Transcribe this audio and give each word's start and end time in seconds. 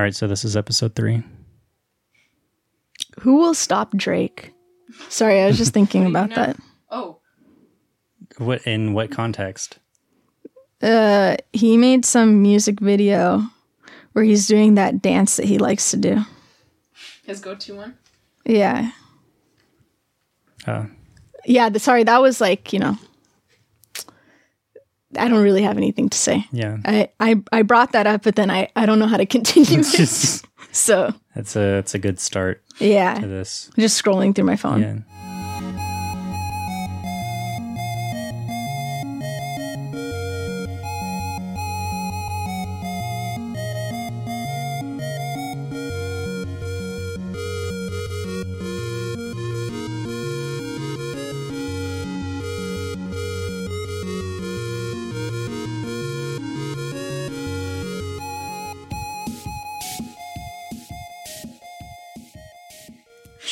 All 0.00 0.04
right, 0.04 0.14
so 0.14 0.26
this 0.26 0.46
is 0.46 0.56
episode 0.56 0.94
three. 0.94 1.22
Who 3.20 3.36
will 3.36 3.52
stop 3.52 3.94
Drake? 3.94 4.54
Sorry, 5.10 5.42
I 5.42 5.46
was 5.46 5.58
just 5.58 5.74
thinking 5.74 6.06
about 6.10 6.30
that. 6.36 6.56
Oh, 6.90 7.18
What 8.38 8.66
in 8.66 8.94
what 8.94 9.10
context? 9.10 9.78
Uh, 10.80 11.36
he 11.52 11.76
made 11.76 12.06
some 12.06 12.40
music 12.40 12.80
video 12.80 13.42
where 14.14 14.24
he's 14.24 14.46
doing 14.48 14.76
that 14.76 15.02
dance 15.02 15.36
that 15.36 15.44
he 15.44 15.58
likes 15.58 15.90
to 15.90 15.98
do. 15.98 16.22
his 17.26 17.40
go-to 17.42 17.76
one. 17.76 17.98
Yeah, 18.46 18.92
Uh, 20.66 20.86
yeah. 21.44 21.68
The, 21.68 21.78
sorry, 21.78 22.04
that 22.04 22.22
was 22.22 22.40
like 22.40 22.72
you 22.72 22.78
know. 22.78 22.96
I 25.16 25.28
don't 25.28 25.42
really 25.42 25.62
have 25.62 25.76
anything 25.76 26.08
to 26.08 26.18
say. 26.18 26.46
yeah, 26.52 26.78
I, 26.84 27.08
I, 27.18 27.42
I 27.52 27.62
brought 27.62 27.92
that 27.92 28.06
up, 28.06 28.22
but 28.22 28.36
then 28.36 28.50
I, 28.50 28.68
I 28.76 28.86
don't 28.86 28.98
know 28.98 29.06
how 29.06 29.16
to 29.16 29.26
continue 29.36 29.80
it. 29.80 30.42
So 30.72 31.12
that's 31.34 31.56
a 31.56 31.58
that's 31.58 31.94
a 31.96 31.98
good 31.98 32.20
start 32.20 32.62
yeah, 32.78 33.14
to 33.14 33.26
this. 33.26 33.70
just 33.76 34.00
scrolling 34.00 34.36
through 34.36 34.44
my 34.44 34.54
phone. 34.54 34.80
Yeah. 34.80 34.98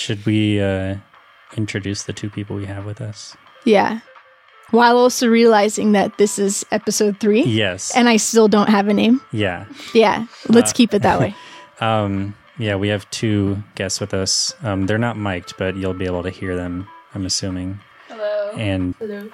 Should 0.09 0.25
we 0.25 0.59
uh, 0.59 0.97
introduce 1.55 2.05
the 2.05 2.15
two 2.15 2.31
people 2.31 2.57
we 2.57 2.65
have 2.65 2.87
with 2.87 3.03
us? 3.03 3.37
Yeah. 3.67 4.01
While 4.71 4.97
also 4.97 5.29
realizing 5.29 5.93
that 5.93 6.17
this 6.17 6.39
is 6.39 6.65
episode 6.73 7.21
three, 7.21 7.43
Yes. 7.43 7.95
and 7.95 8.09
I 8.09 8.17
still 8.17 8.49
don't 8.49 8.71
have 8.71 8.89
a 8.89 8.95
name. 8.95 9.21
yeah. 9.33 9.67
Yeah, 9.93 10.25
let's 10.49 10.73
keep 10.73 10.95
it 10.95 11.03
that 11.03 11.21
way. 11.21 11.35
Um, 11.81 12.35
yeah, 12.59 12.75
we 12.75 12.89
have 12.89 13.09
two 13.11 13.63
guests 13.77 14.01
with 14.01 14.13
us. 14.15 14.53
Um, 14.65 14.87
they're 14.87 14.97
not 14.99 15.17
mic'd, 15.19 15.53
but 15.59 15.77
you'll 15.77 15.95
be 15.95 16.07
able 16.07 16.23
to 16.25 16.31
hear 16.31 16.57
them, 16.57 16.89
I'm 17.15 17.25
assuming. 17.27 17.79
Hello. 18.09 18.51
And 18.57 18.95
Hello. 18.99 19.29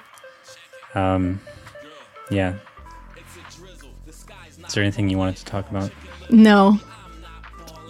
um, 0.93 1.39
yeah. 2.29 2.55
Is 4.67 4.73
there 4.75 4.83
anything 4.83 5.09
you 5.09 5.17
wanted 5.17 5.37
to 5.37 5.45
talk 5.45 5.67
about? 5.71 5.89
No, 6.29 6.79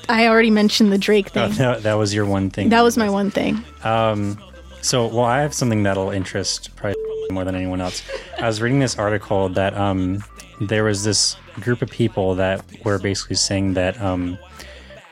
I 0.09 0.27
already 0.27 0.51
mentioned 0.51 0.91
the 0.91 0.97
Drake 0.97 1.27
Oh, 1.35 1.47
thing. 1.49 1.57
that, 1.57 1.83
that 1.83 1.93
was 1.95 2.13
your 2.13 2.25
one 2.25 2.49
thing. 2.49 2.69
That 2.69 2.81
was 2.83 2.97
my 2.97 3.09
one 3.09 3.31
thing. 3.31 3.63
Um, 3.83 4.37
so, 4.81 5.07
well, 5.07 5.25
I 5.25 5.41
have 5.41 5.53
something 5.53 5.83
that'll 5.83 6.11
interest 6.11 6.75
probably 6.75 6.95
more 7.31 7.43
than 7.43 7.55
anyone 7.55 7.81
else. 7.81 8.03
I 8.39 8.45
was 8.47 8.61
reading 8.61 8.79
this 8.79 8.97
article 8.99 9.49
that 9.49 9.75
um, 9.75 10.23
there 10.61 10.83
was 10.83 11.03
this 11.03 11.35
group 11.59 11.81
of 11.81 11.89
people 11.89 12.35
that 12.35 12.63
were 12.83 12.99
basically 12.99 13.35
saying 13.37 13.73
that 13.73 13.99
um, 14.01 14.37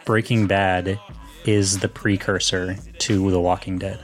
Breaking 0.05 0.45
Bad 0.47 0.99
is 1.45 1.79
the 1.79 1.87
precursor 1.89 2.77
to 2.99 3.31
The 3.31 3.39
Walking 3.39 3.79
Dead. 3.79 3.99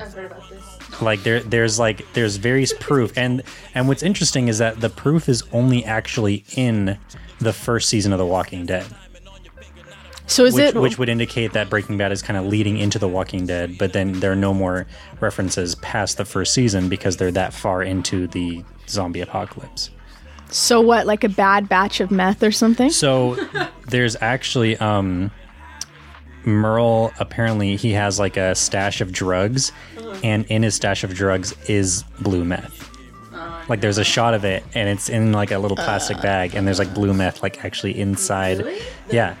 I've 0.00 0.12
heard 0.14 0.26
about 0.30 0.48
this. 0.48 1.00
Like 1.02 1.22
there, 1.22 1.40
there's 1.40 1.78
like 1.78 2.10
there's 2.12 2.36
various 2.36 2.72
proof, 2.72 3.16
and 3.16 3.42
and 3.74 3.86
what's 3.88 4.02
interesting 4.02 4.48
is 4.48 4.58
that 4.58 4.80
the 4.80 4.88
proof 4.88 5.28
is 5.28 5.42
only 5.52 5.84
actually 5.84 6.44
in 6.56 6.98
the 7.40 7.52
first 7.52 7.88
season 7.88 8.12
of 8.12 8.18
The 8.18 8.26
Walking 8.26 8.66
Dead. 8.66 8.86
So 10.28 10.44
is 10.44 10.54
which, 10.54 10.74
it? 10.74 10.80
which 10.80 10.98
would 10.98 11.08
indicate 11.08 11.54
that 11.54 11.70
Breaking 11.70 11.96
Bad 11.96 12.12
is 12.12 12.22
kind 12.22 12.36
of 12.36 12.46
leading 12.46 12.76
into 12.76 12.98
The 12.98 13.08
Walking 13.08 13.46
Dead, 13.46 13.76
but 13.78 13.94
then 13.94 14.20
there 14.20 14.30
are 14.30 14.36
no 14.36 14.52
more 14.54 14.86
references 15.20 15.74
past 15.76 16.18
the 16.18 16.24
first 16.24 16.52
season 16.54 16.88
because 16.88 17.16
they're 17.16 17.32
that 17.32 17.52
far 17.54 17.82
into 17.82 18.26
the 18.28 18.62
zombie 18.88 19.20
apocalypse. 19.20 19.90
so 20.50 20.80
what? 20.80 21.06
Like 21.06 21.24
a 21.24 21.28
bad 21.28 21.68
batch 21.68 22.00
of 22.00 22.10
meth 22.10 22.42
or 22.42 22.52
something? 22.52 22.90
So 22.90 23.36
there's 23.88 24.16
actually 24.20 24.76
um 24.78 25.30
Merle 26.44 27.12
apparently 27.18 27.76
he 27.76 27.92
has 27.92 28.18
like 28.18 28.36
a 28.36 28.54
stash 28.54 29.00
of 29.00 29.12
drugs 29.12 29.72
and 30.22 30.44
in 30.46 30.62
his 30.62 30.74
stash 30.74 31.04
of 31.04 31.14
drugs 31.14 31.54
is 31.68 32.04
blue 32.20 32.44
meth. 32.44 32.88
Like 33.68 33.80
there's 33.82 33.98
a 33.98 34.04
shot 34.04 34.34
of 34.34 34.44
it 34.44 34.64
and 34.74 34.88
it's 34.88 35.08
in 35.08 35.32
like 35.32 35.50
a 35.50 35.58
little 35.58 35.76
plastic 35.76 36.20
bag 36.22 36.54
and 36.54 36.66
there's 36.66 36.78
like 36.78 36.94
blue 36.94 37.12
meth 37.12 37.42
like 37.42 37.64
actually 37.64 37.98
inside. 37.98 38.58
Really? 38.58 38.80
Yeah. 39.10 39.36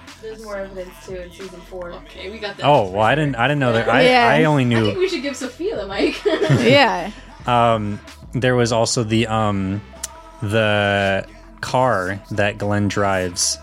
There's 0.48 0.70
more 0.72 0.82
evidence 0.82 1.06
too 1.06 1.16
in 1.16 1.30
season 1.30 1.60
four. 1.62 1.92
Okay, 1.92 2.30
we 2.30 2.38
got 2.38 2.56
that. 2.56 2.66
Oh, 2.66 2.90
well 2.90 3.02
I 3.02 3.14
didn't 3.14 3.36
I 3.36 3.46
didn't 3.48 3.60
know 3.60 3.72
that. 3.72 3.88
I 3.88 4.02
Yeah. 4.02 4.26
I 4.28 4.44
only 4.44 4.62
I 4.64 4.66
knew 4.66 4.86
think 4.86 4.98
we 4.98 5.08
should 5.08 5.22
give 5.22 5.36
Sophia 5.36 5.76
the 5.76 5.86
mic. 5.86 6.22
yeah. 6.24 7.10
Um, 7.46 8.00
there 8.32 8.54
was 8.56 8.72
also 8.72 9.02
the 9.04 9.26
um, 9.26 9.80
the 10.42 11.26
car 11.60 12.20
that 12.30 12.58
Glenn 12.58 12.88
drives 12.88 13.58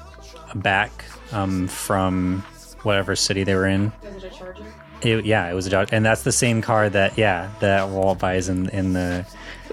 back 0.55 0.91
um, 1.31 1.67
from 1.67 2.41
whatever 2.83 3.15
city 3.15 3.43
they 3.43 3.55
were 3.55 3.67
in. 3.67 3.91
Is 4.03 4.23
it 4.23 4.31
a 4.31 4.35
charger? 4.35 4.63
It, 5.01 5.25
yeah, 5.25 5.49
it 5.49 5.53
was 5.53 5.67
a 5.67 5.69
Dodge, 5.69 5.89
and 5.91 6.03
that's 6.05 6.23
the 6.23 6.31
same 6.31 6.61
car 6.61 6.89
that 6.89 7.17
yeah 7.17 7.51
that 7.59 7.89
Walt 7.89 8.17
buys 8.19 8.49
in 8.49 8.69
in 8.69 8.93
the 8.93 9.25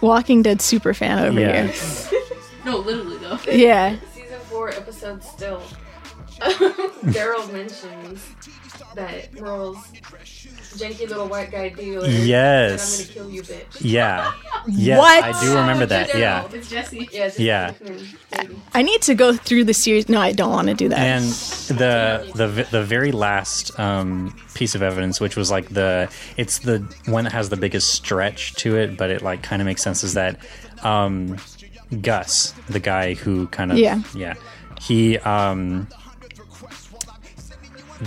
Walking 0.03 0.43
Dead 0.43 0.61
super 0.61 0.93
fan 0.95 1.19
over 1.19 1.41
Yeah. 1.41 1.67
here. 1.69 2.19
No, 2.65 2.77
literally 2.79 3.19
though. 3.19 3.39
Yeah. 3.51 3.97
Season 4.15 4.39
four, 4.49 4.69
episode 4.71 5.25
still. 5.25 5.61
Daryl 7.13 7.53
mentions 7.53 8.27
that 8.95 9.33
Merle's 9.35 9.79
janky 10.77 11.09
little 11.09 11.29
white 11.29 11.51
guy 11.51 11.69
dealer. 11.71 12.07
Yes. 12.09 13.01
I'm 13.01 13.07
gonna 13.07 13.15
kill 13.15 13.31
you, 13.31 13.43
bitch. 13.43 13.79
yeah 13.81 14.33
yes 14.69 14.99
What? 14.99 15.25
I 15.25 15.41
do 15.41 15.55
remember 15.55 15.87
that 15.87 16.09
Daryl. 16.11 16.19
yeah 16.19 16.49
It's 16.53 16.69
Jesse. 16.71 17.09
Yeah. 17.13 17.25
It's 17.27 17.39
Yeah. 17.39 17.73
I 18.75 18.83
need 18.83 19.03
to 19.03 19.15
go 19.15 19.35
through 19.35 19.65
the 19.65 19.75
series. 19.75 20.09
No, 20.09 20.21
I 20.21 20.33
don't 20.33 20.51
want 20.51 20.69
to 20.69 20.75
do 20.75 20.89
that. 20.89 20.99
and 20.99 21.25
the 21.79 22.31
the 22.35 22.67
the 22.71 22.83
very 22.83 23.13
last 23.13 23.79
um, 23.79 24.35
piece 24.55 24.75
of 24.75 24.83
evidence, 24.83 25.21
which 25.21 25.37
was 25.37 25.51
like 25.51 25.69
the 25.69 26.11
it's 26.37 26.59
the 26.59 26.79
one 27.07 27.25
that 27.25 27.33
has 27.33 27.51
the 27.51 27.57
biggest 27.57 27.91
stretch 27.91 28.55
to 28.57 28.77
it, 28.77 28.97
but 28.97 29.11
it 29.11 29.23
like 29.23 29.43
kind 29.43 29.61
of 29.63 29.67
makes 29.67 29.83
sense. 29.83 30.03
Is 30.03 30.15
that 30.15 30.39
um, 30.83 31.37
Gus, 32.01 32.53
the 32.69 32.81
guy 32.81 33.15
who 33.15 33.47
kind 33.49 33.71
of 33.73 33.79
Yeah. 33.79 34.03
yeah 34.15 34.35
he 34.81 35.19
um, 35.19 35.87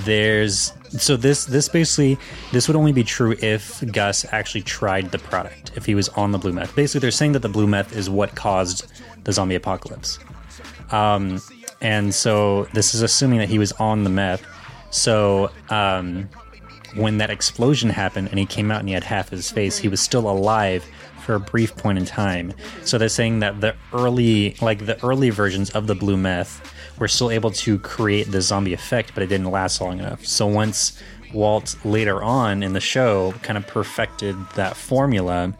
there's 0.03 0.73
so 0.97 1.15
this 1.15 1.45
this 1.45 1.69
basically 1.69 2.17
this 2.51 2.67
would 2.67 2.75
only 2.75 2.91
be 2.91 3.03
true 3.03 3.35
if 3.41 3.83
Gus 3.91 4.25
actually 4.31 4.61
tried 4.61 5.11
the 5.11 5.19
product 5.19 5.71
if 5.75 5.85
he 5.85 5.95
was 5.95 6.09
on 6.09 6.31
the 6.31 6.37
blue 6.37 6.51
meth. 6.51 6.75
Basically, 6.75 6.99
they're 6.99 7.11
saying 7.11 7.31
that 7.31 7.39
the 7.39 7.49
blue 7.49 7.67
meth 7.67 7.95
is 7.95 8.09
what 8.09 8.35
caused 8.35 8.91
the 9.23 9.31
zombie 9.31 9.55
apocalypse. 9.55 10.19
Um, 10.91 11.41
and 11.81 12.13
so 12.13 12.65
this 12.73 12.93
is 12.93 13.01
assuming 13.01 13.39
that 13.39 13.49
he 13.49 13.59
was 13.59 13.71
on 13.73 14.03
the 14.03 14.09
meth. 14.09 14.45
So 14.91 15.51
um, 15.69 16.29
when 16.95 17.17
that 17.17 17.29
explosion 17.29 17.89
happened 17.89 18.29
and 18.29 18.39
he 18.39 18.45
came 18.45 18.71
out 18.71 18.79
and 18.79 18.87
he 18.87 18.93
had 18.93 19.03
half 19.03 19.29
his 19.29 19.51
face, 19.51 19.77
he 19.77 19.87
was 19.87 20.01
still 20.01 20.29
alive 20.29 20.85
for 21.25 21.35
a 21.35 21.39
brief 21.39 21.75
point 21.75 21.97
in 21.97 22.05
time. 22.05 22.53
So 22.83 22.97
they're 22.97 23.09
saying 23.09 23.39
that 23.39 23.59
the 23.61 23.75
early, 23.93 24.55
like 24.61 24.85
the 24.85 25.03
early 25.03 25.31
versions 25.31 25.69
of 25.71 25.87
the 25.87 25.95
blue 25.95 26.17
meth, 26.17 26.73
were 26.99 27.07
still 27.07 27.31
able 27.31 27.51
to 27.51 27.77
create 27.79 28.31
the 28.31 28.41
zombie 28.41 28.73
effect, 28.73 29.11
but 29.13 29.23
it 29.23 29.27
didn't 29.27 29.51
last 29.51 29.81
long 29.81 29.99
enough. 29.99 30.25
So 30.25 30.45
once 30.47 31.01
Walt 31.33 31.75
later 31.83 32.23
on 32.23 32.63
in 32.63 32.73
the 32.73 32.79
show 32.79 33.33
kind 33.41 33.57
of 33.57 33.67
perfected 33.67 34.35
that 34.55 34.75
formula, 34.77 35.53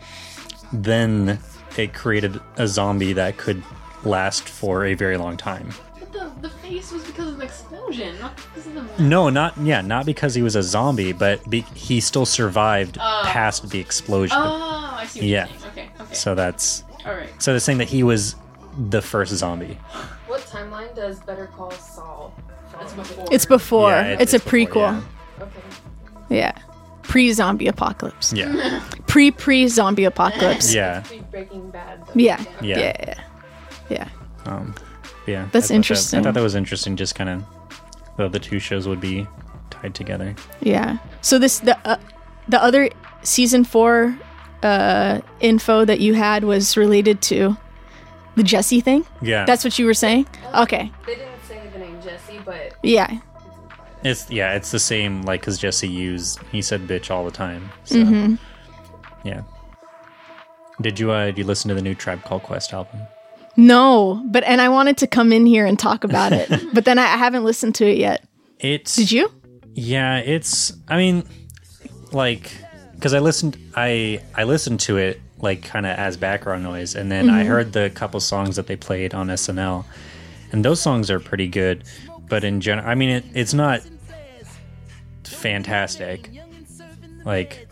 then 0.71 1.39
it 1.77 1.93
created 1.93 2.39
a 2.57 2.67
zombie 2.67 3.13
that 3.13 3.37
could 3.37 3.61
last 4.03 4.47
for 4.47 4.85
a 4.85 4.93
very 4.93 5.17
long 5.17 5.35
time. 5.37 5.69
But 5.99 6.13
the, 6.13 6.31
the 6.41 6.49
face 6.49 6.91
was 6.91 7.03
because 7.03 7.27
of 7.29 7.37
the 7.37 7.43
explosion, 7.45 8.17
not 8.19 8.35
because 8.37 8.67
of 8.67 8.97
the. 8.97 9.03
No, 9.03 9.29
not 9.29 9.57
yeah, 9.57 9.81
not 9.81 10.05
because 10.05 10.35
he 10.35 10.41
was 10.41 10.55
a 10.55 10.63
zombie, 10.63 11.11
but 11.11 11.47
be, 11.49 11.61
he 11.73 11.99
still 11.99 12.25
survived 12.25 12.97
oh. 12.99 13.21
past 13.25 13.69
the 13.69 13.79
explosion. 13.79 14.37
Oh, 14.39 14.95
I 14.97 15.05
see 15.07 15.19
what 15.21 15.27
Yeah. 15.27 15.47
you're 15.47 15.59
saying. 15.59 15.71
Okay, 15.71 15.89
okay. 16.01 16.13
So 16.13 16.35
that's 16.35 16.83
All 17.05 17.13
right. 17.13 17.29
so 17.41 17.51
they're 17.51 17.59
saying 17.59 17.79
that 17.79 17.89
he 17.89 18.03
was 18.03 18.35
the 18.77 19.01
first 19.01 19.33
zombie. 19.33 19.77
What 20.95 21.07
does 21.07 21.19
Better 21.19 21.47
Call 21.47 21.71
Saul? 21.71 22.33
It's 22.79 22.93
before. 22.93 23.25
it's 23.29 23.45
before. 23.45 23.89
Yeah, 23.91 24.07
it- 24.13 24.21
it's, 24.21 24.31
a 24.33 24.35
it's 24.37 24.45
before, 24.45 24.59
prequel. 24.59 25.03
Okay. 25.41 25.51
Yeah. 26.29 26.57
Pre 27.03 27.33
zombie 27.33 27.67
apocalypse. 27.67 28.31
Yeah, 28.31 28.81
Pre 29.07 29.29
pre 29.29 29.67
zombie 29.67 30.05
apocalypse. 30.05 30.73
yeah, 30.73 31.01
Pre 31.01 31.19
Breaking 31.31 31.69
Bad. 31.69 32.05
Though. 32.07 32.13
Yeah. 32.15 32.41
Yeah. 32.61 32.77
Yeah. 32.79 32.93
Yeah. 33.07 33.23
yeah. 33.89 34.09
um, 34.45 34.73
yeah. 35.27 35.47
That's 35.51 35.65
I 35.65 35.67
thought 35.67 35.67
that- 35.67 35.73
interesting. 35.75 36.19
I 36.21 36.23
thought 36.23 36.33
that 36.35 36.41
was 36.43 36.55
interesting. 36.55 36.95
Just 36.95 37.13
kind 37.15 37.29
of 37.29 37.43
the 38.15 38.29
the 38.29 38.39
two 38.39 38.59
shows 38.59 38.87
would 38.87 39.01
be 39.01 39.27
tied 39.69 39.93
together. 39.95 40.33
Yeah. 40.61 40.97
So 41.21 41.37
this 41.39 41.59
the 41.59 41.77
uh, 41.85 41.97
the 42.47 42.61
other 42.63 42.89
season 43.21 43.65
4 43.65 44.17
uh 44.63 45.19
info 45.41 45.83
that 45.83 45.99
you 45.99 46.13
had 46.13 46.45
was 46.45 46.77
related 46.77 47.21
to 47.23 47.57
the 48.35 48.43
Jesse 48.43 48.81
thing? 48.81 49.05
Yeah, 49.21 49.45
That's 49.45 49.63
what 49.63 49.77
you 49.79 49.85
were 49.85 49.93
saying? 49.93 50.27
Okay. 50.55 50.91
They 51.05 51.15
didn't 51.15 51.29
say 51.47 51.55
say 51.57 51.69
the 51.73 51.79
name 51.79 52.01
Jesse, 52.01 52.39
but 52.45 52.73
Yeah. 52.83 53.19
It's 54.03 54.29
yeah, 54.29 54.53
it's 54.53 54.71
the 54.71 54.79
same 54.79 55.23
like 55.23 55.41
because 55.41 55.57
Jesse 55.57 55.87
used 55.87 56.39
he 56.51 56.61
said 56.61 56.81
bitch 56.81 57.09
all 57.09 57.25
the 57.25 57.31
time. 57.31 57.71
So 57.85 57.95
Mm-hmm. 57.95 58.35
yeah. 59.27 59.41
Did 60.81 60.99
you 60.99 61.11
uh 61.11 61.25
did 61.27 61.37
you 61.39 61.43
listen 61.45 61.69
to 61.69 61.75
the 61.75 61.81
new 61.81 61.95
Tribe 61.95 62.23
Called 62.23 62.43
Quest 62.43 62.73
album? 62.73 62.99
No, 63.57 64.21
but 64.25 64.43
and 64.43 64.59
I 64.61 64.69
wanted 64.69 64.97
to 64.97 65.07
come 65.07 65.31
in 65.31 65.45
here 65.45 65.65
and 65.65 65.79
talk 65.79 66.03
about 66.03 66.33
it, 66.33 66.49
but 66.73 66.83
then 66.85 66.99
I, 66.99 67.03
I 67.03 67.17
haven't 67.17 67.45
listened 67.45 67.75
to 67.75 67.85
it 67.89 67.97
yet. 67.97 68.23
It's 68.59 68.95
Did 68.95 69.11
you? 69.11 69.31
Yeah, 69.73 70.17
it's. 70.19 70.73
I 70.87 70.97
mean, 70.97 71.23
like, 72.11 72.51
because 72.93 73.13
I 73.13 73.19
listened, 73.19 73.57
I 73.75 74.21
I 74.35 74.43
listened 74.43 74.81
to 74.81 74.97
it 74.97 75.19
like 75.39 75.63
kind 75.63 75.85
of 75.85 75.97
as 75.97 76.17
background 76.17 76.63
noise, 76.63 76.95
and 76.95 77.11
then 77.11 77.29
I 77.29 77.43
heard 77.43 77.73
the 77.73 77.89
couple 77.89 78.19
songs 78.19 78.55
that 78.55 78.67
they 78.67 78.75
played 78.75 79.13
on 79.13 79.27
SNL, 79.27 79.85
and 80.51 80.63
those 80.65 80.81
songs 80.81 81.11
are 81.11 81.19
pretty 81.19 81.47
good. 81.47 81.83
But 82.27 82.43
in 82.43 82.61
general, 82.61 82.87
I 82.87 82.95
mean, 82.95 83.09
it, 83.09 83.25
it's 83.33 83.53
not 83.53 83.81
fantastic. 85.23 86.29
Like, 87.25 87.67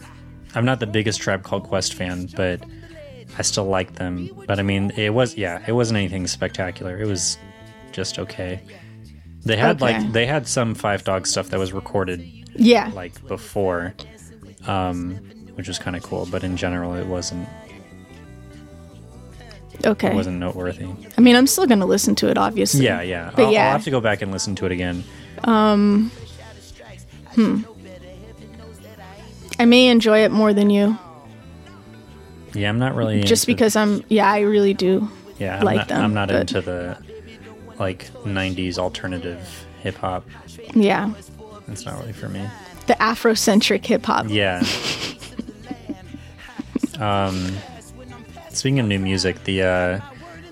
I'm 0.55 0.65
not 0.65 0.79
the 0.79 0.87
biggest 0.87 1.21
Tribe 1.21 1.43
Called 1.43 1.63
Quest 1.63 1.93
fan, 1.93 2.27
but 2.35 2.61
I 3.37 3.41
still 3.41 3.65
like 3.65 3.95
them. 3.95 4.29
But 4.47 4.59
I 4.59 4.63
mean, 4.63 4.91
it 4.95 5.13
was 5.13 5.35
yeah, 5.37 5.63
it 5.67 5.71
wasn't 5.73 5.97
anything 5.97 6.27
spectacular. 6.27 6.97
It 6.99 7.07
was 7.07 7.37
just 7.91 8.19
okay. 8.19 8.61
They 9.45 9.57
had 9.57 9.81
Okay. 9.81 9.99
like 9.99 10.11
they 10.13 10.25
had 10.25 10.47
some 10.47 10.75
Phife 10.75 11.03
Dawg 11.03 11.27
stuff 11.27 11.49
that 11.49 11.59
was 11.59 11.73
recorded 11.73 12.21
Yeah. 12.55 12.91
like 12.93 13.25
before, 13.27 13.93
um, 14.67 15.19
which 15.55 15.67
was 15.67 15.79
kind 15.79 15.95
of 15.95 16.03
cool. 16.03 16.27
But 16.29 16.43
in 16.43 16.57
general, 16.57 16.93
it 16.95 17.05
wasn't 17.07 17.47
it 19.79 19.87
Okay. 19.87 20.13
wasn't 20.13 20.37
noteworthy. 20.39 20.87
I 21.17 21.21
mean, 21.21 21.35
I'm 21.35 21.47
still 21.47 21.65
gonna 21.65 21.85
listen 21.85 22.15
to 22.15 22.29
it, 22.29 22.37
obviously. 22.37 22.85
Yeah, 22.85 23.01
yeah. 23.01 23.31
But 23.35 23.45
I'll, 23.45 23.51
yeah. 23.51 23.65
I'll 23.67 23.71
have 23.73 23.83
to 23.85 23.91
go 23.91 23.99
back 24.01 24.21
and 24.21 24.31
listen 24.31 24.55
to 24.55 24.65
it 24.65 24.71
again. 24.71 25.03
Um. 25.43 26.11
Hmm. 27.35 27.61
I 29.59 29.65
may 29.65 29.87
enjoy 29.87 30.19
it 30.19 30.31
more 30.31 30.53
than 30.53 30.69
you, 30.69 30.97
Yeah, 32.53 32.69
I'm 32.69 32.79
not 32.79 32.95
really 32.95 33.23
just 33.23 33.45
because 33.47 33.75
I'm. 33.75 34.03
Yeah, 34.09 34.29
I 34.29 34.39
really 34.41 34.73
do. 34.73 35.09
yeah, 35.39 35.57
I'm 35.57 35.63
like 35.65 35.77
not, 35.77 35.87
them, 35.89 36.01
I'm 36.03 36.13
not 36.13 36.27
but- 36.29 36.41
into 36.41 36.61
the 36.61 36.97
like 37.79 38.11
'90s 38.23 38.77
alternative 38.77 39.65
hip 39.81 39.95
hop. 39.95 40.25
Yeah, 40.75 41.13
It's 41.67 41.85
not 41.85 41.99
really 41.99 42.13
for 42.13 42.29
me. 42.29 42.47
the 42.87 42.93
Afrocentric 42.95 43.85
hip 43.85 44.05
hop. 44.05 44.25
Yeah. 44.29 44.63
um, 46.99 47.55
speaking 48.49 48.79
of 48.79 48.87
new 48.87 48.99
music, 48.99 49.43
the 49.43 49.63
uh, 49.63 50.01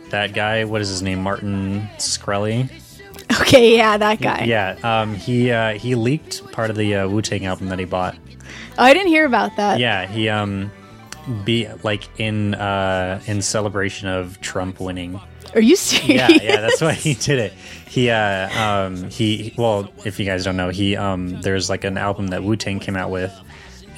that 0.10 0.34
guy, 0.34 0.66
what 0.66 0.82
is 0.82 0.90
his 0.90 1.02
name? 1.02 1.22
Martin 1.22 1.88
Shkreli. 1.98 2.70
Okay, 3.42 3.78
yeah, 3.78 3.98
that 3.98 4.20
guy. 4.20 4.44
Yeah, 4.44 4.78
um, 4.84 5.16
he 5.16 5.52
uh, 5.52 5.74
he 5.74 5.96
leaked 5.96 6.52
part 6.52 6.70
of 6.70 6.76
the 6.76 6.96
uh, 6.96 7.08
Wu 7.08 7.22
Tang 7.22 7.46
album 7.46 7.70
that 7.70 7.80
he 7.80 7.86
bought. 7.86 8.18
Oh, 8.78 8.84
I 8.84 8.94
didn't 8.94 9.10
hear 9.10 9.26
about 9.26 9.56
that. 9.58 9.80
Yeah, 9.80 10.06
he 10.06 10.30
um, 10.30 10.72
be 11.46 11.68
like 11.84 12.08
in 12.20 12.56
uh, 12.56 13.22
in 13.26 13.42
celebration 13.42 14.08
of 14.08 14.40
Trump 14.42 14.80
winning. 14.80 15.20
Are 15.54 15.62
you 15.62 15.76
serious? 15.76 16.10
Yeah, 16.10 16.30
yeah, 16.30 16.62
that's 16.62 16.82
why 16.82 16.94
he 16.94 17.14
did 17.14 17.40
it. 17.40 17.54
He 17.88 18.10
uh, 18.10 18.50
um, 18.62 19.10
he 19.10 19.54
well, 19.58 19.92
if 20.06 20.20
you 20.20 20.26
guys 20.26 20.44
don't 20.44 20.58
know, 20.58 20.70
he 20.70 20.96
um, 20.96 21.42
there's 21.42 21.70
like 21.70 21.84
an 21.84 21.98
album 21.98 22.28
that 22.28 22.44
Wu 22.44 22.56
Tang 22.56 22.80
came 22.80 22.96
out 22.96 23.12
with, 23.12 23.34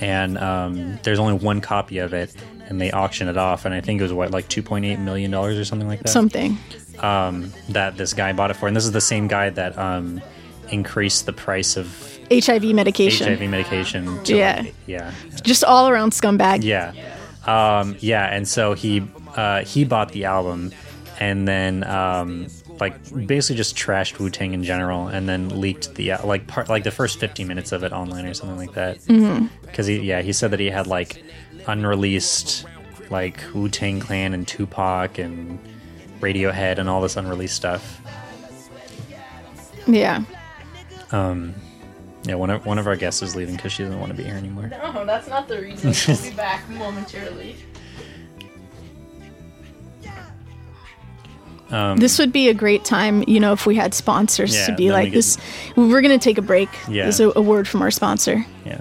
and 0.03 0.37
um, 0.37 0.99
there's 1.03 1.19
only 1.19 1.33
one 1.33 1.61
copy 1.61 1.99
of 1.99 2.13
it, 2.13 2.35
and 2.67 2.79
they 2.81 2.91
auctioned 2.91 3.29
it 3.29 3.37
off, 3.37 3.65
and 3.65 3.73
I 3.73 3.81
think 3.81 3.99
it 4.01 4.03
was 4.03 4.13
what 4.13 4.31
like 4.31 4.49
2.8 4.49 4.99
million 4.99 5.31
dollars 5.31 5.57
or 5.57 5.65
something 5.65 5.87
like 5.87 6.01
that. 6.01 6.09
Something. 6.09 6.57
um, 6.99 7.51
that 7.69 7.95
this 7.97 8.13
guy 8.13 8.33
bought 8.33 8.51
it 8.51 8.55
for, 8.55 8.67
and 8.67 8.75
this 8.75 8.85
is 8.85 8.91
the 8.91 9.01
same 9.01 9.27
guy 9.27 9.49
that 9.49 9.77
um, 9.77 10.21
increased 10.69 11.25
the 11.25 11.33
price 11.33 11.77
of 11.77 11.87
HIV 12.31 12.63
medication. 12.75 13.27
HIV 13.27 13.49
medication. 13.49 14.23
To, 14.25 14.35
Yeah. 14.35 14.65
yeah, 14.87 15.11
Just 15.43 15.63
all 15.63 15.89
around 15.89 16.11
scumbag. 16.11 16.63
yeah, 16.63 16.93
um, 17.45 17.95
yeah. 17.99 18.25
And 18.35 18.47
so 18.47 18.73
he 18.73 19.03
uh, 19.35 19.63
he 19.63 19.83
bought 19.85 20.11
the 20.11 20.25
album, 20.25 20.71
and 21.19 21.47
then 21.47 21.83
um, 21.85 22.47
like 22.79 23.27
basically 23.27 23.55
just 23.57 23.75
trashed 23.75 24.19
Wu 24.19 24.29
Tang 24.29 24.53
in 24.53 24.63
general, 24.63 25.07
and 25.07 25.27
then 25.29 25.61
leaked 25.61 25.95
the 25.95 26.13
uh, 26.13 26.25
like 26.25 26.47
part 26.47 26.69
like 26.69 26.83
the 26.83 26.91
first 26.91 27.19
15 27.19 27.47
minutes 27.47 27.71
of 27.71 27.83
it 27.83 27.91
online 27.91 28.25
or 28.25 28.33
something 28.33 28.57
like 28.57 28.73
that. 28.73 28.99
Because 29.61 29.87
he 29.87 29.99
yeah 29.99 30.21
he 30.21 30.33
said 30.33 30.51
that 30.51 30.59
he 30.59 30.69
had 30.69 30.87
like 30.87 31.23
unreleased 31.67 32.65
like 33.09 33.41
Wu 33.53 33.69
Tang 33.69 33.99
Clan 33.99 34.33
and 34.33 34.47
Tupac 34.47 35.17
and 35.17 35.59
Radiohead 36.19 36.77
and 36.77 36.89
all 36.89 37.01
this 37.01 37.15
unreleased 37.17 37.55
stuff. 37.55 38.01
Yeah. 39.85 40.23
Um, 41.11 41.53
yeah, 42.23 42.35
one 42.35 42.49
of 42.49 42.65
one 42.65 42.79
of 42.79 42.87
our 42.87 42.95
guests 42.95 43.21
is 43.21 43.35
leaving 43.35 43.55
because 43.55 43.73
she 43.73 43.83
doesn't 43.83 43.99
want 43.99 44.11
to 44.11 44.17
be 44.17 44.23
here 44.23 44.35
anymore. 44.35 44.67
no, 44.67 45.05
that's 45.05 45.27
not 45.27 45.47
the 45.47 45.61
reason. 45.61 45.93
I'll 46.15 46.21
be 46.23 46.35
back 46.35 46.67
momentarily. 46.69 47.57
Um, 51.73 51.97
This 51.97 52.19
would 52.19 52.31
be 52.31 52.49
a 52.49 52.53
great 52.53 52.85
time, 52.85 53.23
you 53.27 53.39
know, 53.39 53.51
if 53.53 53.65
we 53.65 53.75
had 53.75 53.93
sponsors 53.95 54.55
Yeah, 54.55 54.67
to 54.67 54.75
be 54.75 54.91
like 54.91 55.05
we 55.05 55.09
could- 55.09 55.17
this. 55.17 55.37
We're 55.75 56.01
gonna 56.01 56.19
take 56.19 56.37
a 56.37 56.41
break. 56.43 56.69
Yeah. 56.87 57.05
This 57.07 57.15
is 57.15 57.21
a, 57.21 57.31
a 57.35 57.41
word 57.41 57.67
from 57.67 57.81
our 57.81 57.89
sponsor. 57.91 58.45
yeah, 58.65 58.79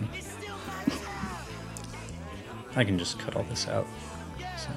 I 2.76 2.84
can 2.84 2.98
just 2.98 3.18
cut 3.18 3.36
all 3.36 3.44
this 3.44 3.68
out. 3.68 3.86
So, 4.58 4.68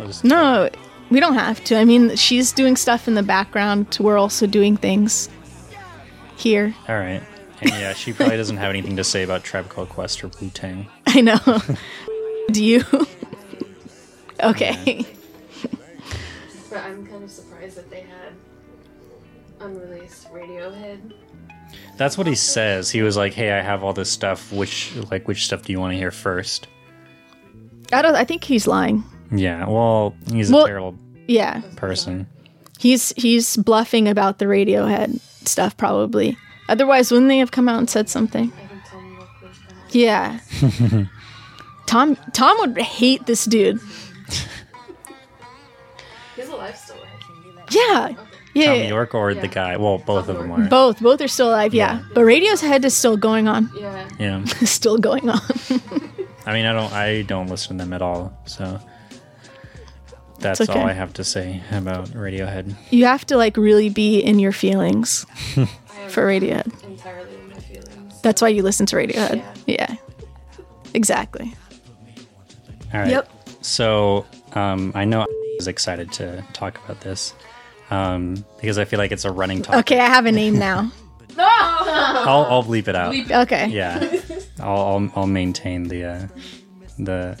I'll 0.00 0.06
just- 0.06 0.24
No, 0.24 0.68
we 1.10 1.20
don't 1.20 1.34
have 1.34 1.62
to. 1.64 1.76
I 1.78 1.84
mean, 1.84 2.16
she's 2.16 2.52
doing 2.52 2.76
stuff 2.76 3.06
in 3.08 3.14
the 3.14 3.22
background. 3.22 3.96
We're 4.00 4.18
also 4.18 4.46
doing 4.46 4.76
things 4.76 5.28
here. 6.36 6.74
All 6.88 6.96
right. 6.98 7.22
And 7.60 7.70
yeah, 7.70 7.94
she 7.94 8.12
probably 8.12 8.36
doesn't 8.36 8.58
have 8.58 8.70
anything 8.70 8.96
to 8.96 9.04
say 9.04 9.22
about 9.22 9.42
Tribe 9.44 9.68
Called 9.68 9.88
Quest 9.88 10.22
or 10.22 10.30
Wu 10.40 10.50
Tang. 10.50 10.88
I 11.06 11.20
know. 11.20 11.38
Do 12.50 12.62
you? 12.64 12.84
okay. 14.42 15.06
But 16.68 16.78
I'm 16.80 17.06
kind 17.06 17.24
of 17.24 17.30
surprised 17.30 17.55
that 17.74 17.90
they 17.90 18.00
had 18.02 18.32
unreleased 19.60 20.30
Radiohead. 20.32 21.12
That's 21.96 22.16
what 22.16 22.26
he 22.26 22.34
says. 22.34 22.90
He 22.90 23.02
was 23.02 23.16
like, 23.16 23.32
"Hey, 23.34 23.50
I 23.52 23.60
have 23.60 23.82
all 23.82 23.92
this 23.92 24.10
stuff. 24.10 24.52
Which 24.52 24.94
like 25.10 25.26
which 25.26 25.44
stuff 25.46 25.62
do 25.62 25.72
you 25.72 25.80
want 25.80 25.92
to 25.92 25.96
hear 25.98 26.10
first? 26.10 26.68
I 27.92 28.02
don't. 28.02 28.14
I 28.14 28.24
think 28.24 28.44
he's 28.44 28.66
lying. 28.66 29.02
Yeah. 29.32 29.66
Well, 29.66 30.14
he's 30.30 30.50
a 30.50 30.64
terrible 30.66 30.96
Yeah, 31.26 31.62
person. 31.76 32.26
he's 32.78 33.12
he's 33.16 33.56
bluffing 33.56 34.06
about 34.08 34.38
the 34.38 34.44
Radiohead 34.44 35.18
stuff 35.46 35.76
probably. 35.76 36.36
Otherwise, 36.68 37.10
wouldn't 37.10 37.28
they 37.28 37.38
have 37.38 37.50
come 37.50 37.68
out 37.68 37.78
and 37.78 37.88
said 37.90 38.08
something? 38.08 38.52
I 38.52 38.66
think 38.66 38.84
Thom 38.86 39.12
Yorke 39.14 39.42
was. 39.42 39.56
Yeah. 39.92 40.38
Tom 41.86 42.16
Tom 42.32 42.56
would 42.60 42.78
hate 42.78 43.26
this 43.26 43.44
dude. 43.44 43.80
Yeah. 47.70 48.14
Yeah. 48.54 48.78
Thom 48.78 48.88
Yorke 48.88 49.14
or 49.14 49.34
the 49.34 49.48
guy? 49.48 49.76
Well, 49.76 49.98
both 49.98 50.28
of 50.28 50.38
them 50.38 50.50
are. 50.50 50.68
Both 50.68 51.00
both 51.00 51.20
are 51.20 51.28
still 51.28 51.50
alive. 51.50 51.74
Yeah. 51.74 52.02
But 52.14 52.22
Radiohead 52.22 52.84
is 52.84 52.96
still 52.96 53.16
going 53.16 53.48
on. 53.48 53.70
Yeah. 53.78 54.08
Yeah. 54.18 54.44
still 54.64 54.98
going 54.98 55.28
on. 55.28 55.40
I 56.46 56.52
mean, 56.52 56.64
I 56.64 56.72
don't. 56.72 56.92
I 56.92 57.22
don't 57.22 57.48
listen 57.48 57.76
to 57.78 57.84
them 57.84 57.92
at 57.92 58.00
all. 58.02 58.38
So 58.46 58.80
that's 60.38 60.60
okay. 60.60 60.72
all 60.78 60.86
I 60.86 60.92
have 60.92 61.12
to 61.14 61.24
say 61.24 61.62
about 61.70 62.08
Radiohead. 62.08 62.74
you 62.90 63.04
have 63.04 63.26
to 63.26 63.36
like 63.36 63.56
really 63.56 63.90
be 63.90 64.20
in 64.20 64.38
your 64.38 64.52
feelings 64.52 65.24
for 66.08 66.26
Radiohead. 66.26 66.84
entirely 66.84 67.34
in 67.34 67.48
my 67.48 67.58
feelings. 67.58 68.20
That's 68.22 68.40
why 68.40 68.48
you 68.48 68.62
listen 68.62 68.86
to 68.86 68.96
Radiohead. 68.96 69.44
Yeah. 69.66 69.96
Exactly. 70.94 71.54
All 72.94 73.00
right. 73.00 73.10
Yep. 73.10 73.30
So 73.62 74.24
um, 74.54 74.92
I 74.94 75.04
know 75.04 75.22
I 75.22 75.26
was 75.58 75.68
excited 75.68 76.12
to 76.12 76.44
talk 76.52 76.82
about 76.84 77.00
this 77.00 77.34
um, 77.90 78.44
because 78.60 78.78
I 78.78 78.84
feel 78.84 78.98
like 78.98 79.12
it's 79.12 79.24
a 79.24 79.30
running 79.30 79.62
topic. 79.62 79.80
Okay, 79.80 80.00
I 80.00 80.06
have 80.06 80.26
a 80.26 80.32
name 80.32 80.58
now. 80.58 80.90
I'll, 81.38 82.44
I'll 82.46 82.62
bleep 82.64 82.88
it 82.88 82.96
out. 82.96 83.14
Okay. 83.44 83.68
Yeah. 83.68 84.20
I'll, 84.60 84.78
I'll 84.80 85.12
I'll 85.16 85.26
maintain 85.26 85.84
the 85.84 86.04
uh, 86.04 86.26
the 86.98 87.38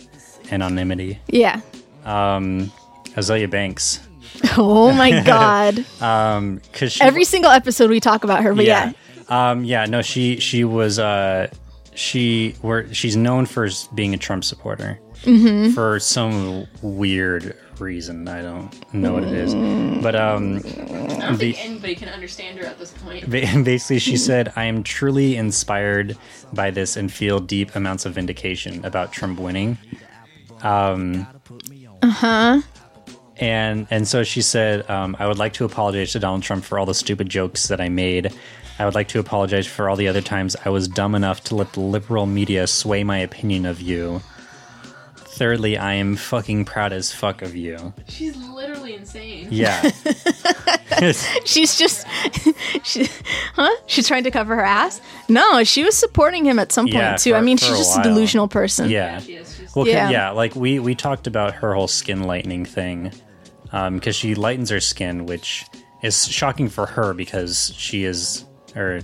anonymity. 0.50 1.18
Yeah. 1.28 1.60
Um, 2.04 2.70
Azealia 3.14 3.50
Banks. 3.50 4.00
Oh 4.58 4.92
my 4.92 5.22
god. 5.24 5.84
Um, 6.02 6.60
cause 6.74 6.92
she, 6.92 7.00
Every 7.02 7.24
single 7.24 7.50
episode 7.50 7.88
we 7.88 8.00
talk 8.00 8.22
about 8.24 8.42
her, 8.42 8.54
but 8.54 8.66
yeah. 8.66 8.92
Um, 9.30 9.64
yeah, 9.64 9.86
no, 9.86 10.02
she 10.02 10.38
she 10.40 10.62
was 10.64 10.98
uh, 10.98 11.48
she 11.94 12.54
were 12.60 12.92
she's 12.92 13.16
known 13.16 13.46
for 13.46 13.68
being 13.94 14.12
a 14.14 14.18
Trump 14.18 14.44
supporter 14.44 15.00
Mm-hmm. 15.22 15.70
for 15.72 15.98
some 15.98 16.66
weird 16.82 17.56
reason. 17.80 18.26
I 18.28 18.42
don't 18.42 18.94
know 18.94 19.12
what 19.14 19.24
it 19.24 19.32
is, 19.32 19.54
but 20.02 20.14
um, 20.16 20.56
I 20.56 20.60
don't 20.60 21.38
The- 21.38 21.52
think 21.52 21.64
anybody 21.64 21.94
can 21.94 22.08
understand 22.08 22.58
her 22.58 22.66
at 22.66 22.78
this 22.78 22.92
point. 22.92 23.28
basically 23.64 23.98
she 23.98 24.16
said, 24.16 24.52
"I 24.56 24.64
am 24.64 24.82
truly 24.82 25.36
inspired 25.36 26.16
by 26.52 26.70
this 26.70 26.96
and 26.96 27.12
feel 27.12 27.40
deep 27.40 27.74
amounts 27.76 28.06
of 28.06 28.14
vindication 28.14 28.84
about 28.84 29.12
Trump 29.12 29.38
winning." 29.38 29.78
Um, 30.62 31.26
Uh 32.02 32.08
huh. 32.10 32.60
and 33.38 33.86
and 33.90 34.06
so 34.08 34.22
she 34.24 34.42
said, 34.42 34.88
um, 34.90 35.16
"I 35.18 35.26
would 35.26 35.38
like 35.38 35.52
to 35.54 35.64
apologize 35.64 36.12
to 36.12 36.18
Donald 36.18 36.42
Trump 36.42 36.64
for 36.64 36.78
all 36.78 36.86
the 36.86 36.94
stupid 36.94 37.28
jokes 37.28 37.68
that 37.68 37.80
I 37.80 37.88
made. 37.88 38.32
I 38.78 38.84
would 38.84 38.94
like 38.94 39.08
to 39.08 39.18
apologize 39.18 39.66
for 39.66 39.88
all 39.88 39.96
the 39.96 40.06
other 40.08 40.20
times 40.20 40.54
I 40.64 40.68
was 40.68 40.86
dumb 40.86 41.14
enough 41.14 41.42
to 41.44 41.54
let 41.54 41.72
the 41.72 41.80
liberal 41.80 42.26
media 42.26 42.66
sway 42.66 43.04
my 43.04 43.18
opinion 43.18 43.64
of 43.64 43.80
you. 43.80 44.20
Thirdly, 45.36 45.76
I 45.76 45.92
am 45.94 46.16
fucking 46.16 46.64
proud 46.64 46.92
as 46.94 47.12
fuck 47.12 47.42
of 47.42 47.54
you. 47.54 47.92
She's 48.08 48.34
literally 48.36 48.94
insane. 48.94 49.48
Yeah, 49.50 49.82
She's 51.44 51.76
just, 51.78 52.06
she, 52.84 53.06
huh? 53.54 53.70
She's 53.86 54.08
trying 54.08 54.24
to 54.24 54.30
cover 54.30 54.56
her 54.56 54.62
ass. 54.64 55.00
No, 55.28 55.62
she 55.64 55.84
was 55.84 55.94
supporting 55.96 56.46
him 56.46 56.58
at 56.58 56.72
some 56.72 56.86
point 56.86 56.94
Yeah, 56.94 57.16
too. 57.16 57.34
I 57.34 57.42
mean, 57.42 57.58
for 57.58 57.64
she's 57.66 57.74
a 57.74 57.78
just 57.78 57.96
a 57.96 58.00
while. 58.00 58.04
delusional 58.04 58.48
person. 58.48 58.88
yeah." 58.90 59.18
She 59.20 59.34
is. 59.34 59.54
She's 59.56 59.74
Well, 59.74 59.84
'cause- 59.84 59.92
Yeah. 59.92 60.08
yeah. 60.10 60.30
like 60.30 60.56
we 60.56 60.78
we 60.78 60.94
talked 60.94 61.26
about 61.26 61.54
her 61.56 61.74
whole 61.74 61.88
skin 61.88 62.22
lightening 62.22 62.64
thing, 62.64 63.12
um, 63.72 63.96
because 63.96 64.16
she 64.16 64.34
lightens 64.34 64.70
her 64.70 64.80
skin, 64.80 65.26
which 65.26 65.66
is 66.02 66.26
shocking 66.26 66.68
for 66.70 66.86
her 66.86 67.12
because 67.12 67.72
she 67.76 68.04
is 68.04 68.44
or 68.74 69.00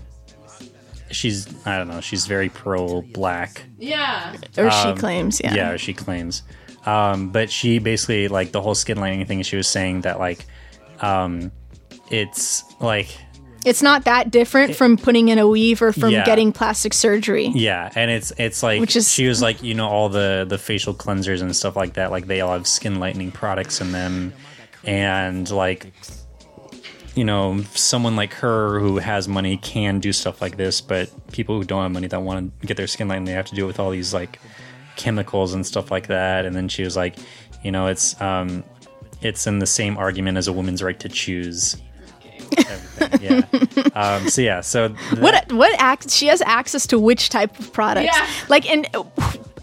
she's 1.13 1.47
I 1.67 1.79
don't 1.79 1.89
know 1.89 2.01
she's 2.01 2.27
very 2.27 2.49
pro 2.49 3.03
black. 3.03 3.63
yeah. 3.79 4.35
Or 4.59 4.71
she 4.71 4.89
Um, 4.89 4.97
claims, 4.97 5.41
yeah. 5.43 5.55
Yeah, 5.55 5.77
she 5.77 5.93
claims. 5.95 6.43
Um, 6.87 7.31
but 7.31 7.51
she 7.51 7.79
basically 7.79 8.29
like 8.29 8.53
the 8.53 8.61
whole 8.61 8.75
skin 8.75 8.99
lightening 8.99 9.25
thing. 9.27 9.43
She 9.43 9.57
was 9.57 9.69
saying 9.69 10.01
that 10.03 10.19
like, 10.19 10.45
um, 11.01 11.53
it's 12.11 12.65
like 12.81 13.09
It's 13.65 13.81
not 13.83 14.05
that 14.07 14.33
different 14.33 14.75
from 14.75 14.97
putting 14.97 15.29
in 15.29 15.39
a 15.39 15.47
weave 15.47 15.81
or 15.83 15.93
from 15.93 16.11
Yeah. 16.11 16.25
getting 16.25 16.51
plastic 16.51 16.93
surgery. 16.93 17.53
Yeah, 17.55 17.89
and 17.95 18.11
it's 18.11 18.33
it's 18.37 18.63
like 18.65 18.81
Which 18.81 18.97
is- 18.97 19.13
she 19.13 19.29
was 19.29 19.41
like 19.41 19.63
you 19.63 19.75
know 19.75 19.89
all 19.89 20.09
the 20.09 20.45
the 20.49 20.59
facial 20.59 20.93
cleansers 20.95 21.41
and 21.43 21.55
stuff 21.55 21.77
like 21.77 21.95
that. 21.95 22.11
Like 22.11 22.27
they 22.27 22.41
all 22.41 22.53
have 22.55 22.67
skin 22.67 22.99
lightening 22.99 23.31
products 23.31 23.81
in 23.81 23.93
them, 23.93 24.33
and 24.85 25.49
like 25.51 25.93
you 27.15 27.25
know 27.25 27.61
someone 27.75 28.17
like 28.17 28.33
her 28.35 28.79
who 28.81 28.99
has 28.99 29.29
money 29.29 29.57
can 29.59 29.99
do 30.01 30.13
stuff 30.13 30.41
like 30.41 30.57
this, 30.57 30.81
but 30.81 31.11
people 31.33 31.57
who 31.59 31.65
don't 31.65 31.83
have 31.83 31.93
money 31.93 32.07
that 32.09 32.23
want 32.23 32.61
to 32.61 32.67
get 32.67 32.77
their 32.77 32.87
skin 32.87 33.09
lightened, 33.09 33.29
they 33.29 33.33
have 33.33 33.47
to 33.47 33.55
do 33.55 33.65
it 33.65 33.67
with 33.67 33.79
all 33.81 33.91
these 33.91 34.15
like 34.15 34.39
chemicals 34.97 35.53
and 35.55 35.67
stuff 35.67 35.91
like 35.91 36.07
that. 36.09 36.45
And 36.47 36.55
then 36.57 36.69
she 36.69 36.83
was 36.85 36.97
like, 36.97 37.17
you 37.63 37.71
know, 37.73 37.87
it's 37.89 38.19
um 38.21 38.65
it's 39.21 39.47
in 39.47 39.59
the 39.59 39.67
same 39.67 39.97
argument 39.99 40.39
as 40.39 40.49
a 40.49 40.53
woman's 40.53 40.83
right 40.83 40.99
to 41.01 41.09
choose. 41.09 41.77
Yeah. 43.21 43.43
Um, 43.95 44.29
so 44.29 44.43
yeah. 44.43 44.61
So 44.61 44.89
that- 44.89 45.19
What 45.19 45.53
what 45.53 45.73
act? 45.81 46.11
She 46.11 46.27
has 46.27 46.41
access 46.43 46.87
to 46.89 46.99
which 46.99 47.29
type 47.31 47.59
of 47.59 47.73
products? 47.73 48.11
Yeah. 48.15 48.27
Like, 48.49 48.69
and 48.71 48.87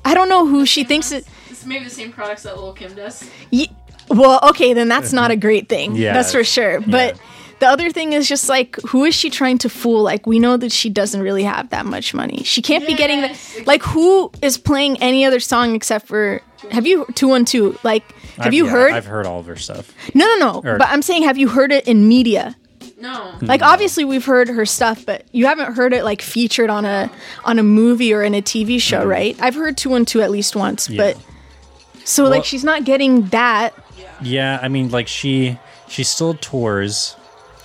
I 0.06 0.14
don't 0.14 0.28
know 0.30 0.46
who 0.46 0.66
she 0.66 0.84
thinks 0.84 1.12
it. 1.12 1.26
It's 1.50 1.66
maybe 1.66 1.84
the 1.84 1.90
same 1.90 2.12
products 2.12 2.44
that 2.44 2.58
Lil 2.58 2.74
Kim 2.74 2.94
does. 2.96 3.30
Ye- 3.52 3.72
well, 4.10 4.40
okay, 4.50 4.74
then 4.74 4.88
that's 4.88 5.14
not 5.14 5.30
a 5.32 5.36
great 5.36 5.70
thing. 5.70 5.96
Yeah. 5.96 6.14
that's 6.14 6.32
for 6.32 6.44
sure. 6.44 6.82
But 6.82 7.20
the 7.60 7.68
other 7.68 7.90
thing 7.92 8.14
is 8.14 8.28
just 8.28 8.48
like, 8.50 8.78
who 8.88 9.04
is 9.06 9.14
she 9.16 9.30
trying 9.30 9.58
to 9.60 9.70
fool? 9.70 10.02
Like, 10.04 10.26
we 10.28 10.40
know 10.40 10.58
that 10.58 10.72
she 10.72 10.90
doesn't 10.90 11.22
really 11.22 11.44
have 11.44 11.70
that 11.70 11.86
much 11.86 12.14
money. 12.14 12.44
She 12.44 12.62
can't 12.62 12.86
be 12.88 12.94
getting 12.96 13.22
that. 13.22 13.38
Like, 13.66 13.84
who 13.84 14.32
is 14.42 14.58
playing 14.58 15.02
any 15.02 15.26
other 15.26 15.40
song 15.40 15.76
except 15.76 16.08
for? 16.08 16.42
Have 16.72 16.86
you 16.88 17.06
two 17.16 17.28
one 17.28 17.46
two? 17.46 17.78
Like, 17.84 18.04
have 18.38 18.48
I've- 18.48 18.56
you 18.56 18.66
yeah, 18.66 18.72
heard? 18.72 18.92
I've 18.94 19.06
heard 19.06 19.26
all 19.26 19.40
of 19.40 19.46
her 19.48 19.56
stuff. 19.56 19.94
no, 20.16 20.26
no, 20.26 20.38
no. 20.62 20.70
Or- 20.70 20.78
but 20.78 20.88
I'm 20.90 21.02
saying, 21.02 21.24
have 21.24 21.38
you 21.38 21.48
heard 21.50 21.72
it 21.72 21.88
in 21.88 22.08
media? 22.08 22.56
No. 23.02 23.34
Like 23.42 23.62
obviously 23.62 24.04
we've 24.04 24.26
heard 24.26 24.50
her 24.50 24.66
stuff, 24.66 25.06
but 25.06 25.24
you 25.32 25.46
haven't 25.46 25.74
heard 25.76 25.94
it 25.94 26.04
like 26.04 26.22
featured 26.22 26.70
on 26.70 26.84
a 26.84 27.10
on 27.46 27.58
a 27.58 27.64
movie 27.64 28.14
or 28.14 28.24
in 28.24 28.36
a 28.36 28.42
TV 28.42 28.82
show, 28.82 29.06
right? 29.06 29.38
I've 29.42 29.56
heard 29.56 29.78
212 29.78 30.22
at 30.22 30.30
least 30.32 30.54
once, 30.54 30.88
Mm-hmm. 30.90 30.94
Yeah. 31.00 31.14
but 31.14 32.06
so 32.06 32.24
Well- 32.24 32.32
like 32.34 32.44
she's 32.44 32.66
not 32.66 32.84
getting 32.84 33.28
that. 33.28 33.74
Yeah, 34.22 34.60
I 34.62 34.68
mean, 34.68 34.90
like 34.92 35.08
she 35.08 35.58
she 35.88 36.04
still 36.04 36.34
tours. 36.34 37.16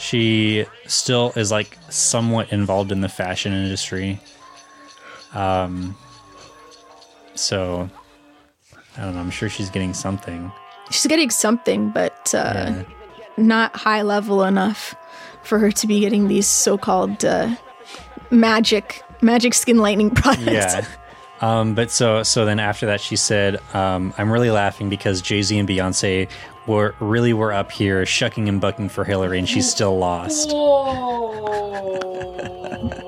She 0.04 0.66
still 0.86 1.32
is 1.34 1.50
like 1.50 1.78
somewhat 1.88 2.52
involved 2.52 2.92
in 2.92 3.00
the 3.00 3.08
fashion 3.08 3.54
industry. 3.54 4.20
Um. 5.32 5.96
So, 7.34 7.88
I 8.96 9.00
don't 9.02 9.14
know. 9.14 9.20
I'm 9.20 9.30
sure 9.30 9.48
she's 9.48 9.70
getting 9.70 9.94
something. 9.94 10.52
She's 10.90 11.06
getting 11.06 11.30
something, 11.30 11.88
but 11.88 12.32
uh, 12.34 12.52
Yeah. 12.54 12.82
not 13.38 13.74
high 13.74 14.02
level 14.02 14.44
enough 14.44 14.94
for 15.42 15.58
her 15.58 15.72
to 15.72 15.86
be 15.86 16.00
getting 16.00 16.28
these 16.28 16.46
so-called 16.46 17.24
uh, 17.24 17.56
magic 18.30 19.02
magic 19.22 19.54
skin 19.54 19.78
lightning 19.78 20.10
products. 20.22 20.44
Yeah. 20.46 20.84
Um, 21.40 21.74
but 21.74 21.90
so 21.90 22.22
so 22.22 22.44
then 22.44 22.60
after 22.60 22.86
that 22.86 23.00
she 23.00 23.16
said, 23.16 23.60
um, 23.74 24.14
I'm 24.16 24.30
really 24.30 24.50
laughing 24.50 24.88
because 24.88 25.20
Jay 25.20 25.42
Z 25.42 25.58
and 25.58 25.68
Beyonce 25.68 26.28
were 26.66 26.94
really 27.00 27.32
were 27.32 27.52
up 27.52 27.72
here 27.72 28.06
shucking 28.06 28.48
and 28.48 28.60
bucking 28.60 28.88
for 28.88 29.04
Hillary 29.04 29.38
and 29.38 29.48
she's 29.48 29.70
still 29.70 29.98
lost. 29.98 30.50
Whoa. 30.50 32.00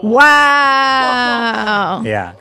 Wow. 0.02 2.02
Yeah. 2.04 2.35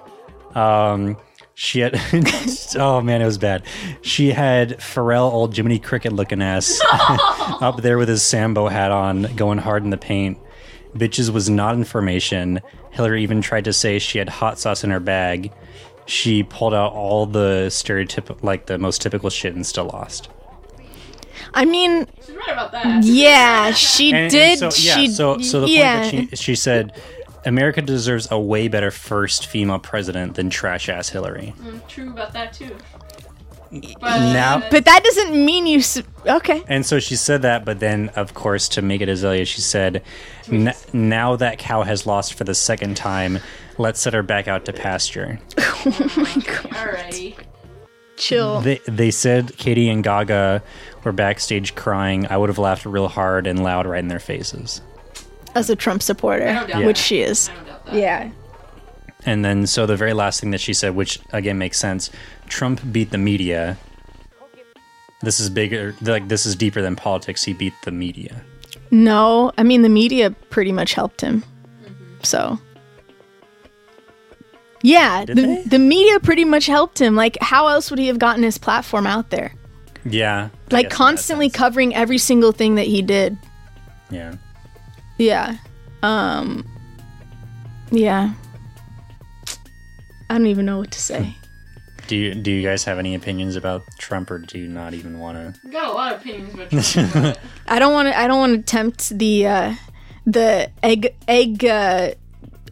Um, 0.53 1.17
she 1.55 1.79
had. 1.79 1.99
oh 2.75 3.01
man, 3.01 3.21
it 3.21 3.25
was 3.25 3.37
bad. 3.37 3.63
She 4.01 4.31
had 4.31 4.77
Pharrell, 4.77 5.31
old 5.31 5.55
Jiminy 5.55 5.79
Cricket 5.79 6.13
looking 6.13 6.41
ass, 6.41 6.79
up 6.91 7.81
there 7.81 7.97
with 7.97 8.09
his 8.09 8.23
Sambo 8.23 8.67
hat 8.67 8.91
on, 8.91 9.23
going 9.35 9.57
hard 9.57 9.83
in 9.83 9.89
the 9.89 9.97
paint. 9.97 10.37
Bitches 10.95 11.29
was 11.29 11.49
not 11.49 11.75
information. 11.75 12.61
Hillary 12.91 13.23
even 13.23 13.41
tried 13.41 13.65
to 13.65 13.73
say 13.73 13.99
she 13.99 14.17
had 14.17 14.29
hot 14.29 14.59
sauce 14.59 14.83
in 14.83 14.89
her 14.89 14.99
bag. 14.99 15.51
She 16.05 16.43
pulled 16.43 16.73
out 16.73 16.93
all 16.93 17.25
the 17.25 17.67
stereotypical, 17.69 18.41
like 18.43 18.67
the 18.67 18.77
most 18.77 19.01
typical 19.01 19.29
shit, 19.29 19.55
and 19.55 19.65
still 19.65 19.85
lost. 19.85 20.29
I 21.53 21.65
mean, 21.65 22.05
She's 22.25 22.35
right 22.35 22.49
about 22.51 22.71
that. 22.73 23.03
yeah, 23.03 23.71
she 23.71 24.09
And- 24.09 24.17
and 24.23 24.31
did. 24.31 24.59
so, 24.59 24.65
yeah. 24.65 24.95
she 24.95 25.07
so, 25.07 25.39
so 25.39 25.61
the 25.61 25.69
yeah. 25.69 26.09
point 26.11 26.29
that 26.31 26.37
she 26.39 26.43
she 26.53 26.55
said, 26.55 26.91
America 27.45 27.81
deserves 27.81 28.27
a 28.31 28.39
way 28.39 28.67
better 28.67 28.91
first 28.91 29.47
female 29.47 29.79
president 29.79 30.35
than 30.35 30.49
trash 30.49 30.89
ass 30.89 31.09
Hillary. 31.09 31.53
Mm, 31.61 31.87
True 31.87 32.09
about 32.09 32.33
that 32.33 32.53
too. 32.53 32.75
But 33.71 34.19
Now- 34.19 34.61
but 34.71 34.85
that 34.85 35.03
doesn't 35.03 35.33
mean 35.45 35.65
you. 35.67 35.79
S- 35.79 36.01
okay. 36.25 36.63
And 36.67 36.85
so 36.85 36.99
she 36.99 37.15
said 37.15 37.41
that, 37.41 37.65
but 37.65 37.79
then, 37.79 38.09
of 38.15 38.33
course, 38.33 38.69
to 38.69 38.81
make 38.81 39.01
it 39.01 39.09
Azealia, 39.09 39.45
she 39.45 39.61
said, 39.61 40.01
"N- 40.51 40.73
"Now 40.93 41.35
that 41.35 41.57
cow 41.57 41.81
has 41.83 42.05
lost 42.05 42.33
for 42.35 42.43
the 42.43 42.55
second 42.55 42.95
time, 42.95 43.39
let's 43.77 43.99
set 43.99 44.13
her 44.13 44.23
back 44.23 44.47
out 44.47 44.65
to 44.65 44.73
pasture." 44.73 45.39
Oh 45.87 45.91
alrighty. 46.71 47.35
Chill. 48.17 48.61
They 48.61 48.79
they 48.87 49.11
said 49.11 49.55
Katy 49.57 49.89
and 49.89 50.03
Gaga 50.03 50.63
were 51.03 51.11
backstage 51.11 51.75
crying. 51.75 52.25
I 52.29 52.37
would 52.37 52.49
have 52.49 52.57
laughed 52.57 52.85
real 52.85 53.07
hard 53.07 53.45
and 53.45 53.61
loud 53.63 53.85
right 53.85 53.99
in 53.99 54.07
their 54.07 54.19
faces. 54.19 54.81
as 55.53 55.69
a 55.69 55.75
Trump 55.75 56.01
supporter, 56.01 56.45
don't 56.45 56.69
doubt 56.69 56.85
which 56.85 56.97
that. 56.97 57.03
she 57.03 57.21
is. 57.21 57.49
I 57.49 57.55
don't 57.55 57.65
doubt 57.67 57.85
that. 57.87 57.95
Yeah. 57.95 58.29
And 59.27 59.43
then, 59.43 59.65
so 59.67 59.85
the 59.85 59.95
very 59.95 60.13
last 60.13 60.39
thing 60.39 60.51
that 60.51 60.61
she 60.61 60.73
said, 60.73 60.95
which 60.95 61.19
again 61.33 61.57
makes 61.57 61.77
sense, 61.79 62.09
Trump 62.47 62.81
beat 62.91 63.11
the 63.11 63.17
media. 63.17 63.77
This 65.21 65.39
is 65.39 65.49
bigger, 65.49 65.95
like 66.01 66.27
this 66.27 66.45
is 66.45 66.55
deeper 66.55 66.81
than 66.81 66.95
politics. 66.95 67.43
He 67.43 67.53
beat 67.53 67.73
the 67.83 67.91
media. 67.91 68.41
No, 68.91 69.51
I 69.57 69.63
mean 69.63 69.81
the 69.81 69.89
media 69.89 70.31
pretty 70.49 70.71
much 70.71 70.93
helped 70.93 71.21
him. 71.21 71.43
So. 72.23 72.59
Yeah, 74.83 75.25
Did 75.25 75.37
the, 75.37 75.41
they? 75.41 75.63
the 75.63 75.79
media 75.79 76.19
pretty 76.19 76.45
much 76.45 76.67
helped 76.67 76.99
him. 77.01 77.15
Like, 77.15 77.37
how 77.41 77.67
else 77.67 77.89
would 77.89 77.97
he 77.97 78.05
have 78.07 78.19
gotten 78.19 78.43
his 78.43 78.59
platform 78.59 79.07
out 79.07 79.31
there? 79.31 79.51
Yeah, 80.03 80.35
I 80.37 80.43
Like, 80.43 80.51
guess 80.51 80.71
in 80.75 80.81
that 80.83 80.91
constantly 80.91 81.45
sense. 81.49 81.55
covering 81.57 81.95
every 81.95 82.19
single 82.19 82.51
thing 82.51 82.75
that 82.75 82.85
he 82.85 83.01
did. 83.01 83.35
Yeah. 84.11 84.35
Yeah. 85.17 85.57
Um. 86.03 86.67
Yeah. 87.89 88.33
I 90.29 90.37
don't 90.37 90.45
even 90.47 90.65
know 90.67 90.77
what 90.77 90.91
to 90.91 90.99
say. 91.01 91.33
Do 92.07 92.15
you 92.15 92.35
do 92.35 92.51
you 92.51 92.61
guys 92.67 92.83
have 92.83 92.99
any 92.99 93.15
opinions 93.15 93.55
about 93.55 93.83
Trump, 93.97 94.29
or 94.31 94.37
do 94.39 94.59
you 94.59 94.67
not 94.67 94.93
even 94.93 95.19
want 95.19 95.37
to? 95.55 95.59
I've 95.65 95.71
got 95.71 95.87
a 95.87 95.91
lot 95.93 96.13
of 96.13 96.21
opinions 96.21 96.53
about 96.53 96.69
Trump. 96.69 97.13
but 97.13 97.39
I 97.67 97.79
don't 97.79 97.93
want 97.93 98.07
to. 98.09 98.17
I 98.17 98.27
don't 98.27 98.37
want 98.37 98.53
to 98.55 98.61
tempt 98.61 99.09
the 99.17 99.47
uh, 99.47 99.75
the 100.25 100.69
egg 100.83 101.15
egg 101.27 101.65
uh, 101.65 102.11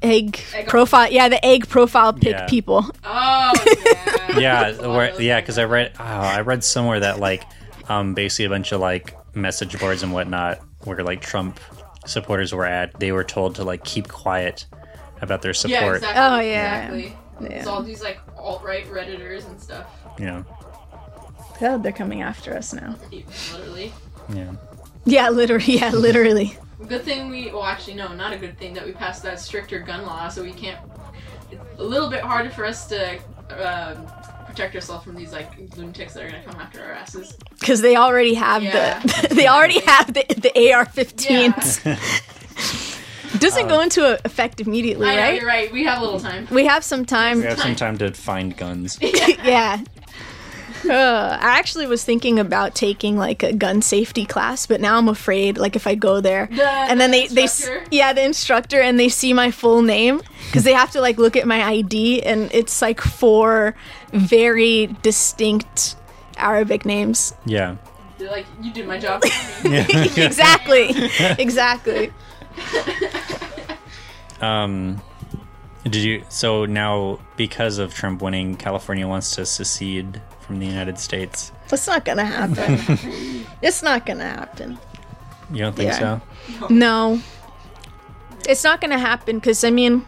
egg, 0.02 0.40
Egg- 0.54 0.68
profile. 0.68 1.12
Yeah, 1.12 1.30
the 1.30 1.44
egg 1.46 1.68
profile 1.68 2.13
pick 2.13 2.32
Yeah. 2.34 2.46
people. 2.48 2.86
oh 3.04 3.52
yeah. 3.66 4.40
yeah, 4.40 4.63
That's 4.72 4.80
a 4.80 4.88
lot 4.88 4.96
where, 4.98 5.22
yeah, 5.22 5.40
because 5.42 5.58
I 5.58 5.63
read, 5.66 5.94
oh, 6.00 6.04
I 6.04 6.42
read 6.42 6.63
somewhere 6.63 7.00
that 7.02 7.20
like, 7.20 7.44
um, 7.90 8.13
basically 8.13 8.46
a 8.46 8.50
bunch 8.50 8.72
of 8.72 8.82
like 8.82 9.16
message 9.36 9.80
boards 9.80 10.04
and 10.04 10.12
whatnot, 10.13 10.60
where 10.84 11.04
like 11.04 11.22
Trump 11.22 11.60
supporters 12.06 12.54
were 12.54 12.66
at, 12.66 13.00
they 13.00 13.12
were 13.12 13.24
told 13.24 13.56
to 13.56 13.63
like 13.63 13.84
keep 13.84 14.08
quiet 14.10 14.66
about 15.22 15.42
their 15.42 15.54
support. 15.54 15.72
Yeah, 15.80 15.96
exactly. 15.96 16.22
Oh, 16.22 16.40
yeah. 16.40 16.92
Exactly. 16.92 17.18
It's 17.42 17.68
all 17.68 17.82
these 17.84 18.02
like 18.04 18.20
alt 18.44 18.64
right 18.64 18.86
redditors 18.92 19.48
and 19.48 19.60
stuff. 19.60 19.88
Yeah. 20.20 20.26
know, 20.26 20.46
Oh, 21.62 21.78
they're 21.78 21.92
coming 21.94 22.22
after 22.22 22.54
us 22.56 22.74
now. 22.74 22.96
Literally. 23.54 23.94
yeah, 24.34 24.52
Yeah, 25.06 25.30
literally. 25.30 25.78
Yeah, 25.78 25.92
literally. 25.92 26.58
Good 26.88 27.04
thing 27.04 27.30
we. 27.30 27.52
Well, 27.52 27.64
actually, 27.64 27.94
no, 27.94 28.14
not 28.14 28.34
a 28.34 28.38
good 28.38 28.58
thing 28.58 28.74
that 28.74 28.86
we 28.86 28.92
passed 28.92 29.24
that 29.24 29.40
stricter 29.40 29.80
gun 29.80 30.06
law, 30.06 30.28
so 30.28 30.44
we 30.44 30.52
can't. 30.52 30.80
It's 31.52 31.62
a 31.80 31.84
little 31.84 32.10
bit 32.10 32.22
harder 32.22 32.50
for 32.50 32.66
us 32.66 32.88
to 32.88 33.18
um, 33.52 34.06
protect 34.46 34.76
ourselves 34.76 35.06
from 35.06 35.16
these 35.16 35.32
like 35.32 35.52
lunatics 35.78 36.14
that 36.16 36.24
are 36.24 36.30
gonna 36.30 36.44
come 36.44 36.60
after 36.60 36.84
our 36.84 36.92
asses. 36.92 37.38
because 37.60 37.80
they 37.82 37.96
already 37.96 38.34
have 38.34 38.62
Yeah. 38.64 39.00
the 39.00 39.28
they 39.36 39.48
already 39.48 39.80
have 39.82 40.08
the, 40.14 40.26
the 40.42 40.74
AR-15s. 40.74 41.86
It 41.86 42.00
doesn't 43.44 43.68
go 43.68 43.82
into 43.82 44.20
effect 44.26 44.60
immediately, 44.62 45.08
I 45.08 45.16
know, 45.16 45.22
right? 45.22 45.36
you're 45.40 45.48
right. 45.48 45.72
We 45.72 45.84
have 45.86 46.00
a 46.02 46.04
little 46.04 46.20
time. 46.20 46.48
We 46.52 46.66
have 46.66 46.84
some 46.84 47.06
time. 47.06 47.38
We 47.40 47.44
have 47.46 47.60
some 47.60 47.76
time 47.76 47.98
to 48.00 48.12
find 48.12 48.56
guns. 48.58 48.98
yeah. 49.02 49.84
Uh, 50.86 51.38
I 51.40 51.58
actually 51.60 51.88
was 51.88 52.04
thinking 52.04 52.40
about 52.40 52.76
taking 52.76 53.16
like 53.18 53.42
a 53.42 53.54
gun 53.54 53.82
safety 53.82 54.26
class, 54.26 54.66
but 54.66 54.82
now 54.82 54.98
I'm 54.98 55.08
afraid. 55.08 55.58
Like 55.58 55.78
if 55.78 55.88
I 55.88 55.96
go 55.96 56.20
there 56.20 56.48
The- 56.52 56.68
and 56.68 57.00
then 57.00 57.12
the 57.12 57.28
they 57.28 57.34
they 57.36 57.44
s- 57.44 57.62
instructor? 57.62 57.88
yeah 57.92 58.12
the 58.12 58.24
instructor 58.24 58.82
and 58.82 59.00
they 59.00 59.08
see 59.08 59.32
my 59.32 59.50
full 59.50 59.82
name 59.82 60.22
because 60.48 60.66
they 60.66 60.74
have 60.74 60.92
to 60.92 61.00
like 61.00 61.18
look 61.18 61.38
at 61.38 61.48
my 61.48 61.64
ID 61.64 62.24
and 62.24 62.50
it's 62.54 62.82
like 62.82 63.00
four 63.00 63.76
very 64.12 64.88
distinct 65.02 65.96
Arabic 66.36 66.86
names. 66.86 67.34
Yeah. 67.46 67.78
They're 68.18 68.30
like, 68.30 68.46
you 68.62 68.74
did 68.74 68.86
my 68.86 69.00
job. 69.00 69.22
exactly, 69.64 70.90
exactly. 71.40 72.12
Um, 74.44 75.02
did 75.84 75.96
you? 75.96 76.24
So 76.30 76.66
now, 76.66 77.20
because 77.38 77.78
of 77.78 77.94
Trump 77.94 78.22
winning, 78.22 78.56
California 78.56 79.08
wants 79.08 79.36
to 79.36 79.46
secede 79.46 80.22
from 80.42 80.60
the 80.60 80.66
United 80.66 81.00
States. 81.00 81.52
It's 81.72 81.88
not 81.88 82.06
gonna 82.06 82.26
happen. 82.26 83.46
it's 83.62 83.82
not 83.82 84.06
gonna 84.06 84.28
happen. 84.28 84.78
You 85.52 85.60
don't 85.60 85.76
think 85.76 85.92
Yeah. 85.92 86.20
so? 86.60 86.68
No. 86.70 87.20
It's 88.48 88.64
not 88.64 88.82
going 88.82 88.92
to 88.92 88.98
happen 88.98 89.38
because, 89.40 89.64
I 89.64 89.70
mean, 89.70 90.06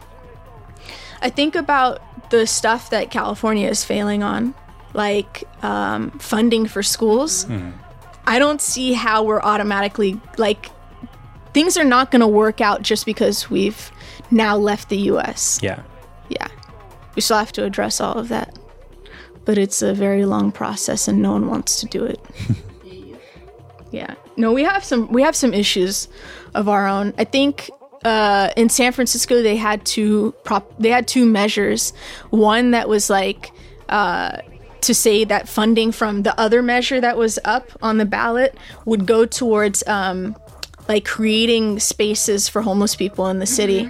I 1.21 1.29
think 1.29 1.55
about 1.55 2.01
the 2.31 2.45
stuff 2.45 2.89
that 2.89 3.11
California 3.11 3.69
is 3.69 3.85
failing 3.85 4.23
on, 4.23 4.53
like 4.93 5.43
um, 5.63 6.11
funding 6.19 6.65
for 6.67 6.83
schools. 6.83 7.47
I 8.27 8.39
don't 8.39 8.59
see 8.59 8.91
how 8.93 9.23
we're 9.23 9.41
automatically, 9.41 10.19
like, 10.37 10.69
things 11.53 11.77
are 11.77 11.85
not 11.85 12.11
going 12.11 12.19
to 12.21 12.27
work 12.27 12.59
out 12.59 12.81
just 12.81 13.05
because 13.05 13.49
we've 13.49 13.89
now 14.31 14.57
left 14.57 14.89
the 14.89 14.97
US. 15.11 15.59
Yeah. 15.61 15.81
Yeah. 16.29 16.47
We 17.15 17.21
still 17.21 17.37
have 17.37 17.51
to 17.53 17.63
address 17.63 18.01
all 18.01 18.17
of 18.17 18.29
that. 18.29 18.57
But 19.45 19.57
it's 19.57 19.81
a 19.81 19.93
very 19.93 20.25
long 20.25 20.51
process 20.51 21.07
and 21.07 21.21
no 21.21 21.31
one 21.33 21.47
wants 21.47 21.79
to 21.81 21.85
do 21.85 22.03
it. 22.03 22.19
Yeah. 23.95 24.15
No, 24.35 24.51
we 24.51 24.63
have 24.63 24.83
some 24.83 25.07
we 25.09 25.21
have 25.21 25.37
some 25.37 25.53
issues 25.53 26.09
of 26.53 26.67
our 26.67 26.85
own. 26.85 27.13
I 27.17 27.23
think 27.23 27.69
uh, 28.03 28.49
in 28.57 28.67
San 28.67 28.91
Francisco 28.91 29.41
they 29.41 29.55
had 29.55 29.85
two 29.85 30.35
prop 30.43 30.69
they 30.77 30.89
had 30.89 31.07
two 31.07 31.25
measures. 31.25 31.93
One 32.29 32.71
that 32.71 32.89
was 32.89 33.09
like 33.09 33.51
uh, 33.87 34.39
to 34.81 34.93
say 34.93 35.23
that 35.23 35.47
funding 35.47 35.93
from 35.93 36.23
the 36.23 36.37
other 36.37 36.61
measure 36.61 36.99
that 36.99 37.17
was 37.17 37.39
up 37.45 37.71
on 37.81 37.97
the 37.97 38.05
ballot 38.05 38.57
would 38.83 39.05
go 39.05 39.25
towards 39.25 39.81
um, 39.87 40.35
like 40.89 41.05
creating 41.05 41.79
spaces 41.79 42.49
for 42.49 42.61
homeless 42.61 42.97
people 42.97 43.27
in 43.27 43.39
the 43.39 43.45
city. 43.45 43.89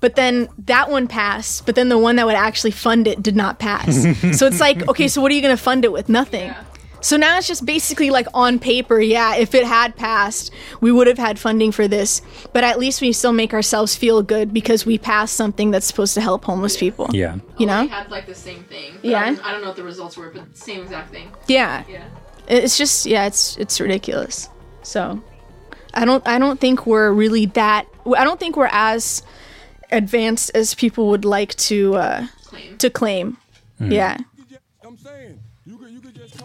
But 0.00 0.16
then 0.16 0.48
that 0.66 0.90
one 0.90 1.08
passed, 1.08 1.66
but 1.66 1.74
then 1.74 1.88
the 1.88 1.98
one 1.98 2.16
that 2.16 2.26
would 2.26 2.34
actually 2.34 2.70
fund 2.70 3.06
it 3.06 3.22
did 3.22 3.36
not 3.36 3.58
pass. 3.58 4.02
so 4.38 4.46
it's 4.46 4.60
like, 4.60 4.88
okay, 4.88 5.08
so 5.08 5.20
what 5.20 5.30
are 5.30 5.34
you 5.34 5.42
going 5.42 5.56
to 5.56 5.62
fund 5.62 5.84
it 5.84 5.92
with? 5.92 6.08
Nothing. 6.08 6.54
So 7.02 7.16
now 7.16 7.36
it's 7.36 7.48
just 7.48 7.66
basically 7.66 8.10
like 8.10 8.28
on 8.32 8.60
paper, 8.60 9.00
yeah, 9.00 9.34
if 9.34 9.56
it 9.56 9.64
had 9.64 9.96
passed, 9.96 10.52
we 10.80 10.92
would 10.92 11.08
have 11.08 11.18
had 11.18 11.36
funding 11.38 11.72
for 11.72 11.88
this. 11.88 12.22
But 12.52 12.62
at 12.62 12.78
least 12.78 13.00
we 13.00 13.12
still 13.12 13.32
make 13.32 13.52
ourselves 13.52 13.96
feel 13.96 14.22
good 14.22 14.54
because 14.54 14.86
we 14.86 14.98
passed 14.98 15.34
something 15.34 15.72
that's 15.72 15.86
supposed 15.86 16.14
to 16.14 16.20
help 16.20 16.44
homeless 16.44 16.76
people. 16.76 17.10
Yeah. 17.12 17.38
You 17.58 17.66
know? 17.66 17.82
We 17.82 17.88
had 17.88 18.08
like 18.10 18.26
the 18.26 18.36
same 18.36 18.62
thing. 18.64 18.94
Yeah. 19.02 19.20
I 19.20 19.26
don't, 19.26 19.44
I 19.46 19.52
don't 19.52 19.62
know 19.62 19.68
what 19.68 19.76
the 19.76 19.82
results 19.82 20.16
were, 20.16 20.30
but 20.30 20.56
same 20.56 20.82
exact 20.82 21.10
thing. 21.10 21.32
Yeah. 21.48 21.82
Yeah. 21.88 22.04
It's 22.46 22.78
just 22.78 23.06
yeah, 23.06 23.26
it's 23.26 23.56
it's 23.56 23.80
ridiculous. 23.80 24.48
So 24.82 25.22
I 25.94 26.04
don't 26.04 26.26
I 26.26 26.38
don't 26.38 26.60
think 26.60 26.86
we're 26.86 27.12
really 27.12 27.46
that 27.46 27.86
I 28.16 28.24
don't 28.24 28.38
think 28.38 28.56
we're 28.56 28.68
as 28.70 29.22
advanced 29.92 30.50
as 30.54 30.74
people 30.74 31.08
would 31.10 31.24
like 31.24 31.54
to 31.56 31.94
uh 31.96 32.26
Claim. 32.44 32.78
to 32.78 32.90
claim. 32.90 33.36
Yeah. 33.78 34.18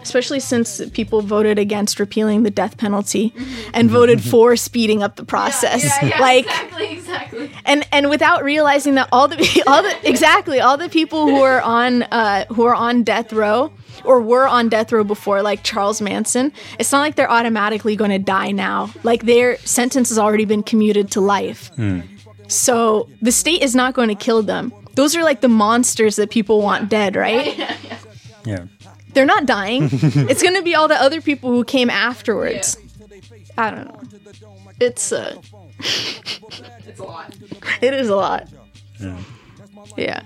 Especially 0.02 0.40
since 0.40 0.80
people 0.90 1.20
voted 1.22 1.58
against 1.58 1.98
repealing 2.00 2.42
the 2.42 2.50
death 2.50 2.78
penalty 2.78 3.34
and 3.74 3.90
voted 3.90 4.22
for 4.32 4.56
speeding 4.56 5.02
up 5.02 5.16
the 5.16 5.24
process. 5.24 5.84
Yeah, 5.84 6.08
yeah, 6.08 6.20
like 6.20 6.44
exactly, 6.46 6.92
exactly. 6.92 7.50
and 7.66 7.86
and 7.92 8.08
without 8.08 8.42
realizing 8.44 8.94
that 8.94 9.08
all 9.12 9.28
the 9.28 9.36
all 9.66 9.82
the 9.82 9.94
exactly 10.08 10.60
all 10.60 10.76
the 10.76 10.88
people 10.88 11.26
who 11.26 11.42
are 11.42 11.60
on 11.60 12.04
uh, 12.04 12.44
who 12.46 12.64
are 12.64 12.74
on 12.74 13.02
death 13.02 13.32
row 13.32 13.72
or 14.04 14.20
were 14.22 14.46
on 14.46 14.68
death 14.68 14.92
row 14.92 15.04
before, 15.04 15.42
like 15.42 15.62
Charles 15.62 16.00
Manson, 16.00 16.52
it's 16.78 16.92
not 16.92 17.00
like 17.00 17.16
they're 17.16 17.30
automatically 17.30 17.96
going 17.96 18.12
to 18.12 18.18
die 18.18 18.52
now. 18.52 18.90
Like 19.02 19.24
their 19.24 19.58
sentence 19.58 20.08
has 20.08 20.18
already 20.18 20.44
been 20.44 20.62
commuted 20.62 21.10
to 21.12 21.20
life. 21.20 21.70
So 22.48 23.08
the 23.22 23.32
state 23.32 23.62
is 23.62 23.74
not 23.74 23.94
going 23.94 24.08
to 24.08 24.14
kill 24.14 24.42
them. 24.42 24.72
Those 24.94 25.14
are 25.14 25.22
like 25.22 25.40
the 25.40 25.48
monsters 25.48 26.16
that 26.16 26.30
people 26.30 26.60
want 26.62 26.88
dead, 26.88 27.14
right? 27.16 27.56
Yeah, 27.58 27.76
yeah. 27.84 27.98
Yeah. 28.44 28.64
They're 29.14 29.26
not 29.26 29.46
dying. 29.46 29.88
it's 29.92 30.42
going 30.42 30.54
to 30.54 30.62
be 30.62 30.74
all 30.74 30.88
the 30.88 31.00
other 31.00 31.20
people 31.20 31.50
who 31.50 31.64
came 31.64 31.90
afterwards. 31.90 32.76
I 33.56 33.70
don't 33.70 33.86
know. 33.88 34.00
It's 34.80 35.12
uh, 35.12 35.40
It's 35.80 36.98
a 37.00 37.04
lot. 37.04 37.34
it 37.80 37.94
is 37.94 38.08
a 38.08 38.16
lot. 38.16 38.48
Yeah. 39.00 39.18
Yeah. 39.96 40.20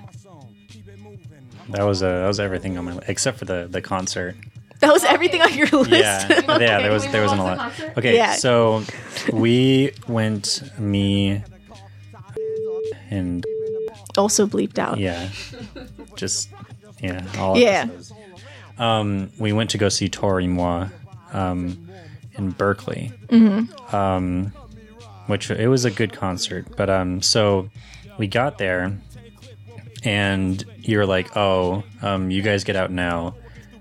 That 1.71 1.85
was 1.85 2.03
uh, 2.03 2.21
that 2.21 2.27
was 2.27 2.39
everything 2.41 2.77
on 2.79 2.85
my 2.85 2.93
li- 2.95 3.05
except 3.09 3.39
for 3.39 3.45
the 3.45 3.67
the 3.71 3.81
concert. 3.81 4.35
That 4.81 4.93
was 4.93 5.05
everything 5.05 5.41
on 5.43 5.55
your 5.55 5.69
list. 5.69 5.91
Yeah, 5.91 6.27
yeah. 6.59 6.81
There 6.81 6.93
was 6.93 7.03
Can 7.05 7.13
we 7.13 7.13
there 7.13 7.23
wasn't 7.23 7.41
a 7.41 7.45
lot. 7.45 7.73
Okay, 7.99 8.17
Yeah. 8.17 8.33
so 8.35 8.83
we 9.33 9.93
went 10.09 10.63
me 10.79 11.43
and 13.13 13.45
also 14.17 14.47
bleeped 14.47 14.79
out. 14.79 14.99
yeah, 14.99 15.29
just 16.17 16.49
yeah, 17.01 17.25
all 17.39 17.57
Yeah. 17.57 17.87
episodes. 17.89 18.13
Um, 18.79 19.31
we 19.39 19.53
went 19.53 19.71
to 19.71 19.79
go 19.79 19.89
see 19.89 20.09
Toro 20.09 20.41
y 20.41 20.47
Moi, 20.47 20.89
um, 21.33 21.89
in 22.39 22.51
Berkeley. 22.51 23.13
Mm-hmm. 23.29 23.95
Um, 23.95 24.53
which 25.27 25.51
it 25.51 25.69
was 25.69 25.85
a 25.85 25.91
good 25.91 26.13
concert, 26.13 26.67
but 26.77 26.91
um, 26.91 27.23
so 27.23 27.69
we 28.19 28.27
got 28.27 28.59
there, 28.59 28.99
and 30.05 30.65
you 30.81 30.99
were 30.99 31.07
like, 31.07 31.37
"Oh, 31.37 31.85
um, 32.03 32.31
you 32.31 32.43
guys 32.43 32.65
get 32.65 32.77
out 32.77 32.91
now." 32.91 33.35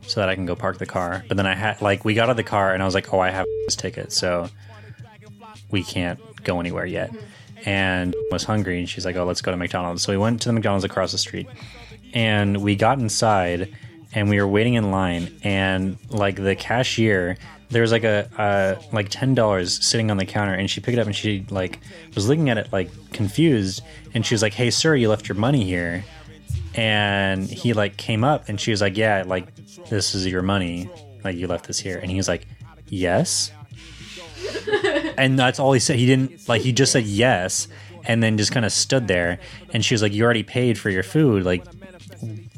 So 0.07 0.19
that 0.19 0.29
I 0.29 0.35
can 0.35 0.45
go 0.45 0.55
park 0.55 0.77
the 0.77 0.85
car, 0.85 1.23
but 1.27 1.37
then 1.37 1.45
I 1.47 1.53
had 1.55 1.81
like 1.81 2.03
we 2.03 2.13
got 2.15 2.23
out 2.23 2.31
of 2.31 2.37
the 2.37 2.43
car 2.43 2.73
and 2.73 2.81
I 2.83 2.85
was 2.85 2.93
like, 2.95 3.13
"Oh, 3.13 3.19
I 3.19 3.29
have 3.29 3.45
this 3.65 3.75
ticket, 3.75 4.11
so 4.11 4.49
we 5.69 5.83
can't 5.83 6.19
go 6.43 6.59
anywhere 6.59 6.85
yet." 6.85 7.11
And 7.65 8.15
was 8.31 8.43
hungry, 8.43 8.79
and 8.79 8.89
she's 8.89 9.05
like, 9.05 9.15
"Oh, 9.15 9.23
let's 9.25 9.41
go 9.41 9.51
to 9.51 9.57
McDonald's." 9.57 10.01
So 10.03 10.11
we 10.11 10.17
went 10.17 10.41
to 10.41 10.49
the 10.49 10.53
McDonald's 10.53 10.83
across 10.83 11.11
the 11.11 11.17
street, 11.17 11.47
and 12.13 12.57
we 12.57 12.75
got 12.75 12.97
inside, 12.99 13.75
and 14.13 14.29
we 14.29 14.39
were 14.39 14.47
waiting 14.47 14.73
in 14.73 14.91
line, 14.91 15.39
and 15.43 15.97
like 16.09 16.35
the 16.35 16.55
cashier, 16.55 17.37
there 17.69 17.81
was 17.81 17.91
like 17.91 18.03
a 18.03 18.29
uh, 18.37 18.81
like 18.91 19.09
ten 19.09 19.33
dollars 19.35 19.83
sitting 19.85 20.11
on 20.11 20.17
the 20.17 20.25
counter, 20.25 20.53
and 20.53 20.69
she 20.69 20.81
picked 20.81 20.97
it 20.97 21.01
up 21.01 21.07
and 21.07 21.15
she 21.15 21.45
like 21.49 21.79
was 22.15 22.27
looking 22.27 22.49
at 22.49 22.57
it 22.57 22.71
like 22.71 22.89
confused, 23.13 23.81
and 24.13 24.25
she 24.25 24.33
was 24.33 24.41
like, 24.41 24.53
"Hey, 24.53 24.69
sir, 24.69 24.95
you 24.95 25.09
left 25.09 25.27
your 25.29 25.37
money 25.37 25.63
here." 25.63 26.03
And 26.75 27.49
he 27.49 27.73
like 27.73 27.97
came 27.97 28.23
up, 28.23 28.49
and 28.49 28.59
she 28.59 28.71
was 28.71 28.81
like, 28.81 28.97
"Yeah, 28.97 29.23
like 29.25 29.53
this 29.87 30.15
is 30.15 30.25
your 30.27 30.41
money, 30.41 30.89
like 31.23 31.35
you 31.35 31.47
left 31.47 31.67
this 31.67 31.79
here," 31.79 31.97
and 31.97 32.09
he 32.09 32.17
was 32.17 32.27
like, 32.27 32.47
"Yes." 32.87 33.51
and 35.17 35.37
that's 35.37 35.59
all 35.59 35.73
he 35.73 35.79
said. 35.79 35.97
He 35.97 36.05
didn't 36.05 36.47
like 36.47 36.61
he 36.61 36.71
just 36.71 36.91
said 36.91 37.05
yes, 37.05 37.67
and 38.05 38.21
then 38.21 38.37
just 38.37 38.51
kind 38.51 38.65
of 38.65 38.71
stood 38.71 39.07
there. 39.07 39.39
And 39.73 39.83
she 39.83 39.93
was 39.93 40.01
like, 40.01 40.13
"You 40.13 40.23
already 40.23 40.43
paid 40.43 40.77
for 40.77 40.89
your 40.89 41.03
food. 41.03 41.43
Like 41.43 41.63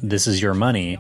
this 0.01 0.27
is 0.27 0.41
your 0.41 0.53
money." 0.53 0.97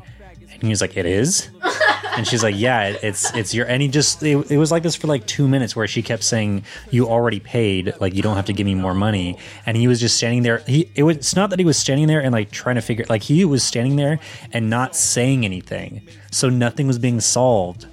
And 0.51 0.61
he 0.63 0.69
was 0.69 0.81
like, 0.81 0.97
"It 0.97 1.05
is." 1.05 1.49
And 2.15 2.27
she's 2.27 2.43
like, 2.43 2.53
"Yeah, 2.55 2.89
it- 2.89 2.99
it's 3.03 3.33
it's 3.33 3.55
your." 3.55 3.65
And 3.65 3.81
he 3.81 3.87
just 3.87 4.21
it, 4.21 4.51
it 4.51 4.57
was 4.59 4.71
like 4.71 4.83
this 4.83 4.95
for 4.95 5.07
like 5.07 5.25
two 5.25 5.47
minutes 5.47 5.75
where 5.75 5.87
she 5.87 6.03
kept 6.03 6.21
saying, 6.23 6.63
"You 6.91 7.07
already 7.07 7.39
paid. 7.39 7.95
Like 7.99 8.13
you 8.13 8.21
don't 8.21 8.35
have 8.35 8.45
to 8.45 8.53
give 8.53 8.67
me 8.67 8.75
more 8.75 8.93
money." 8.93 9.39
And 9.65 9.75
he 9.75 9.87
was 9.87 9.99
just 9.99 10.15
standing 10.15 10.43
there. 10.43 10.59
He 10.67 10.91
it 10.93 11.01
was 11.01 11.17
it's 11.17 11.35
not 11.35 11.49
that 11.49 11.57
he 11.57 11.65
was 11.65 11.75
standing 11.75 12.05
there 12.05 12.21
and 12.21 12.31
like 12.31 12.51
trying 12.51 12.75
to 12.75 12.81
figure 12.83 13.03
like 13.09 13.23
he 13.23 13.43
was 13.45 13.63
standing 13.63 13.95
there 13.95 14.19
and 14.51 14.69
not 14.69 14.95
saying 14.95 15.43
anything, 15.43 16.07
so 16.29 16.49
nothing 16.49 16.85
was 16.85 16.99
being 16.99 17.19
solved. 17.19 17.87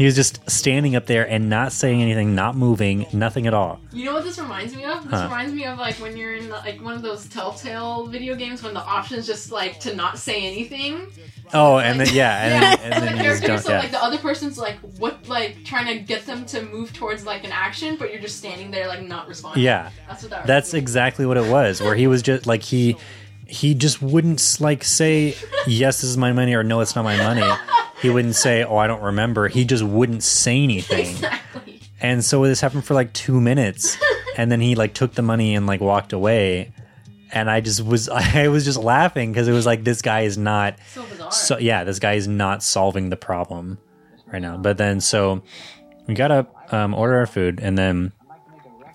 He 0.00 0.06
was 0.06 0.14
just 0.16 0.48
standing 0.50 0.96
up 0.96 1.04
there 1.04 1.28
and 1.28 1.50
not 1.50 1.72
saying 1.72 2.00
anything, 2.00 2.34
not 2.34 2.56
moving, 2.56 3.04
nothing 3.12 3.46
at 3.46 3.52
all. 3.52 3.80
You 3.92 4.06
know 4.06 4.14
what 4.14 4.24
this 4.24 4.38
reminds 4.38 4.74
me 4.74 4.86
of? 4.86 5.02
This 5.04 5.12
Huh. 5.12 5.24
reminds 5.24 5.52
me 5.52 5.66
of 5.66 5.76
like 5.78 5.96
when 5.96 6.16
you're 6.16 6.36
in 6.36 6.48
like 6.48 6.82
one 6.82 6.94
of 6.94 7.02
those 7.02 7.26
Telltale 7.28 8.06
video 8.06 8.34
games 8.34 8.62
when 8.62 8.72
the 8.72 8.80
option 8.80 9.18
is 9.18 9.26
just 9.26 9.52
like 9.52 9.78
to 9.80 9.94
not 9.94 10.16
say 10.16 10.46
anything. 10.46 11.06
Oh, 11.52 11.76
and 11.80 12.00
then 12.00 12.08
yeah, 12.14 12.42
and 12.44 12.62
yeah, 12.62 12.76
then, 12.76 12.92
and 12.94 13.02
then 13.02 13.18
the 13.18 13.24
you 13.24 13.40
just 13.46 13.66
so 13.66 13.72
Yeah. 13.72 13.80
like 13.80 13.90
the 13.90 14.02
other 14.02 14.16
person's 14.16 14.56
like 14.56 14.76
what, 14.96 15.28
like 15.28 15.64
trying 15.66 15.86
to 15.88 16.02
get 16.02 16.24
them 16.24 16.46
to 16.46 16.62
move 16.62 16.94
towards 16.94 17.26
like 17.26 17.44
an 17.44 17.52
action, 17.52 17.96
but 17.98 18.10
you're 18.10 18.22
just 18.22 18.38
standing 18.38 18.70
there 18.70 18.88
like 18.88 19.02
not 19.06 19.28
responding. 19.28 19.62
Yeah. 19.64 19.90
that's 20.08 20.22
what 20.22 20.30
that. 20.30 20.46
That's 20.46 20.68
reminds 20.68 20.72
me 20.72 20.78
of. 20.78 20.82
exactly 20.82 21.26
what 21.26 21.36
it 21.36 21.50
was. 21.52 21.82
Where 21.82 21.94
he 21.94 22.06
was 22.06 22.22
just 22.22 22.46
like 22.46 22.62
he 22.62 22.96
he 23.46 23.74
just 23.74 24.00
wouldn't 24.00 24.56
like 24.60 24.82
say 24.82 25.34
yes, 25.66 26.00
this 26.00 26.08
is 26.08 26.16
my 26.16 26.32
money 26.32 26.54
or 26.54 26.62
no, 26.62 26.80
it's 26.80 26.96
not 26.96 27.02
my 27.04 27.18
money. 27.18 27.42
He 28.02 28.10
wouldn't 28.10 28.34
say, 28.36 28.64
"Oh, 28.64 28.76
I 28.76 28.86
don't 28.86 29.02
remember." 29.02 29.48
He 29.48 29.64
just 29.64 29.82
wouldn't 29.84 30.22
say 30.22 30.62
anything. 30.62 31.10
Exactly. 31.10 31.80
And 32.00 32.24
so 32.24 32.42
this 32.44 32.60
happened 32.60 32.84
for 32.84 32.94
like 32.94 33.12
two 33.12 33.40
minutes, 33.40 33.98
and 34.36 34.50
then 34.50 34.60
he 34.60 34.74
like 34.74 34.94
took 34.94 35.12
the 35.14 35.22
money 35.22 35.54
and 35.54 35.66
like 35.66 35.80
walked 35.80 36.12
away. 36.12 36.72
And 37.32 37.48
I 37.50 37.60
just 37.60 37.84
was 37.84 38.08
I 38.34 38.48
was 38.48 38.64
just 38.64 38.78
laughing 38.78 39.32
because 39.32 39.48
it 39.48 39.52
was 39.52 39.66
like 39.66 39.84
this 39.84 40.00
guy 40.02 40.22
is 40.22 40.38
not 40.38 40.76
So 40.94 41.04
bizarre. 41.04 41.30
so 41.32 41.58
yeah 41.58 41.84
this 41.84 41.98
guy 41.98 42.14
is 42.14 42.26
not 42.26 42.62
solving 42.62 43.10
the 43.10 43.16
problem 43.16 43.78
right 44.32 44.40
now. 44.42 44.56
But 44.56 44.78
then 44.78 45.00
so 45.00 45.42
we 46.06 46.14
got 46.14 46.30
up, 46.32 46.72
um, 46.72 46.94
order 46.94 47.16
our 47.18 47.26
food, 47.26 47.60
and 47.62 47.76
then 47.78 48.12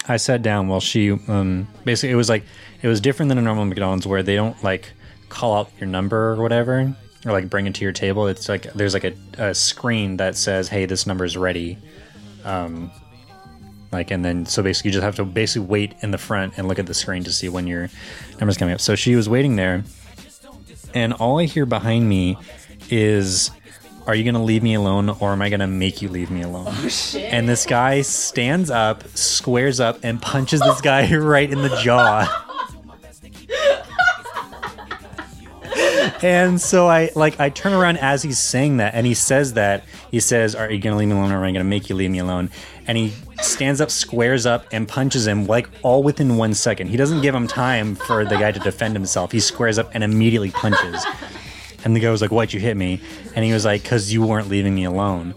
I 0.07 0.17
sat 0.17 0.41
down 0.41 0.67
while 0.67 0.81
she 0.81 1.11
um, 1.11 1.67
basically 1.85 2.11
it 2.11 2.15
was 2.15 2.27
like 2.29 2.43
it 2.81 2.87
was 2.87 2.99
different 2.99 3.29
than 3.29 3.37
a 3.37 3.41
normal 3.41 3.65
McDonald's 3.65 4.05
where 4.07 4.21
they 4.23 4.35
don't 4.35 4.61
like 4.63 4.91
call 5.29 5.55
out 5.55 5.69
your 5.79 5.87
number 5.87 6.31
or 6.31 6.41
whatever 6.41 6.95
or 7.25 7.31
like 7.31 7.49
bring 7.49 7.67
it 7.67 7.75
to 7.75 7.83
your 7.83 7.91
table. 7.91 8.27
It's 8.27 8.47
like 8.47 8.71
there's 8.73 8.93
like 8.93 9.03
a, 9.03 9.13
a 9.37 9.55
screen 9.55 10.17
that 10.17 10.37
says, 10.37 10.69
"Hey, 10.69 10.85
this 10.85 11.07
number 11.07 11.25
is 11.25 11.35
ready." 11.35 11.77
Um, 12.43 12.91
like 13.91 14.11
and 14.11 14.23
then 14.23 14.45
so 14.45 14.61
basically 14.61 14.89
you 14.89 14.93
just 14.93 15.03
have 15.03 15.15
to 15.15 15.25
basically 15.25 15.67
wait 15.67 15.95
in 16.01 16.11
the 16.11 16.17
front 16.17 16.57
and 16.57 16.67
look 16.67 16.79
at 16.79 16.85
the 16.85 16.93
screen 16.93 17.23
to 17.23 17.33
see 17.33 17.49
when 17.49 17.65
your 17.65 17.89
number's 18.39 18.57
coming 18.57 18.73
up. 18.73 18.81
So 18.81 18.95
she 18.95 19.15
was 19.15 19.27
waiting 19.27 19.55
there, 19.55 19.83
and 20.93 21.13
all 21.13 21.39
I 21.39 21.45
hear 21.45 21.65
behind 21.65 22.07
me 22.07 22.37
is. 22.89 23.51
Are 24.07 24.13
you 24.13 24.23
gonna 24.23 24.43
leave 24.43 24.61
me 24.61 24.75
alone, 24.75 25.09
or 25.09 25.31
am 25.31 25.41
I 25.41 25.49
gonna 25.49 25.65
make 25.65 25.99
you 25.99 26.09
leave 26.09 26.29
me 26.29 26.43
alone? 26.43 26.71
Shit. 26.89 27.33
And 27.33 27.49
this 27.49 27.65
guy 27.65 28.03
stands 28.03 28.69
up, 28.69 29.03
squares 29.17 29.79
up, 29.79 29.97
and 30.03 30.21
punches 30.21 30.59
this 30.59 30.79
guy 30.79 31.11
right 31.15 31.49
in 31.49 31.63
the 31.63 31.75
jaw. 31.77 32.44
And 36.21 36.59
so 36.59 36.87
I 36.87 37.09
like 37.15 37.39
I 37.39 37.49
turn 37.49 37.73
around 37.73 37.97
as 37.97 38.23
he's 38.23 38.39
saying 38.39 38.77
that, 38.77 38.93
and 38.93 39.05
he 39.05 39.13
says 39.13 39.53
that 39.53 39.83
he 40.11 40.19
says, 40.19 40.55
"Are 40.55 40.71
you 40.71 40.79
gonna 40.79 40.97
leave 40.97 41.07
me 41.07 41.15
alone, 41.15 41.31
or 41.31 41.37
am 41.37 41.43
I 41.43 41.51
gonna 41.51 41.63
make 41.63 41.89
you 41.89 41.95
leave 41.95 42.11
me 42.11 42.19
alone?" 42.19 42.49
And 42.87 42.97
he 42.97 43.13
stands 43.41 43.81
up, 43.81 43.89
squares 43.91 44.45
up, 44.45 44.65
and 44.71 44.87
punches 44.87 45.27
him 45.27 45.47
like 45.47 45.69
all 45.81 46.03
within 46.03 46.37
one 46.37 46.53
second. 46.53 46.87
He 46.87 46.97
doesn't 46.97 47.21
give 47.21 47.33
him 47.33 47.47
time 47.47 47.95
for 47.95 48.25
the 48.25 48.37
guy 48.37 48.51
to 48.51 48.59
defend 48.59 48.95
himself. 48.95 49.31
He 49.31 49.39
squares 49.39 49.79
up 49.79 49.89
and 49.93 50.03
immediately 50.03 50.51
punches. 50.51 51.05
And 51.83 51.95
the 51.95 51.99
guy 51.99 52.09
was 52.09 52.21
like, 52.21 52.31
Why'd 52.31 52.51
you 52.51 52.59
hit 52.59 52.75
me? 52.75 52.99
And 53.35 53.45
he 53.45 53.53
was 53.53 53.63
like, 53.63 53.83
Because 53.83 54.11
you 54.11 54.25
weren't 54.25 54.49
leaving 54.49 54.73
me 54.73 54.85
alone. 54.85 55.35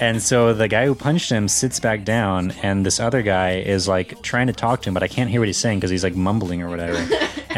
And 0.00 0.22
so 0.22 0.54
the 0.54 0.68
guy 0.68 0.86
who 0.86 0.94
punched 0.94 1.30
him 1.30 1.48
sits 1.48 1.80
back 1.80 2.04
down, 2.04 2.52
and 2.62 2.86
this 2.86 3.00
other 3.00 3.20
guy 3.20 3.56
is 3.58 3.88
like 3.88 4.22
trying 4.22 4.46
to 4.46 4.52
talk 4.52 4.82
to 4.82 4.90
him, 4.90 4.94
but 4.94 5.02
I 5.02 5.08
can't 5.08 5.28
hear 5.28 5.40
what 5.40 5.48
he's 5.48 5.56
saying 5.56 5.80
because 5.80 5.90
he's 5.90 6.04
like 6.04 6.14
mumbling 6.14 6.62
or 6.62 6.68
whatever. 6.70 7.04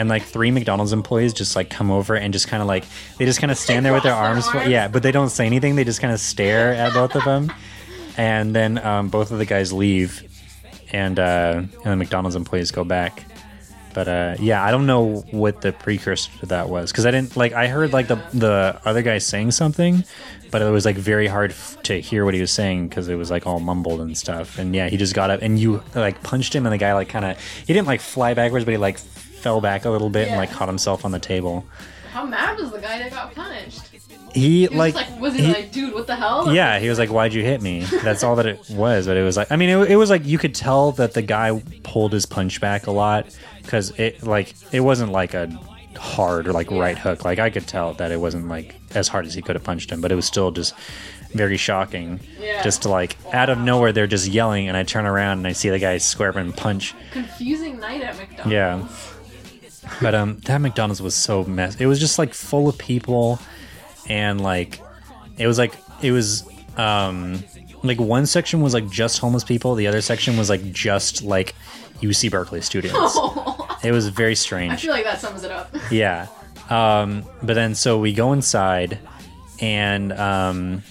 And 0.01 0.09
like 0.09 0.23
three 0.23 0.51
McDonald's 0.51 0.93
employees 0.93 1.35
just 1.35 1.55
like 1.55 1.69
come 1.69 1.91
over 1.91 2.15
and 2.15 2.33
just 2.33 2.49
kind 2.49 2.63
of 2.63 2.67
like, 2.67 2.85
they 3.19 3.27
just 3.27 3.39
kind 3.39 3.51
of 3.51 3.59
stand 3.59 3.85
there 3.85 3.93
with 3.93 4.03
their 4.03 4.15
arms. 4.15 4.49
arms. 4.49 4.69
Yeah, 4.69 4.89
but 4.89 5.03
they 5.03 5.13
don't 5.13 5.29
say 5.29 5.45
anything. 5.45 5.77
They 5.77 5.85
just 5.85 6.01
kind 6.01 6.13
of 6.13 6.19
stare 6.19 6.73
at 6.73 6.95
both 6.95 7.15
of 7.15 7.25
them. 7.25 7.53
And 8.17 8.57
then 8.57 8.79
um, 8.79 9.09
both 9.09 9.31
of 9.31 9.39
the 9.39 9.45
guys 9.45 9.73
leave, 9.73 10.23
and, 10.91 11.19
uh, 11.19 11.63
and 11.63 11.85
the 11.85 11.97
McDonald's 11.97 12.35
employees 12.35 12.71
go 12.71 12.83
back. 12.83 13.25
But 13.93 14.09
uh, 14.09 14.37
yeah, 14.39 14.65
I 14.65 14.71
don't 14.71 14.87
know 14.87 15.25
what 15.31 15.63
the 15.63 15.73
precursor 15.73 16.31
to 16.41 16.47
that 16.47 16.69
was 16.69 16.93
because 16.93 17.07
I 17.07 17.11
didn't 17.11 17.37
like. 17.37 17.53
I 17.53 17.67
heard 17.67 17.93
like 17.93 18.07
the 18.07 18.23
the 18.33 18.81
other 18.85 19.03
guy 19.03 19.19
saying 19.19 19.51
something, 19.51 20.05
but 20.53 20.63
it 20.63 20.71
was 20.71 20.85
like 20.85 20.97
very 20.97 21.27
hard 21.27 21.51
f- 21.51 21.77
to 21.85 22.01
hear 22.01 22.25
what 22.25 22.35
he 22.35 22.41
was 22.41 22.53
saying 22.53 22.89
because 22.89 23.09
it 23.09 23.17
was 23.17 23.33
like 23.33 23.49
all 23.49 23.59
mumbled 23.59 24.01
and 24.01 24.17
stuff. 24.17 24.59
And 24.61 24.77
yeah, 24.77 24.89
he 24.89 24.97
just 24.97 25.13
got 25.13 25.31
up 25.31 25.43
and 25.43 25.59
you 25.59 25.83
like 25.97 26.23
punched 26.23 26.55
him, 26.55 26.67
and 26.67 26.73
the 26.73 26.79
guy 26.79 26.95
like 26.95 27.09
kind 27.09 27.25
of 27.25 27.41
he 27.41 27.73
didn't 27.73 27.89
like 27.89 28.01
fly 28.01 28.33
backwards, 28.33 28.65
but 28.65 28.71
he 28.71 28.77
like 28.79 29.01
fell 29.41 29.61
back 29.61 29.85
a 29.85 29.91
little 29.91 30.11
bit 30.11 30.29
and 30.29 30.37
like 30.37 30.51
caught 30.51 30.69
himself 30.69 31.05
on 31.05 31.11
the 31.13 31.19
table. 31.19 31.65
How 32.13 32.25
mad 32.27 32.59
was 32.59 32.71
the 32.73 32.79
guy 32.81 32.99
that 32.99 33.11
got 33.13 33.35
punched? 33.35 33.87
He, 34.35 34.63
He 34.63 34.69
was 34.69 34.77
like, 34.77 34.95
like, 34.95 35.21
was 35.21 35.35
he, 35.35 35.45
he- 35.45 35.53
like, 35.53 35.73
dude, 35.73 35.95
what 35.95 36.07
the 36.07 36.17
hell? 36.17 36.53
yeah, 36.55 36.79
he 36.79 36.89
was 36.89 36.99
like, 36.99 37.11
"Why'd 37.11 37.33
you 37.35 37.43
hit 37.43 37.63
me?" 37.63 37.81
That's 38.03 38.23
all 38.25 38.37
that 38.37 38.47
it 38.47 38.61
was. 38.71 39.07
But 39.07 39.17
it 39.17 39.23
was 39.23 39.37
like, 39.37 39.51
I 39.53 39.57
mean, 39.57 39.71
it, 39.71 39.93
it 39.93 39.97
was 39.97 40.11
like 40.11 40.25
you 40.25 40.39
could 40.39 40.55
tell 40.55 40.93
that 40.93 41.15
the 41.15 41.23
guy 41.23 41.61
pulled 41.85 42.13
his 42.13 42.27
punch 42.27 42.61
back 42.61 42.87
a 42.87 42.91
lot 42.93 43.27
because 43.63 43.91
it 43.99 44.23
like 44.25 44.55
it 44.73 44.81
wasn't 44.81 45.13
like 45.13 45.35
a 45.35 45.47
hard 45.97 46.49
or 46.49 46.53
like 46.53 46.71
right 46.71 46.99
hook. 46.99 47.25
Like 47.25 47.39
I 47.39 47.51
could 47.51 47.67
tell 47.67 47.95
that 47.95 48.11
it 48.13 48.21
wasn't 48.21 48.49
like 48.49 48.75
as 48.95 49.07
hard 49.09 49.27
as 49.27 49.35
he 49.35 49.43
could 49.43 49.55
have 49.57 49.65
punched 49.65 49.91
him, 49.91 50.01
but 50.01 50.11
it 50.13 50.17
was 50.17 50.27
still 50.27 50.51
just 50.51 50.75
very 51.33 51.57
shocking. 51.57 52.19
Yeah. 52.41 52.63
Just 52.63 52.83
to 52.83 52.89
like 52.89 53.17
out 53.33 53.51
of 53.51 53.59
nowhere, 53.59 53.93
they're 53.93 54.07
just 54.09 54.27
yelling, 54.29 54.67
and 54.69 54.77
I 54.77 54.83
turn 54.83 55.07
around 55.07 55.39
and 55.39 55.47
I 55.47 55.53
see 55.53 55.71
the 55.71 55.79
guy 55.79 55.99
square 55.99 56.31
up 56.31 56.37
and 56.37 56.57
punch. 56.57 56.95
Confusing 57.13 57.79
night 57.81 58.01
at 58.03 58.17
McDonald's. 58.17 58.53
Yeah. 58.53 58.89
But 60.01 60.15
um, 60.15 60.39
that 60.41 60.61
McDonald's 60.61 61.03
was 61.03 61.15
so 61.15 61.45
mess. 61.45 61.77
It 61.77 61.87
was 61.87 61.99
just 61.99 62.19
like 62.19 62.35
full 62.35 62.69
of 62.69 62.77
people, 62.79 63.39
and 64.09 64.41
like, 64.41 64.81
it 65.39 65.47
was 65.47 65.59
like 65.59 65.75
it 66.03 66.13
was 66.13 66.49
um, 66.77 67.43
like 67.83 67.99
one 67.99 68.27
section 68.27 68.61
was 68.61 68.75
like 68.75 68.89
just 68.91 69.19
homeless 69.19 69.45
people. 69.45 69.75
The 69.75 69.87
other 69.87 70.01
section 70.01 70.37
was 70.37 70.49
like 70.51 70.73
just 70.73 71.23
like 71.23 71.55
UC 72.01 72.31
Berkeley 72.31 72.61
students. 72.61 73.19
It 73.83 73.93
was 73.93 74.09
very 74.09 74.35
strange. 74.35 74.75
I 74.75 74.77
feel 74.77 74.91
like 74.93 75.05
that 75.05 75.21
sums 75.21 75.43
it 75.43 75.51
up. 75.51 75.75
Yeah. 75.91 76.27
Um, 76.69 77.25
but 77.43 77.55
then 77.55 77.75
so 77.75 77.99
we 77.99 78.13
go 78.13 78.35
inside, 78.35 78.99
and 79.59 80.13
um, 80.13 80.83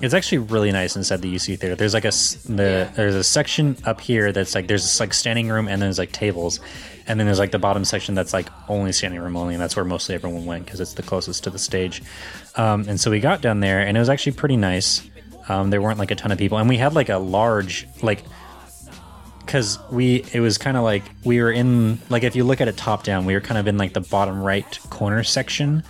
it's 0.00 0.14
actually 0.14 0.38
really 0.38 0.70
nice 0.70 0.94
inside 0.94 1.22
the 1.22 1.34
UC 1.34 1.58
theater. 1.58 1.74
There's 1.74 1.92
like 1.92 2.04
a 2.04 2.10
the 2.10 2.88
there's 2.94 3.16
a 3.16 3.24
section 3.24 3.76
up 3.84 4.00
here 4.00 4.30
that's 4.30 4.54
like 4.54 4.68
there's 4.68 4.82
this 4.84 5.00
like 5.00 5.12
standing 5.12 5.48
room 5.48 5.66
and 5.66 5.82
then 5.82 5.88
there's 5.88 5.98
like 5.98 6.12
tables, 6.12 6.60
and 7.08 7.18
then 7.18 7.26
there's 7.26 7.38
like 7.38 7.50
the 7.52 7.58
bottom 7.58 7.84
section 7.84 8.14
that's 8.14 8.32
like 8.32 8.48
only 8.68 8.92
standing 8.92 9.20
room 9.20 9.36
only, 9.36 9.54
and 9.54 9.62
that's 9.62 9.76
where 9.76 9.84
mostly 9.84 10.14
everyone 10.14 10.44
went 10.44 10.64
because 10.64 10.80
it's 10.80 10.94
the 10.94 11.02
closest 11.02 11.44
to 11.44 11.50
the 11.50 11.58
stage. 11.58 12.02
Um, 12.56 12.88
and 12.88 12.98
so 13.00 13.10
we 13.10 13.20
got 13.20 13.40
down 13.40 13.60
there, 13.60 13.80
and 13.80 13.96
it 13.96 14.00
was 14.00 14.08
actually 14.08 14.32
pretty 14.32 14.56
nice. 14.56 15.08
Um, 15.48 15.70
there 15.70 15.80
weren't 15.80 15.98
like 15.98 16.10
a 16.10 16.16
ton 16.16 16.32
of 16.32 16.38
people, 16.38 16.58
and 16.58 16.68
we 16.68 16.76
had 16.76 16.94
like 16.94 17.08
a 17.08 17.18
large 17.18 17.86
like 18.02 18.24
because 19.40 19.78
we 19.92 20.24
it 20.32 20.40
was 20.40 20.58
kind 20.58 20.76
of 20.76 20.82
like 20.82 21.04
we 21.24 21.40
were 21.40 21.52
in 21.52 22.00
like 22.10 22.24
if 22.24 22.34
you 22.34 22.42
look 22.42 22.60
at 22.60 22.66
it 22.66 22.76
top 22.76 23.04
down 23.04 23.24
we 23.24 23.32
were 23.32 23.40
kind 23.40 23.58
of 23.58 23.68
in 23.68 23.78
like 23.78 23.92
the 23.92 24.00
bottom 24.00 24.42
right 24.42 24.78
corner 24.90 25.22
section 25.22 25.84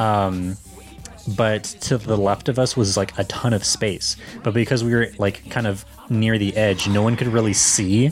um 0.00 0.56
but 1.36 1.64
to 1.64 1.98
the 1.98 2.16
left 2.16 2.48
of 2.48 2.58
us 2.58 2.74
was 2.74 2.96
like 2.96 3.16
a 3.18 3.24
ton 3.24 3.52
of 3.52 3.62
space 3.66 4.16
but 4.42 4.54
because 4.54 4.82
we 4.82 4.94
were 4.94 5.08
like 5.18 5.48
kind 5.50 5.66
of 5.66 5.84
near 6.08 6.38
the 6.38 6.56
edge 6.56 6.88
no 6.88 7.02
one 7.02 7.16
could 7.16 7.26
really 7.26 7.52
see 7.52 8.10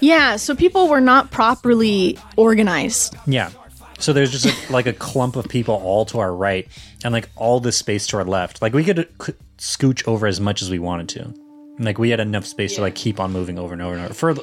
Yeah, 0.00 0.36
so 0.36 0.54
people 0.54 0.88
were 0.88 1.00
not 1.00 1.30
properly 1.30 2.18
organized. 2.36 3.14
yeah 3.26 3.50
so 3.98 4.12
there's 4.12 4.30
just 4.30 4.44
a, 4.44 4.72
like 4.72 4.84
a 4.86 4.92
clump 4.92 5.36
of 5.36 5.48
people 5.48 5.74
all 5.76 6.04
to 6.04 6.18
our 6.18 6.34
right 6.34 6.68
and 7.02 7.14
like 7.14 7.30
all 7.34 7.60
this 7.60 7.78
space 7.78 8.06
to 8.06 8.18
our 8.18 8.24
left 8.24 8.60
like 8.60 8.74
we 8.74 8.84
could 8.84 9.08
scooch 9.56 10.06
over 10.06 10.26
as 10.26 10.38
much 10.38 10.60
as 10.60 10.70
we 10.70 10.78
wanted 10.78 11.08
to 11.08 11.32
like 11.78 11.96
we 11.98 12.10
had 12.10 12.20
enough 12.20 12.44
space 12.44 12.74
to 12.74 12.82
like 12.82 12.94
keep 12.94 13.18
on 13.18 13.32
moving 13.32 13.58
over 13.58 13.72
and 13.72 13.80
over 13.80 13.94
and 13.94 14.04
over 14.04 14.12
for 14.12 14.34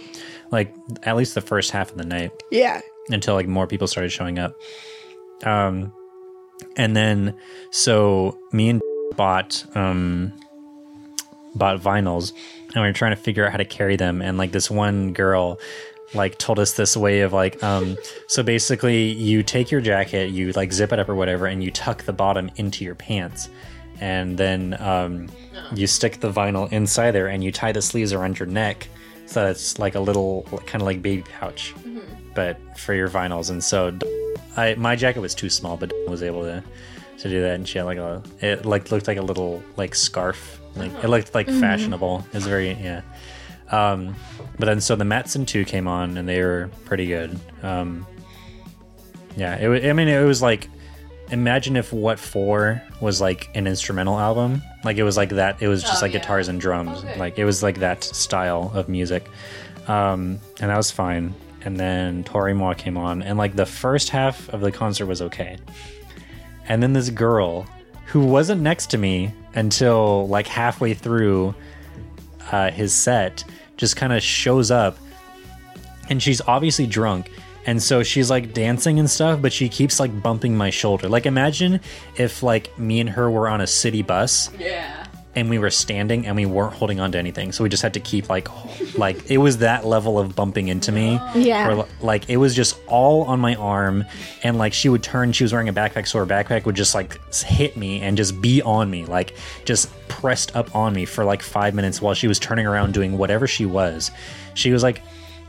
like 0.50 0.74
at 1.04 1.16
least 1.16 1.36
the 1.36 1.42
first 1.42 1.70
half 1.70 1.92
of 1.92 1.98
the 2.00 2.04
night 2.06 2.32
Yeah. 2.50 2.82
until 3.10 3.36
like 3.36 3.48
more 3.48 3.68
people 3.68 3.86
started 3.88 4.10
showing 4.12 4.40
up. 4.40 4.56
Um, 5.44 5.94
and 6.76 6.96
then 6.96 7.36
so 7.70 8.38
me 8.54 8.70
and 8.70 8.82
bought 9.16 9.64
um 9.76 10.34
bought 11.56 11.80
vinyls, 11.80 12.34
and 12.74 12.82
we 12.82 12.90
were 12.90 12.94
trying 12.94 13.16
to 13.16 13.22
figure 13.22 13.46
out 13.46 13.52
how 13.52 13.58
to 13.58 13.66
carry 13.66 13.96
them. 13.96 14.22
And 14.22 14.38
like 14.38 14.52
this 14.52 14.70
one 14.70 15.14
girl 15.14 15.60
like 16.14 16.38
told 16.38 16.60
us 16.60 16.74
this 16.74 16.96
way 16.96 17.22
of 17.22 17.34
like 17.34 17.64
um 17.64 17.98
so 18.28 18.44
basically 18.44 19.06
you 19.12 19.42
take 19.42 19.72
your 19.72 19.82
jacket 19.82 20.30
you 20.30 20.52
like 20.52 20.72
zip 20.72 20.94
it 20.94 21.00
up 21.00 21.10
or 21.10 21.16
whatever 21.16 21.48
and 21.48 21.64
you 21.64 21.72
tuck 21.72 22.04
the 22.04 22.14
bottom 22.14 22.52
into 22.58 22.84
your 22.86 22.96
pants. 22.96 23.50
And 24.00 24.38
then 24.38 24.76
um 24.80 25.30
you 25.74 25.88
stick 25.88 26.20
the 26.20 26.32
vinyl 26.32 26.72
inside 26.72 27.12
there 27.12 27.28
and 27.28 27.44
you 27.44 27.52
tie 27.52 27.72
the 27.72 27.82
sleeves 27.82 28.14
around 28.14 28.40
your 28.40 28.48
neck 28.48 28.88
so 29.26 29.44
that 29.44 29.52
it's 29.52 29.80
like 29.80 29.96
a 29.96 30.00
little 30.00 30.44
kind 30.66 30.82
of 30.82 30.86
like 30.86 31.02
baby 31.02 31.24
pouch 31.40 31.74
but 32.36 32.58
for 32.78 32.94
your 32.94 33.10
vinyls. 33.10 33.50
And 33.50 33.64
so 33.64 33.98
I 34.58 34.76
my 34.76 34.96
jacket 34.96 35.22
was 35.22 35.34
too 35.34 35.50
small 35.50 35.78
but 35.78 35.92
was 36.08 36.22
able 36.22 36.44
to 36.44 36.64
to 37.20 37.30
do 37.30 37.42
that. 37.42 37.56
And 37.56 37.68
she 37.68 37.78
had 37.78 37.86
like 37.86 37.98
a 37.98 38.22
it 38.40 38.66
like 38.66 38.92
looked 38.92 39.08
like 39.08 39.18
a 39.18 39.22
little 39.22 39.64
like 39.78 39.96
scarf 39.96 40.60
like 40.76 40.92
it 41.04 41.08
looked 41.10 41.34
like 41.36 41.48
fashionable. 41.48 42.26
It 42.30 42.36
was 42.36 42.48
very 42.48 42.72
yeah. 42.74 43.02
Um 43.70 44.16
but 44.60 44.66
then 44.66 44.82
so 44.82 44.96
the 44.96 45.04
Mattson 45.04 45.46
2 45.48 45.66
came 45.66 45.88
on 45.88 46.18
and 46.18 46.28
they 46.28 46.42
were 46.42 46.70
pretty 46.86 47.08
good. 47.08 47.40
Um 47.62 48.06
yeah 49.36 49.58
it, 49.58 49.68
wa- 49.68 49.90
I 49.90 49.94
mean 49.94 50.08
it 50.08 50.24
was 50.24 50.42
like 50.42 50.70
imagine 51.32 51.76
if 51.76 51.92
what 51.94 52.20
4 52.20 52.82
was 53.02 53.20
like 53.22 53.50
an 53.56 53.66
instrumental 53.68 54.20
album. 54.20 54.62
Like 54.84 54.98
it 54.98 55.04
was 55.04 55.18
like 55.18 55.30
that 55.30 55.62
it 55.62 55.68
was 55.68 55.82
just 55.82 56.02
Oh, 56.02 56.06
like 56.06 56.14
yeah. 56.14 56.20
guitars 56.20 56.48
and 56.50 56.60
drums. 56.60 57.00
Okay. 57.00 57.18
like 57.18 57.38
it 57.40 57.46
was 57.46 57.64
like 57.64 57.80
that 57.80 58.04
style 58.04 58.72
of 58.74 58.90
music. 58.90 59.30
Um 59.88 60.40
and 60.60 60.70
that 60.70 60.78
was 60.78 60.92
fine. 60.92 61.34
And 61.66 61.80
then 61.80 62.24
Toro 62.26 62.52
y 62.52 62.54
Moi 62.54 62.74
came 62.74 62.98
on 62.98 63.24
and 63.24 63.38
like 63.38 63.56
the 63.56 63.66
first 63.66 64.10
half 64.10 64.50
of 64.50 64.60
the 64.62 64.72
concert 64.72 65.06
was 65.06 65.22
okay. 65.22 65.58
And 66.68 66.84
then 66.84 66.94
this 66.94 67.10
girl 67.10 67.66
who 68.08 68.26
wasn't 68.26 68.62
next 68.62 68.88
to 68.92 68.98
me 68.98 69.34
until 69.56 70.28
like 70.28 70.48
halfway 70.48 70.94
through 70.94 71.54
uh, 72.52 72.72
his 72.72 72.94
set 72.94 73.44
just 73.78 73.96
kind 73.96 74.14
of 74.14 74.22
shows 74.22 74.72
up 74.72 74.98
and 76.10 76.22
she's 76.22 76.42
obviously 76.42 76.86
drunk 76.86 77.30
And 77.66 77.82
so 77.82 78.04
she's 78.04 78.30
like 78.30 78.54
dancing 78.54 79.00
and 79.00 79.10
stuff, 79.10 79.42
but 79.42 79.54
she 79.54 79.70
keeps 79.70 79.98
like 80.00 80.22
bumping 80.22 80.56
my 80.58 80.70
shoulder. 80.70 81.08
Like 81.08 81.26
imagine 81.26 81.80
if 82.18 82.44
like 82.44 82.78
me 82.78 83.00
and 83.00 83.10
her 83.10 83.32
were 83.32 83.48
on 83.48 83.62
a 83.62 83.68
city 83.68 84.02
bus 84.02 84.50
Yeah. 84.60 85.03
And 85.36 85.50
we 85.50 85.58
were 85.58 85.72
standing 85.72 86.28
and 86.28 86.36
we 86.36 86.46
weren't 86.46 86.74
holding 86.74 87.00
on 87.00 87.12
to 87.12 87.18
anything. 87.18 87.52
So 87.52 87.64
we 87.64 87.70
just 87.70 87.82
had 87.82 87.94
to 87.96 88.00
keep 88.00 88.30
like 88.30 88.48
like 88.98 89.30
it 89.32 89.38
was 89.40 89.58
that 89.60 89.86
level 89.86 90.20
of 90.20 90.36
bumping 90.36 90.68
into 90.68 90.92
me. 90.92 91.20
Yeah. 91.36 91.68
Where, 91.68 91.86
like 92.02 92.30
it 92.30 92.38
was 92.38 92.56
just 92.56 92.80
all 92.88 93.24
on 93.24 93.40
my 93.40 93.56
arm 93.56 94.06
and 94.44 94.58
like 94.58 94.74
she 94.74 94.90
would 94.90 95.02
turn, 95.04 95.32
she 95.32 95.44
was 95.44 95.52
wearing 95.52 95.70
a 95.70 95.74
backpack, 95.74 96.08
so 96.08 96.20
her 96.20 96.26
backpack 96.26 96.66
would 96.66 96.76
just 96.76 96.94
like 96.94 97.20
hit 97.34 97.76
me 97.78 98.02
and 98.02 98.16
just 98.16 98.42
be 98.42 98.62
on 98.62 98.90
me, 98.92 99.06
like 99.06 99.36
just 99.66 99.90
pressed 100.08 100.56
up 100.56 100.76
on 100.76 100.94
me 100.94 101.06
for 101.06 101.26
like 101.26 101.42
five 101.42 101.74
minutes 101.74 102.02
while 102.02 102.14
she 102.14 102.28
was 102.28 102.38
turning 102.38 102.68
around 102.68 102.94
doing 102.94 103.18
whatever 103.18 103.48
she 103.48 103.66
was. 103.66 104.12
She 104.54 104.72
was 104.72 104.84
like 104.84 105.02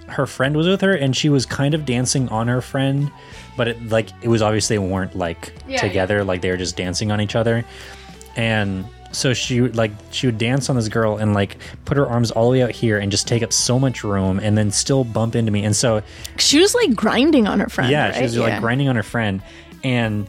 her 0.07 0.27
friend 0.27 0.57
was 0.57 0.67
with 0.67 0.81
her 0.83 0.95
and 0.95 1.17
she 1.17 1.29
was 1.31 1.47
kind 1.47 1.75
of 1.75 1.85
dancing 1.87 2.29
on 2.31 2.49
her 2.49 2.61
friend, 2.63 3.11
but 3.57 3.69
it 3.69 3.89
like 3.91 4.09
it 4.23 4.29
was 4.29 4.41
obvious 4.41 4.69
they 4.69 4.79
weren't 4.79 5.15
like 5.15 5.53
Yeah, 5.69 5.79
together, 5.81 6.25
like 6.25 6.41
they 6.41 6.51
were 6.51 6.57
just 6.57 6.77
dancing 6.77 7.11
on 7.13 7.21
each 7.21 7.37
other 7.37 7.65
and 8.37 8.85
so 9.15 9.33
she 9.33 9.61
would 9.61 9.77
like 9.77 9.93
she 10.11 10.27
would 10.27 10.39
dance 10.39 10.69
on 10.69 10.77
this 10.77 10.89
girl 10.89 11.17
and 11.17 11.35
like 11.35 11.57
put 11.85 11.97
her 11.97 12.07
arms 12.07 12.31
all 12.31 12.51
the 12.51 12.59
way 12.59 12.63
out 12.63 12.71
here 12.73 12.99
and 12.99 13.11
just 13.11 13.27
take 13.29 13.43
up 13.43 13.53
so 13.53 13.79
much 13.79 14.05
room 14.05 14.39
and 14.41 14.59
then 14.59 14.71
still 14.71 15.05
bump 15.05 15.35
into 15.37 15.51
me. 15.53 15.65
And 15.65 15.75
so 15.75 16.03
She 16.39 16.59
was 16.59 16.75
like 16.75 16.95
grinding 16.95 17.47
on 17.47 17.61
her 17.61 17.69
friend. 17.69 17.91
yeah 17.91 18.07
right? 18.07 18.17
she 18.17 18.23
was 18.23 18.37
like 18.39 18.61
grinding 18.61 18.89
on 18.89 18.97
her 18.97 19.03
friend. 19.03 19.43
And 19.83 20.29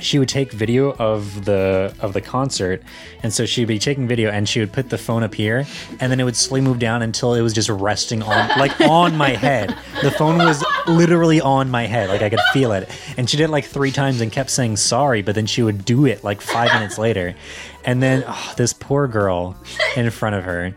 she 0.00 0.18
would 0.18 0.28
take 0.28 0.50
video 0.50 0.92
of 0.94 1.44
the 1.44 1.94
of 2.00 2.12
the 2.14 2.20
concert. 2.20 2.82
And 3.22 3.32
so 3.32 3.46
she'd 3.46 3.68
be 3.68 3.78
taking 3.78 4.08
video 4.08 4.28
and 4.28 4.48
she 4.48 4.58
would 4.58 4.72
put 4.72 4.90
the 4.90 4.98
phone 4.98 5.22
up 5.22 5.32
here 5.34 5.64
and 6.00 6.10
then 6.10 6.18
it 6.18 6.24
would 6.24 6.34
slowly 6.34 6.62
move 6.62 6.80
down 6.80 7.00
until 7.00 7.34
it 7.34 7.42
was 7.42 7.52
just 7.52 7.68
resting 7.68 8.20
on 8.20 8.48
like 8.58 8.78
on 8.80 9.16
my 9.16 9.30
head. 9.46 9.74
The 10.02 10.10
phone 10.10 10.38
was 10.38 10.64
literally 10.88 11.40
on 11.40 11.70
my 11.70 11.86
head 11.86 12.10
like 12.10 12.20
i 12.22 12.28
could 12.28 12.40
feel 12.52 12.72
it. 12.72 12.88
And 13.16 13.30
she 13.30 13.36
did 13.36 13.44
it 13.44 13.50
like 13.50 13.64
three 13.66 13.92
times 13.92 14.20
and 14.20 14.32
kept 14.32 14.50
saying 14.50 14.76
sorry 14.78 15.22
but 15.22 15.36
then 15.36 15.46
she 15.46 15.62
would 15.62 15.84
do 15.84 16.06
it 16.06 16.24
like 16.24 16.40
five 16.40 16.72
minutes 16.74 16.98
later 16.98 17.34
and 17.84 18.02
then 18.02 18.24
oh, 18.26 18.54
this 18.56 18.72
poor 18.72 19.06
girl 19.08 19.56
in 19.96 20.10
front 20.10 20.34
of 20.34 20.44
her 20.44 20.74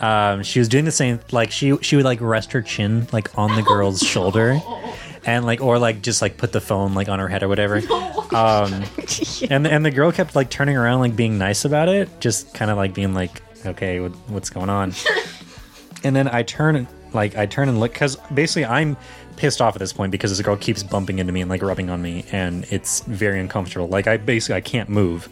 um, 0.00 0.42
she 0.42 0.58
was 0.58 0.68
doing 0.68 0.84
the 0.86 0.92
same 0.92 1.20
like 1.30 1.50
she 1.50 1.76
she 1.82 1.96
would 1.96 2.04
like 2.04 2.20
rest 2.20 2.52
her 2.52 2.62
chin 2.62 3.06
like 3.12 3.36
on 3.38 3.54
the 3.54 3.62
girl's 3.62 4.00
shoulder 4.00 4.58
and 5.26 5.44
like 5.44 5.60
or 5.60 5.78
like 5.78 6.02
just 6.02 6.22
like 6.22 6.36
put 6.38 6.52
the 6.52 6.60
phone 6.60 6.94
like 6.94 7.08
on 7.08 7.18
her 7.18 7.28
head 7.28 7.42
or 7.42 7.48
whatever. 7.48 7.82
Um 8.30 8.84
and 9.50 9.66
and 9.66 9.84
the 9.84 9.90
girl 9.90 10.12
kept 10.12 10.36
like 10.36 10.50
turning 10.50 10.76
around 10.76 11.00
like 11.00 11.16
being 11.16 11.36
nice 11.36 11.64
about 11.64 11.88
it 11.88 12.08
just 12.20 12.54
kind 12.54 12.70
of 12.70 12.76
like 12.76 12.94
being 12.94 13.12
like 13.12 13.42
okay 13.66 13.98
what, 13.98 14.12
what's 14.28 14.50
going 14.50 14.70
on? 14.70 14.92
And 16.04 16.16
then 16.16 16.28
i 16.28 16.44
turn 16.44 16.86
like 17.12 17.36
i 17.36 17.44
turn 17.44 17.68
and 17.68 17.78
look 17.80 17.92
because 17.92 18.16
basically 18.32 18.64
i'm 18.64 18.96
pissed 19.36 19.60
off 19.60 19.74
at 19.74 19.80
this 19.80 19.92
point 19.92 20.12
because 20.12 20.30
this 20.30 20.40
girl 20.46 20.56
keeps 20.56 20.82
bumping 20.82 21.18
into 21.18 21.32
me 21.32 21.40
and 21.40 21.50
like 21.50 21.60
rubbing 21.60 21.90
on 21.90 22.00
me 22.00 22.24
and 22.32 22.64
it's 22.70 23.00
very 23.00 23.40
uncomfortable. 23.40 23.88
Like 23.88 24.06
i 24.06 24.16
basically 24.16 24.54
i 24.54 24.60
can't 24.60 24.88
move 24.88 25.28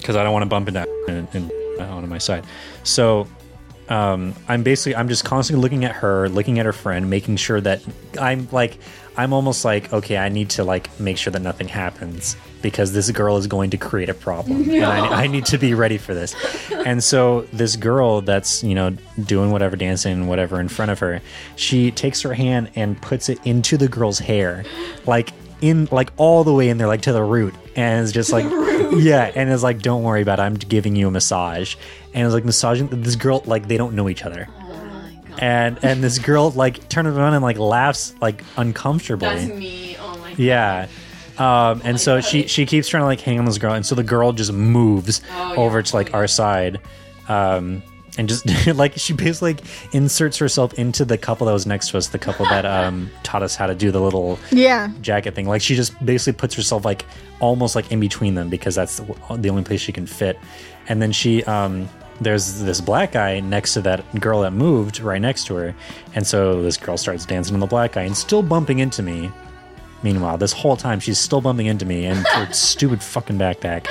because 0.00 0.16
i 0.16 0.22
don't 0.22 0.32
want 0.32 0.42
to 0.42 0.48
bump 0.48 0.68
into 0.68 0.86
and, 1.08 1.28
and 1.34 1.52
onto 1.80 2.08
my 2.08 2.18
side 2.18 2.44
so 2.82 3.26
um, 3.90 4.34
I'm 4.48 4.62
basically 4.62 4.94
I'm 4.94 5.08
just 5.08 5.24
constantly 5.24 5.60
looking 5.60 5.84
at 5.84 5.96
her, 5.96 6.28
looking 6.28 6.60
at 6.60 6.66
her 6.66 6.72
friend, 6.72 7.10
making 7.10 7.36
sure 7.36 7.60
that 7.60 7.82
I'm 8.20 8.48
like 8.52 8.78
I'm 9.16 9.32
almost 9.32 9.64
like 9.64 9.92
okay, 9.92 10.16
I 10.16 10.28
need 10.28 10.50
to 10.50 10.64
like 10.64 10.88
make 11.00 11.18
sure 11.18 11.32
that 11.32 11.42
nothing 11.42 11.66
happens 11.66 12.36
because 12.62 12.92
this 12.92 13.10
girl 13.10 13.36
is 13.36 13.48
going 13.48 13.70
to 13.70 13.76
create 13.76 14.08
a 14.08 14.14
problem, 14.14 14.70
and 14.70 14.84
I, 14.84 15.24
I 15.24 15.26
need 15.26 15.44
to 15.46 15.58
be 15.58 15.74
ready 15.74 15.98
for 15.98 16.14
this. 16.14 16.36
And 16.70 17.02
so 17.02 17.42
this 17.52 17.74
girl 17.74 18.20
that's 18.20 18.62
you 18.62 18.76
know 18.76 18.90
doing 19.24 19.50
whatever, 19.50 19.74
dancing 19.74 20.28
whatever 20.28 20.60
in 20.60 20.68
front 20.68 20.92
of 20.92 21.00
her, 21.00 21.20
she 21.56 21.90
takes 21.90 22.22
her 22.22 22.32
hand 22.32 22.70
and 22.76 23.00
puts 23.02 23.28
it 23.28 23.44
into 23.44 23.76
the 23.76 23.88
girl's 23.88 24.20
hair, 24.20 24.64
like 25.04 25.32
in 25.60 25.88
like 25.90 26.12
all 26.16 26.44
the 26.44 26.54
way 26.54 26.68
in 26.68 26.78
there, 26.78 26.86
like 26.86 27.02
to 27.02 27.12
the 27.12 27.24
root, 27.24 27.54
and 27.74 28.04
it's 28.04 28.12
just 28.12 28.32
like 28.32 28.44
yeah, 28.98 29.30
and 29.34 29.50
it's 29.50 29.62
like 29.62 29.80
don't 29.82 30.02
worry 30.02 30.22
about 30.22 30.38
it, 30.38 30.42
I'm 30.42 30.54
giving 30.54 30.96
you 30.96 31.08
a 31.08 31.10
massage, 31.10 31.76
and 32.14 32.24
it's 32.26 32.34
like 32.34 32.44
massaging 32.44 32.88
this 32.88 33.16
girl 33.16 33.42
like 33.46 33.68
they 33.68 33.76
don't 33.76 33.94
know 33.94 34.08
each 34.08 34.24
other. 34.24 34.48
Oh 34.50 35.36
and 35.38 35.78
and 35.82 36.02
this 36.02 36.18
girl 36.18 36.50
like 36.50 36.88
turns 36.88 37.16
around 37.16 37.34
and 37.34 37.42
like 37.42 37.58
laughs 37.58 38.14
like 38.20 38.42
uncomfortably. 38.56 39.28
That's 39.28 39.46
me. 39.48 39.96
Oh 39.98 40.18
my 40.18 40.30
god. 40.30 40.38
yeah. 40.38 40.88
Um 41.38 41.80
and 41.84 41.98
so 41.98 42.20
she 42.20 42.46
she 42.46 42.66
keeps 42.66 42.88
trying 42.88 43.02
to 43.02 43.06
like 43.06 43.20
hang 43.20 43.38
on 43.38 43.44
this 43.46 43.56
girl 43.56 43.72
and 43.72 43.86
so 43.86 43.94
the 43.94 44.02
girl 44.02 44.32
just 44.32 44.52
moves 44.52 45.22
Oh, 45.32 45.54
over 45.56 45.78
yeah. 45.78 45.82
to 45.82 45.96
like 45.96 46.12
our 46.14 46.26
side. 46.26 46.80
Um 47.28 47.82
and 48.18 48.28
just 48.28 48.44
like 48.74 48.94
she 48.96 49.12
basically 49.12 49.54
like 49.54 49.64
inserts 49.94 50.36
herself 50.38 50.74
into 50.74 51.04
the 51.04 51.16
couple 51.18 51.46
that 51.46 51.52
was 51.52 51.66
next 51.66 51.90
to 51.90 51.98
us 51.98 52.08
the 52.08 52.18
couple 52.18 52.44
that 52.46 52.64
um 52.76 53.10
taught 53.22 53.42
us 53.42 53.54
how 53.56 53.66
to 53.66 53.74
do 53.74 53.90
the 53.90 54.00
little 54.00 54.38
Yeah. 54.50 54.90
jacket 55.00 55.34
thing. 55.34 55.46
Like 55.48 55.62
she 55.62 55.74
just 55.76 55.92
basically 56.04 56.38
puts 56.38 56.54
herself 56.54 56.84
like 56.84 57.04
almost 57.40 57.74
like 57.74 57.90
in 57.92 58.00
between 58.00 58.34
them 58.34 58.48
because 58.48 58.74
that's 58.74 58.96
the, 58.98 59.36
the 59.36 59.48
only 59.50 59.62
place 59.62 59.80
she 59.80 59.92
can 59.92 60.06
fit. 60.06 60.38
And 60.88 61.00
then 61.00 61.12
she 61.12 61.44
um 61.44 61.88
there's 62.20 62.60
this 62.60 62.82
black 62.82 63.12
guy 63.12 63.40
next 63.40 63.72
to 63.74 63.80
that 63.80 64.04
girl 64.20 64.42
that 64.42 64.50
moved 64.52 65.00
right 65.00 65.22
next 65.22 65.46
to 65.46 65.54
her. 65.54 65.74
And 66.14 66.26
so 66.26 66.62
this 66.62 66.76
girl 66.76 66.98
starts 66.98 67.24
dancing 67.24 67.54
on 67.54 67.60
the 67.60 67.66
black 67.66 67.92
guy 67.92 68.02
and 68.02 68.14
still 68.16 68.42
bumping 68.42 68.80
into 68.80 69.02
me. 69.02 69.30
Meanwhile, 70.02 70.36
this 70.38 70.52
whole 70.52 70.76
time 70.76 71.00
she's 71.00 71.18
still 71.18 71.40
bumping 71.40 71.66
into 71.66 71.86
me 71.86 72.04
and 72.06 72.26
her 72.26 72.52
stupid 72.52 73.02
fucking 73.02 73.38
backpack 73.38 73.86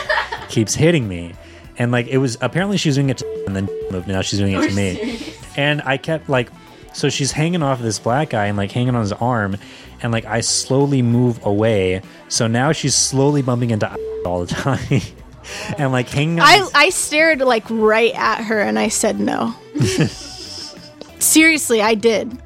keeps 0.50 0.76
hitting 0.76 1.08
me. 1.08 1.34
And 1.80 1.92
like 1.92 2.08
it 2.08 2.18
was 2.18 2.38
apparently 2.42 2.78
she 2.78 2.90
was 2.90 2.96
doing 2.96 3.10
it 3.10 3.18
to 3.18 3.44
and 3.48 3.56
then 3.56 3.70
moved. 3.92 4.08
Now 4.08 4.22
she's 4.22 4.38
doing 4.38 4.54
it 4.54 4.62
to 4.62 4.72
oh, 4.72 4.76
me. 4.76 5.34
And 5.58 5.82
I 5.84 5.98
kept 5.98 6.30
like, 6.30 6.50
so 6.94 7.10
she's 7.10 7.32
hanging 7.32 7.64
off 7.64 7.80
of 7.80 7.86
this 7.86 7.98
black 8.00 8.30
guy 8.32 8.46
and 8.46 8.58
like 8.58 8.72
hanging 8.72 8.96
on 8.96 9.02
his 9.02 9.14
arm, 9.14 9.58
and 10.02 10.12
like 10.12 10.26
I 10.26 10.42
slowly 10.42 11.02
move 11.02 11.44
away. 11.46 12.02
So 12.28 12.48
now 12.48 12.72
she's 12.72 12.96
slowly 12.96 13.42
bumping 13.42 13.72
into 13.72 13.90
all 14.26 14.46
the 14.46 14.54
time, 14.54 15.02
and 15.78 15.92
like 15.92 16.10
hanging 16.10 16.40
on. 16.40 16.48
I, 16.48 16.58
his- 16.58 16.72
I 16.76 16.90
stared 16.90 17.40
like 17.40 17.64
right 17.70 18.14
at 18.14 18.44
her 18.44 18.60
and 18.60 18.78
I 18.78 18.90
said 18.90 19.20
no. 19.20 19.56
Seriously, 21.20 21.82
I 21.82 21.96
did. 21.96 22.38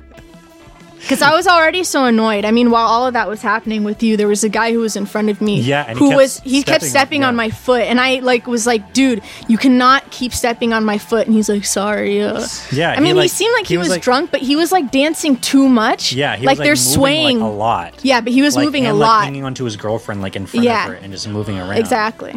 Because 1.04 1.22
I 1.22 1.36
was 1.36 1.48
already 1.48 1.84
so 1.84 2.06
annoyed. 2.06 2.46
I 2.46 2.52
mean, 2.52 2.72
while 2.72 2.88
all 2.88 3.06
of 3.06 3.14
that 3.14 3.28
was 3.30 3.42
happening 3.42 3.84
with 3.84 4.02
you, 4.02 4.18
there 4.18 4.28
was 4.28 4.44
a 4.44 4.50
guy 4.50 4.72
who 4.72 4.80
was 4.80 4.96
in 4.96 5.06
front 5.06 5.30
of 5.30 5.42
me. 5.42 5.60
Yeah, 5.62 5.86
and 5.88 6.00
he 6.00 6.04
who 6.04 6.10
kept 6.12 6.18
was 6.18 6.40
he 6.40 6.64
kept 6.64 6.84
stepping 6.84 7.24
on- 7.24 7.30
on 7.30 7.36
my 7.36 7.50
foot, 7.50 7.82
and 7.84 8.00
I 8.02 8.20
like 8.20 8.48
was 8.48 8.66
like, 8.66 8.94
"Dude, 8.94 9.22
you 9.48 9.58
cannot 9.58 10.10
keep 10.12 10.34
stepping 10.34 10.72
on 10.74 10.84
my 10.86 10.98
foot." 10.98 11.28
And 11.28 11.36
he's 11.36 11.50
like, 11.50 11.66
"Sorry." 11.66 12.22
Uh. 12.24 12.46
yeah, 12.72 12.92
I 12.92 12.96
mean, 12.98 13.08
he, 13.08 13.14
like- 13.14 13.30
seemed 13.30 13.54
like 13.54 13.68
he, 13.68 13.78
was, 13.78 13.90
like- 13.90 14.02
drunk, 14.02 14.32
but 14.32 14.40
he 14.42 14.56
was 14.56 14.72
like 14.72 14.92
dancing 14.92 15.36
too 15.38 15.68
much. 15.70 16.14
Yeah, 16.14 16.36
he 16.38 16.46
like 16.46 16.54
was, 16.54 16.60
like 16.60 16.66
they're 16.66 16.74
moving, 16.76 16.94
swaying 16.94 17.40
like, 17.42 17.50
a 17.52 17.54
lot. 17.54 17.94
Yeah, 18.06 18.22
but 18.22 18.32
he 18.34 18.42
was 18.42 18.56
moving 18.58 18.86
a 18.86 18.90
and, 18.90 19.00
like, 19.00 19.08
lot. 19.08 19.24
hanging 19.26 19.44
onto 19.44 19.66
his 19.66 19.76
girlfriend 19.76 20.22
like 20.22 20.36
in 20.36 20.46
front 20.46 20.64
Yeah. 20.66 20.86
of 20.86 20.90
her 20.94 20.96
and 20.96 21.12
just 21.12 21.28
moving 21.28 21.60
around. 21.60 21.78
Exactly. 21.78 22.34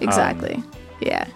Exactly. 0.00 0.62
yeah. 1.00 1.26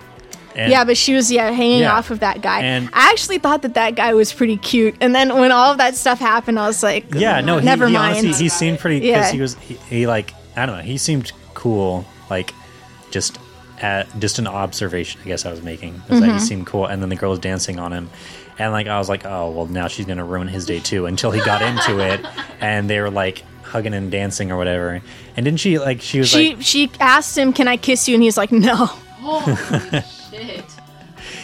And- 0.58 0.70
yeah, 0.72 0.84
but 0.84 0.96
she 0.96 1.14
was 1.14 1.30
yeah 1.32 1.50
hanging 1.50 1.80
Yeah. 1.80 1.96
off 1.96 2.10
of 2.10 2.20
that 2.20 2.42
guy. 2.42 2.60
And- 2.60 2.88
I 2.92 3.10
actually 3.10 3.38
thought 3.38 3.62
that 3.62 3.74
that 3.74 3.94
guy 3.94 4.12
was 4.14 4.32
pretty 4.32 4.56
cute, 4.56 4.96
and 5.00 5.14
then 5.14 5.38
when 5.38 5.52
all 5.52 5.70
of 5.72 5.78
that 5.78 5.94
stuff 5.96 6.18
happened, 6.18 6.58
I 6.58 6.66
was 6.66 6.82
like, 6.82 7.14
Yeah, 7.14 7.40
no, 7.40 7.58
he, 7.58 7.64
never 7.64 7.86
he 7.86 7.94
mind. 7.94 8.18
honestly 8.18 8.44
he 8.44 8.48
seemed 8.48 8.78
pretty 8.80 9.00
because 9.00 9.26
Yeah. 9.28 9.32
he 9.32 9.40
was 9.40 9.54
he, 9.60 9.74
he 9.88 10.06
like 10.06 10.34
I 10.56 10.66
don't 10.66 10.76
know 10.76 10.82
he 10.82 10.98
seemed 10.98 11.32
cool 11.54 12.04
like 12.28 12.52
just 13.10 13.38
at 13.80 14.06
just 14.18 14.38
an 14.40 14.46
observation 14.48 15.20
I 15.24 15.28
guess 15.28 15.46
I 15.46 15.50
was 15.50 15.62
making 15.62 15.94
is 15.94 16.00
Mm-hmm. 16.02 16.20
that 16.20 16.32
he 16.32 16.38
seemed 16.40 16.66
cool 16.66 16.86
and 16.86 17.00
then 17.00 17.08
the 17.08 17.16
girl 17.16 17.30
was 17.30 17.38
dancing 17.38 17.78
on 17.78 17.92
him 17.92 18.10
and 18.58 18.72
like 18.72 18.88
I 18.88 18.98
was 18.98 19.08
like 19.08 19.24
oh 19.24 19.50
well 19.50 19.66
now 19.66 19.86
she's 19.86 20.04
gonna 20.06 20.24
ruin 20.24 20.48
his 20.48 20.66
day 20.66 20.80
too 20.80 21.06
until 21.06 21.30
he 21.30 21.40
got 21.44 21.62
into 21.62 21.98
it 22.12 22.20
and 22.60 22.90
they 22.90 23.00
were 23.00 23.10
like 23.10 23.44
hugging 23.62 23.94
and 23.94 24.10
dancing 24.10 24.50
or 24.50 24.56
whatever 24.56 25.00
and 25.36 25.44
didn't 25.44 25.60
she 25.60 25.78
like 25.78 26.00
she 26.00 26.18
was 26.18 26.28
she 26.28 26.54
like 26.54 26.62
she 26.64 26.90
asked 26.98 27.38
him, 27.38 27.52
"Can 27.52 27.68
I 27.68 27.76
kiss 27.76 28.08
you?" 28.08 28.14
And 28.14 28.22
he's 28.24 28.36
like, 28.36 28.50
"No." 28.50 28.90
Shit. 30.38 30.64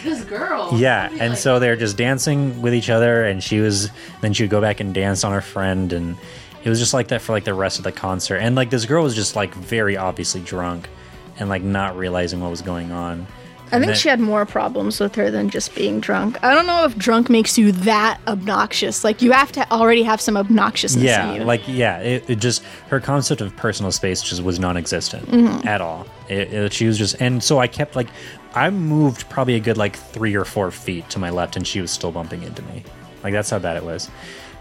This 0.03 0.23
girl. 0.23 0.71
yeah 0.75 1.09
and 1.09 1.31
like- 1.31 1.37
so 1.37 1.59
they're 1.59 1.75
just 1.75 1.97
dancing 1.97 2.61
with 2.61 2.73
each 2.73 2.89
other 2.89 3.25
and 3.25 3.43
she 3.43 3.59
was 3.59 3.89
then 4.21 4.33
she 4.33 4.43
would 4.43 4.49
go 4.49 4.61
back 4.61 4.79
and 4.79 4.93
dance 4.93 5.23
on 5.23 5.31
her 5.33 5.41
friend 5.41 5.91
and 5.93 6.15
it 6.63 6.69
was 6.69 6.79
just 6.79 6.93
like 6.93 7.09
that 7.09 7.21
for 7.21 7.33
like 7.33 7.43
the 7.43 7.53
rest 7.53 7.77
of 7.77 7.83
the 7.83 7.91
concert 7.91 8.37
and 8.37 8.55
like 8.55 8.69
this 8.69 8.85
girl 8.85 9.03
was 9.03 9.13
just 9.15 9.35
like 9.35 9.53
very 9.53 9.97
obviously 9.97 10.41
drunk 10.41 10.89
and 11.37 11.49
like 11.49 11.61
not 11.61 11.97
realizing 11.97 12.39
what 12.39 12.49
was 12.49 12.61
going 12.61 12.91
on 12.91 13.27
I 13.71 13.79
think 13.79 13.95
she 13.95 14.07
had 14.09 14.19
more 14.19 14.45
problems 14.45 14.99
with 14.99 15.15
her 15.15 15.29
than 15.31 15.49
just 15.49 15.73
being 15.75 15.99
drunk. 15.99 16.41
I 16.43 16.53
don't 16.53 16.67
know 16.67 16.85
if 16.85 16.95
drunk 16.97 17.29
makes 17.29 17.57
you 17.57 17.71
that 17.71 18.19
obnoxious. 18.27 19.03
Like 19.03 19.21
you 19.21 19.31
have 19.31 19.51
to 19.53 19.69
already 19.71 20.03
have 20.03 20.21
some 20.21 20.35
obnoxiousness 20.35 21.03
yeah 21.03 21.31
in 21.31 21.41
you. 21.41 21.43
like 21.45 21.61
yeah 21.67 21.97
it, 21.99 22.29
it 22.29 22.35
just 22.39 22.63
her 22.89 22.99
concept 22.99 23.41
of 23.41 23.55
personal 23.55 23.91
space 23.91 24.21
just 24.21 24.43
was 24.43 24.59
non-existent 24.59 25.25
Mm-hmm. 25.29 25.67
at 25.67 25.81
all 25.81 26.05
it, 26.29 26.53
it- 26.53 26.73
she 26.73 26.85
was 26.87 26.97
just 26.97 27.15
and 27.19 27.43
so 27.43 27.59
i 27.59 27.67
kept 27.67 27.95
like 27.95 28.07
i 28.53 28.69
moved 28.69 29.27
probably 29.29 29.55
a 29.55 29.59
good 29.59 29.77
like 29.77 29.95
three 29.95 30.35
or 30.35 30.45
four 30.45 30.71
feet 30.71 31.09
to 31.09 31.19
my 31.19 31.29
left 31.29 31.55
and 31.55 31.65
she 31.67 31.81
was 31.81 31.91
still 31.91 32.11
bumping 32.11 32.43
into 32.43 32.61
me 32.63 32.83
like 33.23 33.33
that's 33.33 33.49
how 33.49 33.59
bad 33.59 33.75
it 33.77 33.83
was 33.83 34.09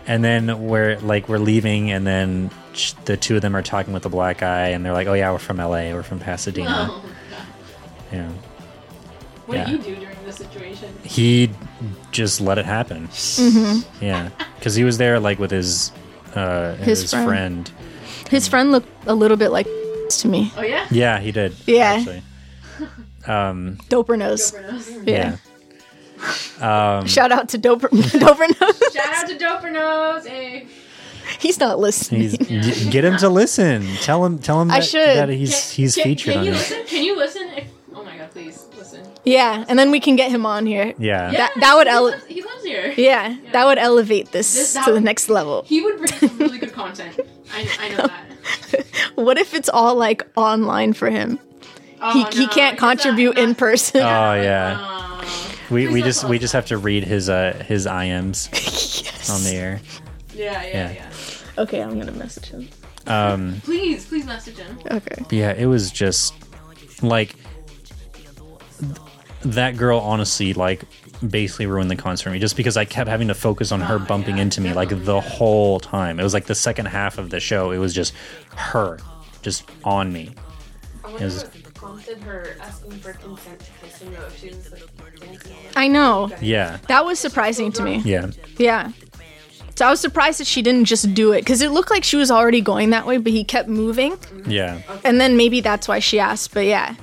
and 0.07 0.25
then 0.25 0.67
we're 0.67 0.99
like 1.01 1.29
we're 1.29 1.38
leaving 1.38 1.90
and 1.90 2.07
then 2.07 2.51
sh- 2.73 2.93
the 3.05 3.17
two 3.17 3.37
of 3.37 3.43
them 3.43 3.55
are 3.55 3.62
talking 3.62 3.93
with 3.93 4.03
the 4.03 4.09
black 4.09 4.38
guy 4.38 4.69
and 4.69 4.85
they're 4.85 4.93
like 4.95 5.07
oh 5.07 5.14
yeah 5.14 5.31
we're 5.31 5.38
from 5.38 5.59
la 5.59 5.69
we're 5.69 6.03
from 6.03 6.19
pasadena 6.19 6.88
Oh, 6.90 7.05
yeah 8.12 8.31
What 9.46 9.59
Yeah. 9.59 9.64
do 9.66 9.72
you 9.72 9.78
do 9.78 9.94
during 9.96 10.16
this 10.24 10.37
situation? 10.37 10.88
he 11.02 11.50
just 12.12 12.40
let 12.40 12.57
it 12.59 12.64
happen 12.64 13.09
Mm-hmm. 13.09 14.04
yeah 14.04 14.30
because 14.59 14.74
he 14.74 14.85
was 14.85 14.96
there 14.98 15.20
like 15.20 15.38
with 15.38 15.50
his 15.50 15.92
uh, 16.35 16.74
His 16.76 17.02
his, 17.02 17.11
friend. 17.11 17.26
friend. 17.28 17.70
His 18.30 18.48
friend 18.48 18.72
looked 18.72 18.88
a 19.07 19.14
little 19.14 19.37
bit 19.37 19.50
like 19.50 19.66
to 20.11 20.28
me. 20.28 20.52
Oh 20.57 20.62
yeah. 20.62 20.87
Yeah, 20.90 21.20
he 21.20 21.30
did. 21.33 21.54
Yeah. 21.66 21.92
Actually. 21.98 22.22
Um, 23.26 23.78
Doper 23.88 24.18
nose. 24.18 24.52
Doper 24.52 24.72
nose. 24.72 24.90
Yeah. 25.07 25.37
yeah. 26.61 26.98
Um, 26.98 27.07
Shout 27.07 27.33
out 27.33 27.48
to 27.50 27.59
Doper 27.59 27.88
Doper 27.90 28.48
nose. 28.61 28.92
Shout 28.92 29.14
out 29.14 29.28
to 29.28 29.37
Doper 29.37 29.70
nose. 29.72 30.26
Hey. 30.26 30.66
He's 31.38 31.59
not 31.61 31.78
listening. 31.78 32.20
he's 32.22 32.37
g- 32.38 32.90
get 32.90 33.04
him 33.04 33.16
to 33.18 33.28
listen. 33.28 33.87
Tell 34.02 34.24
him. 34.24 34.38
Tell 34.38 34.61
him 34.61 34.70
I 34.70 34.80
that, 34.80 34.85
should. 34.87 35.16
that 35.16 35.28
he's 35.30 35.70
he's 35.70 35.94
can, 35.94 36.04
featured 36.04 36.33
Can 36.35 36.40
on 36.40 36.46
you 36.46 36.52
it. 36.52 36.57
listen? 36.57 36.85
Can 36.87 37.04
you 37.04 37.16
listen? 37.16 37.48
If, 37.57 37.64
oh 37.94 38.04
my 38.04 38.16
god, 38.18 38.30
please 38.30 38.63
listen. 38.92 39.12
yeah, 39.25 39.64
and 39.68 39.79
then 39.79 39.90
we 39.90 40.01
can 40.01 40.16
get 40.16 40.31
him 40.31 40.44
on 40.47 40.66
here. 40.66 40.92
Yeah. 40.99 41.31
That- 41.33 41.53
that 41.61 41.75
would 41.77 41.87
he 41.87 41.92
ele- 41.92 42.05
lives, 42.05 42.27
he 42.27 42.42
lives 42.42 42.64
here. 42.64 42.94
Yeah, 42.97 43.37
that 43.53 43.64
would 43.66 43.79
elevate 43.79 44.33
this, 44.33 44.55
This- 44.55 44.75
that 44.75 44.85
to 44.85 44.90
the 44.90 44.94
would- 44.94 45.05
next 45.05 45.29
level. 45.29 45.64
He 45.66 45.83
would 45.83 45.97
bring 45.99 46.12
some 46.12 46.38
really 46.38 46.59
good 46.59 46.73
content. 46.83 47.18
I, 47.53 47.68
I 47.81 47.88
know 47.90 48.07
that. 48.07 48.87
What 49.16 49.38
if 49.38 49.55
it's 49.55 49.68
all 49.68 49.94
like 49.94 50.27
online 50.37 50.92
for 50.92 51.09
him? 51.09 51.38
Oh, 52.01 52.12
He, 52.12 52.23
no, 52.25 52.31
he 52.31 52.47
can't 52.49 52.77
contribute 52.79 53.37
not- 53.37 53.44
in 53.44 53.55
person. 53.55 54.01
Oh 54.03 54.35
yeah. 54.35 54.77
Oh. 54.81 55.01
We, 55.70 55.88
we 55.88 56.03
just 56.03 56.25
we 56.29 56.38
just 56.38 56.53
have 56.53 56.66
to 56.66 56.77
read 56.79 57.05
his 57.05 57.29
uh 57.31 57.62
his 57.66 57.87
IMs 57.87 58.49
yes. 59.05 59.31
on 59.31 59.42
the 59.44 59.57
air. 59.57 59.81
Yeah, 60.35 60.62
yeah, 60.62 60.68
Yeah. 60.68 60.92
yeah. 60.92 61.62
Okay, 61.62 61.81
I'm 61.83 61.99
gonna 61.99 62.12
message 62.12 62.47
him. 62.47 62.68
Um, 63.07 63.61
Please, 63.64 64.05
please 64.07 64.25
message 64.27 64.57
him. 64.59 64.79
Okay. 64.90 65.25
yeah, 65.31 65.53
it 65.53 65.66
was 65.66 65.90
just 65.90 66.35
like 67.03 67.35
th- 67.35 67.43
that 69.44 69.76
girl. 69.76 69.98
Honestly, 70.00 70.52
like 70.54 70.85
basically 71.28 71.66
ruined 71.66 71.90
the 71.90 71.96
concert 71.96 72.24
for 72.24 72.30
me 72.30 72.38
just 72.38 72.57
because 72.57 72.76
I 72.76 72.85
kept 72.85 73.09
having 73.09 73.28
to 73.28 73.35
focus 73.35 73.72
on 73.72 73.80
her 73.80 73.96
Oh, 73.96 73.98
bumping 73.98 74.37
yeah, 74.37 74.42
into 74.42 74.61
me 74.61 74.72
like 74.74 74.90
the 75.04 75.20
whole 75.20 75.80
time. 75.80 76.18
It 76.20 76.22
was 76.22 76.35
like 76.35 76.46
the 76.46 76.54
second 76.54 76.87
half 76.87 77.18
of 77.18 77.30
the 77.30 77.40
show. 77.40 77.70
It 77.70 77.78
was 77.78 77.94
just 77.94 78.12
her, 78.57 78.98
just 79.42 79.64
on 79.85 80.12
me. 80.12 80.35
I 81.04 81.11
wonder 81.11 81.24
Is- 81.26 81.44
what 81.44 81.74
prompted 81.74 82.18
her 82.22 82.57
asking 82.61 82.92
for 82.92 83.12
consent 83.14 83.61
to 83.61 83.66
kissing 83.87 84.12
though 84.12 84.26
if 84.26 84.38
she 84.40 84.48
was 84.48 84.72
like 84.72 85.20
dancing. 85.20 85.52
I 85.76 85.88
know. 85.88 86.30
Yeah, 86.40 86.78
That 86.88 87.04
was 87.04 87.18
surprising 87.18 87.72
to 87.72 87.83
me. 87.83 87.98
yeah, 88.04 88.30
Yeah. 88.59 88.90
So 89.76 89.87
I 89.87 89.90
was 89.90 89.98
surprised 89.98 90.38
that 90.38 90.46
she 90.46 90.62
didn't 90.62 90.85
just 90.85 91.14
do 91.14 91.33
it 91.33 91.40
because 91.40 91.61
it 91.61 91.72
looked 91.72 91.90
like 91.90 92.04
she 92.04 92.16
was 92.16 92.30
already 92.30 92.61
going 92.61 92.90
that 92.90 93.07
way, 93.07 93.16
but 93.18 93.33
he 93.33 93.42
kept 93.42 93.68
moving, 93.68 94.16
yeah. 94.46 94.76
Mm-hmm. 94.78 94.98
and 95.07 95.20
then 95.20 95.37
maybe 95.37 95.61
that's 95.61 95.88
why 95.88 95.98
she 95.98 96.20
asked. 96.20 96.54
But 96.54 96.66
yeah, 96.66 96.94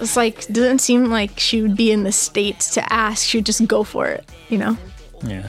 it's 0.00 0.16
like 0.16 0.46
doesn't 0.48 0.80
seem 0.80 1.06
like 1.06 1.38
she 1.38 1.62
would 1.62 1.76
be 1.76 1.90
in 1.90 2.04
the 2.04 2.12
states 2.12 2.74
to 2.74 2.92
ask. 2.92 3.26
She 3.26 3.38
would 3.38 3.46
just 3.46 3.66
go 3.66 3.82
for 3.84 4.06
it, 4.06 4.28
you 4.48 4.58
know? 4.58 4.76
Yeah. 5.22 5.48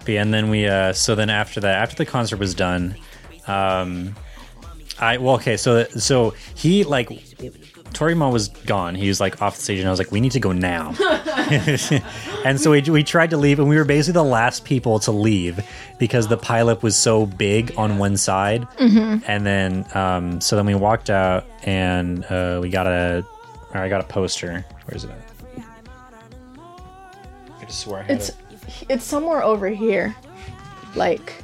But 0.00 0.08
yeah, 0.08 0.22
and 0.22 0.34
then 0.34 0.50
we 0.50 0.66
uh 0.66 0.92
so 0.92 1.14
then 1.14 1.30
after 1.30 1.60
that, 1.60 1.76
after 1.76 1.96
the 1.96 2.06
concert 2.06 2.38
was 2.38 2.54
done, 2.54 2.96
um 3.46 4.14
I 4.98 5.18
well 5.18 5.34
okay, 5.36 5.56
so 5.56 5.84
so 5.84 6.34
he 6.54 6.84
like 6.84 7.10
Toro 7.92 8.10
y 8.10 8.14
Moi 8.14 8.28
was 8.28 8.48
gone. 8.48 8.94
He 8.94 9.08
was 9.08 9.20
like 9.20 9.40
off 9.40 9.56
the 9.56 9.62
stage 9.62 9.78
and 9.78 9.86
I 9.86 9.90
was 9.90 10.00
like, 10.00 10.10
we 10.10 10.20
need 10.20 10.32
to 10.32 10.40
go 10.40 10.50
now. 10.52 10.94
and 12.44 12.60
so 12.60 12.72
we, 12.72 12.82
we 12.82 13.04
tried 13.04 13.30
to 13.30 13.36
leave 13.36 13.60
and 13.60 13.68
we 13.68 13.76
were 13.76 13.84
basically 13.84 14.14
the 14.14 14.24
last 14.24 14.64
people 14.64 14.98
to 15.00 15.12
leave 15.12 15.64
because 15.98 16.26
the 16.26 16.36
pilot 16.36 16.82
was 16.82 16.96
so 16.96 17.26
big 17.26 17.72
on 17.76 17.98
one 17.98 18.16
side. 18.16 18.66
And 19.26 19.46
then 19.46 19.86
um 19.94 20.40
so 20.40 20.56
then 20.56 20.66
we 20.66 20.74
walked 20.74 21.08
out 21.08 21.46
and 21.62 22.24
uh 22.26 22.58
we 22.60 22.68
got 22.68 22.86
a 22.86 23.24
or 23.74 23.80
I 23.80 23.88
got 23.88 24.00
a 24.00 24.04
poster. 24.06 24.64
Where 24.86 24.96
is 24.96 25.04
it 25.04 25.10
at? 25.10 25.64
I 27.60 27.64
just 27.66 27.80
swear 27.80 28.00
I 28.00 28.02
had 28.04 28.10
It's 28.16 28.28
it. 28.30 28.36
it's 28.88 29.04
somewhere 29.04 29.42
over 29.42 29.68
here. 29.68 30.14
Like 30.94 31.34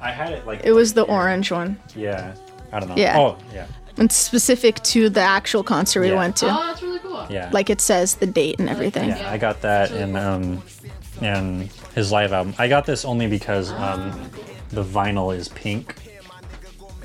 I 0.00 0.10
had 0.10 0.32
it 0.32 0.46
like 0.46 0.60
it 0.64 0.72
was 0.72 0.92
the 0.94 1.04
here. 1.04 1.14
orange 1.14 1.50
one. 1.52 1.78
Yeah. 1.94 2.34
I 2.72 2.80
don't 2.80 2.88
know. 2.88 2.96
Yeah. 2.96 3.18
Oh, 3.18 3.38
yeah. 3.52 3.66
It's 3.98 4.14
specific 4.16 4.76
to 4.84 5.08
the 5.10 5.20
actual 5.20 5.62
concert 5.62 6.00
we 6.00 6.08
Yeah. 6.10 6.16
went 6.16 6.36
to. 6.36 6.46
Oh, 6.46 6.66
that's 6.66 6.82
really 6.82 6.98
cool. 7.00 7.26
Yeah. 7.28 7.50
Like 7.52 7.70
it 7.70 7.80
says 7.80 8.14
the 8.16 8.26
date 8.26 8.58
and 8.58 8.68
everything. 8.68 9.10
yeah, 9.10 9.30
I 9.30 9.38
got 9.38 9.60
that 9.62 9.90
and 9.92 10.16
um 10.16 10.62
and 11.20 11.70
his 11.94 12.10
live 12.10 12.32
album. 12.32 12.54
I 12.58 12.66
got 12.68 12.86
this 12.86 13.04
only 13.04 13.26
because 13.26 13.70
um 13.72 14.30
the 14.70 14.82
vinyl 14.84 15.34
is 15.36 15.48
pink. 15.48 15.94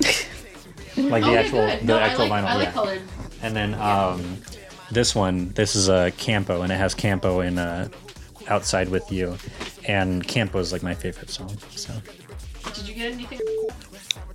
like 0.96 1.22
the 1.22 1.28
Okay, 1.28 1.36
actual 1.36 1.66
good. 1.66 1.80
the 1.80 1.84
no, 1.84 1.98
actual 1.98 2.24
I 2.24 2.28
like, 2.28 2.44
vinyl. 2.44 2.46
I 2.48 2.54
like 2.54 2.64
yeah. 2.64 2.72
colored. 2.72 3.02
And 3.42 3.54
then 3.54 3.74
um 3.74 4.38
this 4.90 5.14
one, 5.14 5.50
this 5.50 5.74
is 5.76 5.88
a 5.88 6.10
Campo 6.12 6.62
and 6.62 6.72
it 6.72 6.76
has 6.76 6.94
Campo 6.94 7.40
in 7.40 7.58
uh 7.58 7.88
Outside 8.48 8.88
with 8.90 9.10
You. 9.10 9.36
And 9.88 10.26
Campo 10.26 10.58
is 10.60 10.72
like 10.72 10.82
my 10.82 10.94
favorite 10.94 11.30
song. 11.30 11.56
So 11.70 11.92
Did 12.74 12.88
you 12.88 12.94
get 12.94 13.12
anything? 13.12 13.40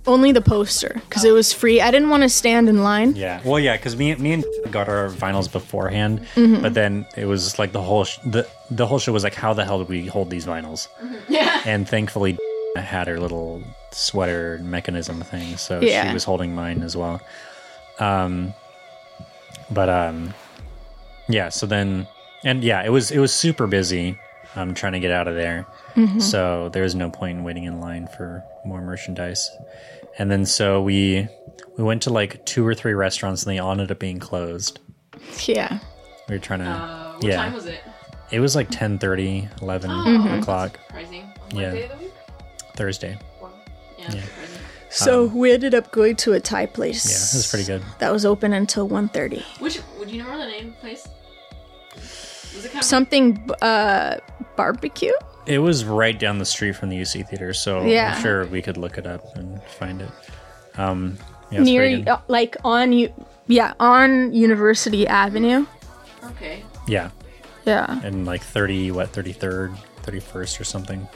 Only 0.06 0.32
the 0.32 0.42
poster 0.42 1.00
because 1.08 1.24
it 1.24 1.30
was 1.30 1.52
free. 1.52 1.80
I 1.80 1.90
didn't 1.92 2.10
want 2.10 2.24
to 2.24 2.28
stand 2.28 2.68
in 2.68 2.82
line. 2.82 3.14
Yeah. 3.14 3.40
Well, 3.44 3.60
yeah, 3.60 3.76
because 3.76 3.96
me, 3.96 4.14
me 4.16 4.32
and 4.32 4.44
got 4.70 4.88
our 4.88 5.08
vinyls 5.08 5.50
beforehand, 5.50 6.26
Mm-hmm. 6.34 6.60
but 6.60 6.74
then 6.74 7.06
it 7.16 7.24
was 7.26 7.58
like 7.58 7.70
the 7.72 7.80
whole 7.80 8.04
sh- 8.04 8.18
the 8.26 8.46
the 8.70 8.84
whole 8.86 8.98
show 8.98 9.12
was 9.12 9.22
like, 9.24 9.34
how 9.34 9.54
the 9.54 9.64
hell 9.64 9.78
did 9.78 9.88
we 9.88 10.06
hold 10.06 10.28
these 10.28 10.44
vinyls? 10.44 10.88
Yeah. 11.28 11.62
And 11.64 11.88
thankfully, 11.88 12.36
I 12.76 12.80
had 12.94 13.06
her 13.06 13.18
little 13.20 13.62
sweater 13.92 14.58
mechanism 14.62 15.22
thing, 15.22 15.56
so 15.56 15.80
Yeah. 15.80 16.08
she 16.08 16.12
was 16.12 16.24
holding 16.24 16.52
mine 16.54 16.82
as 16.82 16.96
well. 16.96 17.20
Um, 18.00 18.52
but 19.70 19.88
um, 19.88 20.34
yeah. 21.28 21.48
So 21.48 21.66
then, 21.66 22.06
and 22.44 22.62
yeah, 22.64 22.82
it 22.84 22.90
was 22.90 23.10
it 23.10 23.18
was 23.18 23.32
super 23.32 23.66
busy. 23.66 24.18
um, 24.54 24.74
trying 24.74 24.92
to 24.92 25.00
get 25.00 25.10
out 25.10 25.28
of 25.28 25.34
there. 25.34 25.66
So 26.18 26.68
there 26.74 26.82
was 26.82 26.94
no 26.94 27.08
point 27.10 27.38
in 27.38 27.44
waiting 27.44 27.64
in 27.64 27.80
line 27.80 28.06
for 28.16 28.44
more 28.66 28.82
merchandise. 28.82 29.50
And 30.18 30.30
then 30.30 30.44
so 30.44 30.82
we 30.82 31.26
we 31.78 31.84
went 31.84 32.02
to 32.02 32.10
like 32.10 32.44
two 32.44 32.66
or 32.66 32.74
three 32.74 32.92
restaurants 32.92 33.44
and 33.44 33.50
they 33.54 33.58
all 33.58 33.70
ended 33.72 33.90
up 33.90 33.98
being 33.98 34.18
closed. 34.18 34.78
Yeah. 35.46 35.78
We 36.28 36.34
were 36.34 36.38
trying 36.38 36.60
to 36.60 36.66
Uh, 36.66 37.12
what 37.14 37.24
yeah. 37.24 37.36
time 37.36 37.54
was 37.54 37.64
it? 37.66 37.80
It 38.30 38.40
was 38.40 38.54
like 38.54 38.68
10 38.70 38.98
30, 38.98 39.48
11 39.62 39.90
Oh, 39.90 40.38
o'clock 40.38 40.78
Surprising. 40.86 41.32
Yeah. 41.54 41.70
Day 41.72 41.84
of 41.84 41.90
the 41.98 42.04
week? 42.04 42.12
Thursday. 42.76 43.18
Wow. 43.40 43.50
Yeah, 43.98 44.12
Yeah. 44.14 44.22
Surprising. 44.92 45.30
So 45.30 45.36
we 45.36 45.52
ended 45.52 45.74
up 45.74 45.90
going 45.90 46.16
to 46.16 46.32
a 46.32 46.40
Thai 46.40 46.66
place. 46.66 47.04
Yeah, 47.04 47.34
it 47.34 47.38
was 47.38 47.50
pretty 47.50 47.64
good. 47.66 47.82
That 47.98 48.12
was 48.12 48.24
open 48.24 48.52
until 48.52 48.88
1.30. 48.88 49.42
Which 49.60 49.80
would 49.98 50.10
you 50.10 50.22
remember 50.22 50.44
the 50.44 50.50
name 50.50 50.68
of 50.68 50.74
the 50.74 50.80
place? 50.80 51.08
Was 51.94 52.64
it 52.64 52.68
kind 52.68 52.78
of 52.80 52.84
Something 52.84 53.50
uh 53.62 54.18
barbecue? 54.56 55.12
It 55.46 55.58
was 55.58 55.84
right 55.84 56.16
down 56.18 56.38
the 56.38 56.44
street 56.44 56.76
from 56.76 56.90
the 56.90 56.96
UC 56.96 57.28
theater, 57.28 57.52
so 57.52 57.84
Yeah. 57.84 58.14
I'm 58.14 58.22
sure 58.22 58.46
we 58.46 58.62
could 58.62 58.76
look 58.76 58.96
it 58.98 59.06
up 59.06 59.36
and 59.36 59.60
find 59.78 60.02
it. 60.02 60.10
Um, 60.76 61.18
yeah, 61.50 61.60
it's 61.60 61.66
Near 61.66 62.04
uh, 62.06 62.20
like 62.28 62.56
on 62.64 62.92
you 62.92 63.12
yeah, 63.48 63.74
on 63.80 64.32
University 64.32 65.06
Avenue. 65.06 65.66
okay? 66.24 66.62
yeah, 66.86 67.10
Yeah, 67.66 68.00
and 68.04 68.24
like 68.24 68.42
30, 68.42 68.92
what, 68.92 69.12
33rd, 69.12 69.76
31st 70.04 70.60
or 70.60 70.64
something. 70.64 71.08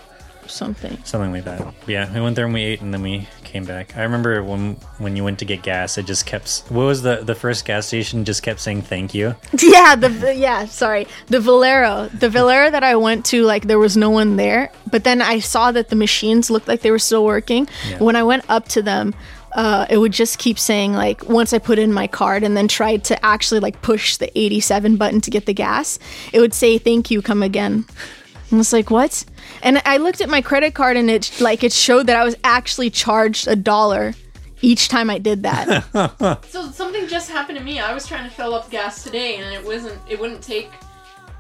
Something. 0.51 0.97
Something 1.05 1.33
like 1.33 1.45
that. 1.45 1.75
Yeah, 1.87 2.13
we 2.13 2.21
went 2.21 2.37
there 2.37 2.45
and 2.45 2.55
we 2.55 2.63
ate 2.63 2.81
and 2.81 2.93
then 2.93 3.03
we 3.03 3.29
came 3.45 3.65
back. 3.65 3.97
I 3.97 4.03
remember 4.03 4.43
when 4.43 4.75
when 4.99 5.17
you 5.17 5.25
went 5.25 5.39
to 5.41 5.45
get 5.45 5.63
gas, 5.63 5.99
it 5.99 6.07
just 6.07 6.27
kept. 6.27 6.65
What 6.69 6.85
was 6.85 7.03
the 7.03 7.17
the 7.23 7.35
first 7.35 7.65
gas 7.65 7.87
station? 7.87 8.25
Just 8.25 8.43
kept 8.43 8.61
saying 8.61 8.83
thank 8.83 9.15
you. 9.15 9.35
Yeah, 9.77 9.97
the 9.97 10.35
yeah, 10.35 10.67
sorry. 10.67 11.07
The 11.27 11.41
Valero. 11.41 12.09
The 12.09 12.29
Valero 12.29 12.71
that 12.71 12.85
I 12.85 12.97
went 12.97 13.25
to 13.27 13.43
like 13.43 13.67
there 13.67 13.79
was 13.79 13.97
no 13.97 14.11
one 14.11 14.37
there, 14.37 14.71
but 14.91 15.05
then 15.05 15.21
I 15.21 15.41
saw 15.41 15.73
that 15.73 15.89
the 15.89 15.97
machines 15.97 16.51
looked 16.51 16.69
like 16.69 16.81
they 16.83 16.91
were 16.91 16.99
still 16.99 17.25
working. 17.25 17.69
Yeah. 17.89 17.99
When 17.99 18.17
I 18.17 18.23
went 18.23 18.45
up 18.49 18.69
to 18.69 18.83
them, 18.83 19.15
uh, 19.57 19.87
it 19.89 19.97
would 19.99 20.13
just 20.13 20.39
keep 20.39 20.59
saying 20.59 20.93
like 20.93 21.29
once 21.29 21.53
I 21.53 21.59
put 21.59 21.79
in 21.79 21.93
my 21.93 22.07
card 22.07 22.43
and 22.43 22.57
then 22.57 22.69
tried 22.69 23.05
to 23.05 23.25
actually 23.25 23.61
like 23.61 23.81
push 23.83 24.19
the 24.19 24.31
87 24.39 24.97
button 24.97 25.21
to 25.23 25.31
get 25.31 25.47
the 25.47 25.55
gas, 25.55 25.99
it 26.33 26.41
would 26.41 26.55
say 26.55 26.79
thank 26.79 27.11
you, 27.11 27.23
come 27.23 27.43
again. 27.43 27.87
I 28.53 28.57
was 28.57 28.73
like, 28.73 28.91
what? 28.91 29.25
And 29.63 29.83
I 29.85 29.97
looked 29.97 30.21
at 30.21 30.29
my 30.29 30.41
credit 30.41 30.75
card 30.75 30.97
and 30.97 31.11
it 31.11 31.41
like 31.41 31.65
it 31.65 31.73
showed 31.73 32.07
that 32.07 32.17
I 32.17 32.25
was 32.25 32.37
actually 32.45 32.91
charged 32.91 33.49
a 33.49 33.57
dollar 33.57 34.15
each 34.63 34.89
time 34.89 35.11
I 35.11 35.19
did 35.19 35.43
that. 35.43 35.85
So 36.49 36.71
something 36.71 37.07
just 37.09 37.31
happened 37.31 37.59
to 37.59 37.65
me. 37.65 37.79
I 37.79 37.93
was 37.93 38.07
trying 38.07 38.29
to 38.29 38.35
fill 38.35 38.55
up 38.55 38.71
gas 38.71 39.03
today, 39.03 39.37
and 39.37 39.53
it 39.55 39.65
wasn't. 39.65 40.01
It 40.09 40.19
wouldn't 40.19 40.43
take 40.43 40.71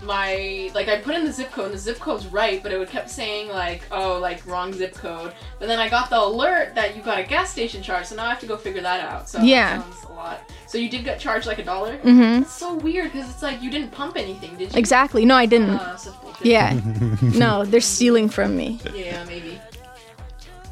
my 0.02 0.70
like. 0.74 0.88
I 0.88 1.00
put 1.00 1.14
in 1.14 1.24
the 1.24 1.32
zip 1.32 1.50
code, 1.52 1.66
and 1.66 1.74
the 1.74 1.78
zip 1.78 1.98
code's 1.98 2.26
right, 2.26 2.62
but 2.62 2.72
it 2.72 2.78
would 2.78 2.88
kept 2.88 3.10
saying 3.10 3.48
like, 3.48 3.82
oh, 3.90 4.18
like 4.18 4.46
wrong 4.46 4.72
zip 4.72 4.94
code. 4.94 5.32
But 5.58 5.68
then 5.68 5.78
I 5.78 5.88
got 5.88 6.10
the 6.10 6.20
alert 6.22 6.74
that 6.74 6.96
you 6.96 7.02
got 7.02 7.18
a 7.18 7.22
gas 7.24 7.50
station 7.50 7.82
charge, 7.82 8.06
so 8.06 8.16
now 8.16 8.26
I 8.26 8.28
have 8.30 8.40
to 8.40 8.46
go 8.46 8.56
figure 8.56 8.82
that 8.82 9.00
out. 9.00 9.28
So 9.28 9.40
Yeah. 9.40 9.78
that 9.78 9.82
sounds 9.84 10.04
a 10.04 10.12
lot. 10.12 10.50
So 10.66 10.78
you 10.78 10.88
did 10.88 11.04
get 11.04 11.18
charged 11.18 11.46
like 11.46 11.58
a 11.58 11.64
dollar. 11.64 11.98
Mm 11.98 12.02
hmm 12.38 12.42
It's 12.42 12.52
so 12.52 12.74
weird 12.74 13.12
because 13.12 13.30
it's 13.30 13.42
like 13.42 13.62
you 13.62 13.70
didn't 13.70 13.90
pump 13.92 14.16
anything, 14.16 14.56
did 14.56 14.72
you? 14.72 14.78
Exactly. 14.78 15.24
No, 15.24 15.34
I 15.36 15.46
didn't. 15.46 15.70
Uh. 15.70 15.96
Yeah. 16.42 16.78
no, 17.22 17.64
they're 17.64 17.80
stealing 17.80 18.28
from 18.28 18.56
me. 18.56 18.80
Yeah, 18.94 19.24
maybe. 19.24 19.60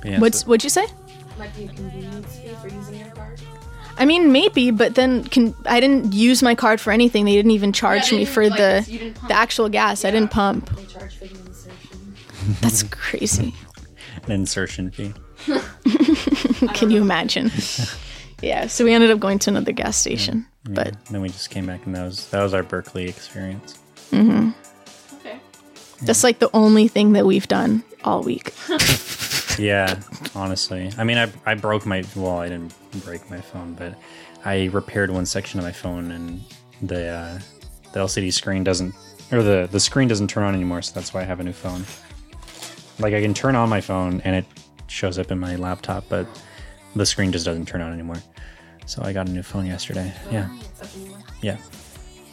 Yeah, 0.04 0.20
What's 0.20 0.40
so- 0.40 0.46
what'd 0.48 0.64
you 0.64 0.70
say? 0.70 0.86
Might 1.38 1.54
be 1.56 1.64
a 1.64 1.68
convenience 1.68 2.36
fee 2.36 2.48
for 2.60 2.68
using 2.68 2.94
your 2.96 3.03
card. 3.03 3.03
I 3.96 4.04
mean, 4.06 4.32
maybe, 4.32 4.70
but 4.70 4.94
then 4.96 5.24
can 5.24 5.54
I 5.66 5.78
didn't 5.80 6.12
use 6.12 6.42
my 6.42 6.54
card 6.54 6.80
for 6.80 6.92
anything. 6.92 7.24
They 7.24 7.34
didn't 7.34 7.52
even 7.52 7.72
charge 7.72 8.10
Yeah, 8.12 8.18
me 8.18 8.24
for 8.24 8.48
like, 8.48 8.56
the 8.58 8.90
you 8.92 8.98
didn't 8.98 9.14
pump. 9.16 9.28
the 9.28 9.34
actual 9.34 9.68
gas. 9.68 10.04
I 10.04 10.10
didn't 10.10 10.30
pump. 10.30 10.68
They 10.76 10.84
charge 10.86 11.14
for 11.16 11.26
the 11.26 11.34
insertion. 11.46 12.56
That's 12.60 12.82
crazy. 12.84 13.54
an 14.26 14.32
insertion 14.32 14.90
fee. 14.90 15.12
Can 16.74 16.90
you 16.90 17.00
imagine? 17.02 17.50
yeah. 18.42 18.66
So 18.66 18.84
we 18.84 18.92
ended 18.94 19.10
up 19.10 19.20
going 19.20 19.38
to 19.40 19.50
another 19.50 19.72
gas 19.72 19.96
station, 19.96 20.46
but 20.64 20.88
And 20.88 20.96
then 21.10 21.20
we 21.22 21.28
just 21.28 21.50
came 21.50 21.66
back, 21.66 21.84
and 21.86 21.94
that 21.94 22.04
was 22.04 22.28
that 22.30 22.42
was 22.42 22.52
our 22.54 22.62
Berkeley 22.62 23.04
experience. 23.08 23.78
Mm-hmm. 24.10 24.50
Okay. 25.20 25.38
that's 26.02 26.24
like 26.24 26.38
the 26.38 26.50
only 26.54 26.88
thing 26.88 27.12
that 27.12 27.26
we've 27.26 27.48
done 27.48 27.82
all 28.04 28.22
week. 28.22 28.52
Yeah, 29.58 30.00
honestly. 30.34 30.90
I 30.98 31.04
mean, 31.04 31.18
I, 31.18 31.30
I 31.46 31.54
broke 31.54 31.86
my 31.86 32.02
well, 32.16 32.38
I 32.38 32.48
didn't 32.48 32.74
break 33.04 33.28
my 33.30 33.40
phone, 33.40 33.74
but 33.74 33.94
I 34.44 34.66
repaired 34.66 35.10
one 35.10 35.26
section 35.26 35.60
of 35.60 35.64
my 35.64 35.72
phone, 35.72 36.10
and 36.10 36.42
the 36.82 37.06
uh, 37.06 37.38
the 37.92 38.00
LCD 38.00 38.32
screen 38.32 38.64
doesn't, 38.64 38.94
or 39.32 39.42
the 39.42 39.68
the 39.70 39.80
screen 39.80 40.08
doesn't 40.08 40.28
turn 40.28 40.42
on 40.44 40.54
anymore. 40.54 40.82
So 40.82 40.92
that's 40.94 41.14
why 41.14 41.20
I 41.20 41.24
have 41.24 41.40
a 41.40 41.44
new 41.44 41.52
phone. 41.52 41.84
Like 42.98 43.14
I 43.14 43.20
can 43.20 43.34
turn 43.34 43.54
on 43.54 43.68
my 43.68 43.80
phone, 43.80 44.20
and 44.22 44.36
it 44.36 44.46
shows 44.88 45.18
up 45.18 45.30
in 45.30 45.38
my 45.38 45.56
laptop, 45.56 46.04
but 46.08 46.26
the 46.96 47.06
screen 47.06 47.32
just 47.32 47.44
doesn't 47.44 47.66
turn 47.66 47.80
on 47.80 47.92
anymore. 47.92 48.22
So 48.86 49.02
I 49.02 49.12
got 49.12 49.28
a 49.28 49.30
new 49.30 49.42
phone 49.42 49.66
yesterday. 49.66 50.12
Yeah, 50.30 50.48
yeah. 51.42 51.56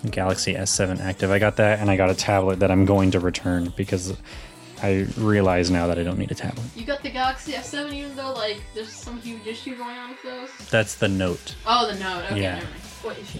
Galaxy 0.10 0.56
S7 0.56 1.00
Active. 1.00 1.30
I 1.30 1.38
got 1.38 1.58
that, 1.58 1.80
and 1.80 1.92
I 1.92 1.96
got 1.96 2.10
a 2.10 2.16
tablet 2.16 2.60
that 2.60 2.72
I'm 2.72 2.86
going 2.86 3.12
to 3.12 3.20
return 3.20 3.72
because 3.78 4.18
I 4.84 5.06
realize 5.18 5.70
now 5.70 5.88
that 5.88 6.00
I 6.00 6.04
don't 6.04 6.18
need 6.18 6.32
a 6.32 6.36
tablet. 6.36 6.66
You 6.76 6.86
got 6.86 7.04
the 7.04 7.10
Galaxy 7.12 7.54
S7 7.54 7.94
even 7.94 8.16
though 8.16 8.34
like 8.34 8.62
there's 8.74 8.90
some 8.92 9.20
huge 9.22 9.46
issue 9.46 9.76
going 9.76 9.96
on 9.98 10.10
with 10.12 10.24
those? 10.24 10.50
That's 10.70 10.96
the 10.96 11.08
note 11.08 11.56
Oh, 11.66 11.92
the 11.92 12.00
Note. 12.00 12.24
Okay, 12.32 12.42
Yeah. 12.42 12.56
never 12.56 12.66
mind. 12.66 12.82
What 13.04 13.20
issue? 13.20 13.40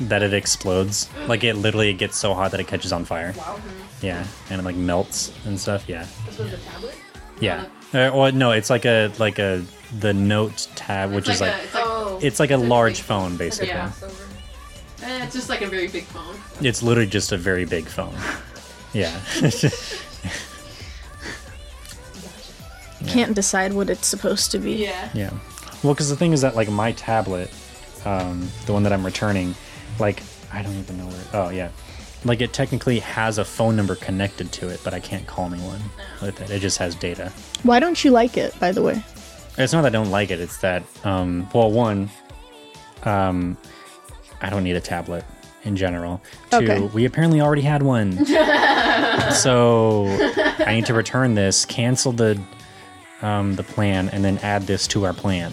that 0.00 0.22
it 0.24 0.34
explodes. 0.34 1.08
Like 1.28 1.44
it 1.44 1.54
literally 1.54 1.92
gets 1.92 2.16
so 2.16 2.34
hot 2.34 2.50
that 2.50 2.58
it 2.60 2.66
catches 2.66 2.92
on 2.92 3.04
fire. 3.04 3.32
Wow. 3.36 3.60
Yeah, 4.02 4.26
and 4.50 4.60
it 4.60 4.64
like 4.64 4.74
melts 4.76 5.32
and 5.46 5.58
stuff. 5.58 5.84
Yeah, 5.88 6.04
This 6.26 6.38
was 6.38 6.50
the 6.50 6.56
tablet? 6.58 6.94
yeah. 7.40 7.64
Uh, 7.92 8.10
well, 8.12 8.32
no, 8.32 8.50
it's 8.50 8.70
like 8.70 8.84
a 8.86 9.10
like 9.18 9.38
a 9.38 9.64
the 10.00 10.12
note 10.12 10.66
tab, 10.74 11.12
which 11.12 11.28
It's 11.28 11.36
is 11.36 11.40
like 11.40 11.54
a, 11.54 11.62
it's 11.62 11.74
like 11.74 11.84
Oh. 11.86 12.18
it's 12.22 12.40
like 12.40 12.50
a 12.50 12.54
It's 12.54 12.64
large 12.64 12.94
big- 12.96 13.04
phone 13.04 13.30
Like 13.30 13.34
a 13.34 13.38
basically. 13.38 13.68
Yeah. 13.68 13.92
eh, 15.02 15.24
it's 15.24 15.34
just 15.34 15.48
like 15.48 15.62
a 15.62 15.68
very 15.68 15.86
big 15.86 16.04
phone. 16.06 16.34
It's 16.60 16.82
literally 16.82 17.08
just 17.08 17.30
a 17.32 17.36
very 17.38 17.64
big 17.64 17.86
phone. 17.86 18.14
Yeah. 18.92 19.10
Can't 23.06 23.34
decide 23.34 23.72
what 23.72 23.90
it's 23.90 24.06
supposed 24.06 24.50
to 24.52 24.58
be. 24.58 24.72
Yeah. 24.72 25.10
Yeah. 25.14 25.30
Well, 25.82 25.94
because 25.94 26.08
the 26.08 26.16
thing 26.16 26.32
is 26.32 26.40
that 26.42 26.56
like 26.56 26.68
my 26.70 26.92
tablet, 26.92 27.50
um, 28.04 28.48
the 28.66 28.72
one 28.72 28.82
that 28.84 28.92
I'm 28.92 29.04
returning, 29.04 29.54
like 29.98 30.22
I 30.52 30.62
don't 30.62 30.74
even 30.76 30.96
know 30.98 31.06
where. 31.06 31.24
Oh 31.34 31.50
yeah, 31.50 31.70
like 32.24 32.40
it 32.40 32.52
technically 32.52 33.00
has 33.00 33.38
a 33.38 33.44
phone 33.44 33.76
number 33.76 33.94
connected 33.94 34.50
to 34.52 34.68
it, 34.68 34.80
but 34.82 34.94
I 34.94 35.00
can't 35.00 35.26
call 35.26 35.52
anyone 35.52 35.80
with 36.22 36.40
it. 36.40 36.50
It 36.50 36.60
just 36.60 36.78
has 36.78 36.94
data. 36.94 37.30
Why 37.64 37.80
don't 37.80 38.02
you 38.02 38.10
like 38.12 38.36
it, 38.36 38.58
by 38.58 38.72
the 38.72 38.82
way? 38.82 39.02
It's 39.58 39.72
not 39.72 39.82
that 39.82 39.88
I 39.88 39.90
don't 39.90 40.10
like 40.10 40.30
it. 40.30 40.40
It's 40.40 40.56
that 40.58 40.82
um, 41.04 41.48
well, 41.54 41.70
one, 41.70 42.08
um, 43.04 43.56
I 44.40 44.48
don't 44.50 44.64
need 44.64 44.76
a 44.76 44.80
tablet 44.80 45.24
in 45.64 45.76
general. 45.76 46.20
Two, 46.50 46.56
Okay. 46.58 46.80
we 46.94 47.04
apparently 47.04 47.40
already 47.40 47.62
had 47.62 47.82
one, 47.82 48.24
so 49.32 50.06
I 50.58 50.72
need 50.74 50.86
to 50.86 50.94
return 50.94 51.34
this, 51.34 51.64
cancel 51.64 52.12
the 52.12 52.40
um, 53.24 53.54
the 53.56 53.62
plan, 53.62 54.08
and 54.10 54.24
then 54.24 54.38
add 54.38 54.62
this 54.62 54.86
to 54.88 55.04
our 55.04 55.12
plan 55.14 55.52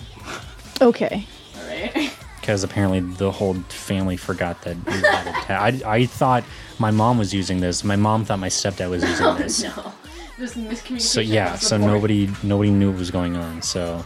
Okay. 0.82 1.26
All 1.58 1.68
right. 1.68 2.12
because 2.40 2.64
apparently 2.64 3.00
the 3.02 3.32
whole 3.32 3.54
family 3.70 4.18
forgot 4.18 4.62
that 4.64 4.76
we 4.86 4.94
had 4.94 5.28
a 5.28 5.32
tab. 5.46 5.84
I, 5.86 5.92
I 5.98 6.06
thought 6.08 6.44
my 6.80 6.90
mom 6.92 7.18
was 7.20 7.34
using 7.34 7.60
this. 7.62 7.84
My 7.84 7.96
mom 7.96 8.26
thought 8.26 8.40
my 8.40 8.50
stepdad 8.50 8.90
was 8.90 9.04
using 9.04 9.26
Oh 9.28 9.36
this. 9.36 9.64
no. 9.64 9.94
There's 10.40 10.56
miscommunication. 10.56 11.02
So 11.02 11.22
yeah, 11.22 11.46
across 11.46 11.60
the 11.62 11.66
so 11.68 11.78
board. 11.78 11.92
nobody 11.92 12.30
nobody 12.42 12.72
knew 12.72 12.90
what 12.90 12.98
was 13.00 13.12
going 13.12 13.36
on. 13.38 13.62
So 13.62 14.04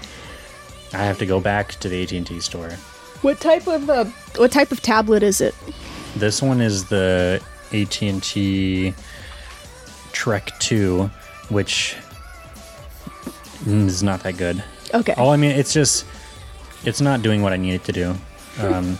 I 0.91 0.97
have 0.97 1.17
to 1.19 1.25
go 1.25 1.39
back 1.39 1.71
to 1.79 1.87
the 1.87 2.03
AT 2.03 2.11
and 2.11 2.27
T 2.27 2.41
store. 2.41 2.71
What 3.21 3.39
type 3.39 3.67
of 3.67 3.89
uh, 3.89 4.03
what 4.35 4.51
type 4.51 4.73
of 4.73 4.81
tablet 4.81 5.23
is 5.23 5.39
it? 5.39 5.55
This 6.17 6.41
one 6.41 6.59
is 6.59 6.85
the 6.89 7.41
AT 7.71 8.01
and 8.01 8.21
T 8.21 8.93
Trek 10.11 10.51
Two, 10.59 11.09
which 11.49 11.95
is 13.65 14.03
not 14.03 14.21
that 14.23 14.37
good. 14.37 14.63
Okay. 14.93 15.13
Oh, 15.17 15.29
I 15.29 15.37
mean, 15.37 15.51
it's 15.51 15.73
just 15.73 16.05
it's 16.83 17.01
not 17.01 17.21
doing 17.21 17.41
what 17.41 17.53
I 17.53 17.57
need 17.57 17.73
it 17.73 17.83
to 17.85 17.91
do. 17.91 18.15
Um, 18.59 18.97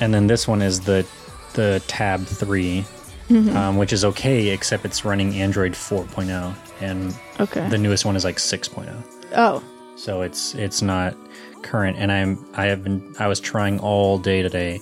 and 0.00 0.12
then 0.12 0.26
this 0.26 0.46
one 0.48 0.62
is 0.62 0.80
the 0.80 1.06
the 1.54 1.82
Tab 1.86 2.24
3 2.26 2.84
um, 3.30 3.76
which 3.76 3.92
is 3.92 4.04
okay, 4.04 4.48
except 4.50 4.84
it's 4.84 5.04
running 5.04 5.34
Android 5.34 5.72
4.0, 5.72 6.54
and 6.80 7.12
Okay. 7.40 7.68
the 7.70 7.78
newest 7.78 8.04
one 8.04 8.14
is 8.14 8.24
like 8.24 8.36
6.0. 8.36 9.02
oh. 9.34 9.62
So 9.96 10.20
it's 10.22 10.54
it's 10.54 10.82
not 10.82 11.16
current. 11.62 11.96
And 11.98 12.12
I'm 12.12 12.44
I 12.54 12.66
have 12.66 12.84
been 12.84 13.14
I 13.18 13.26
was 13.28 13.40
trying 13.40 13.80
all 13.80 14.18
day 14.18 14.42
today 14.42 14.78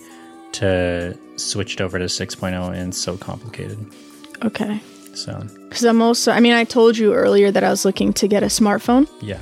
to 0.52 1.16
switch 1.36 1.74
it 1.74 1.80
over 1.80 1.98
to 1.98 2.04
6.0, 2.06 2.52
and 2.76 2.88
it's 2.88 2.98
so 2.98 3.16
complicated. 3.16 3.78
Okay. 4.44 4.80
So 5.14 5.46
Because 5.68 5.84
I'm 5.84 6.02
also, 6.02 6.32
I 6.32 6.40
mean, 6.40 6.52
I 6.52 6.64
told 6.64 6.98
you 6.98 7.14
earlier 7.14 7.50
that 7.50 7.62
I 7.64 7.70
was 7.70 7.84
looking 7.84 8.12
to 8.14 8.28
get 8.28 8.42
a 8.42 8.46
smartphone, 8.46 9.08
yeah, 9.20 9.38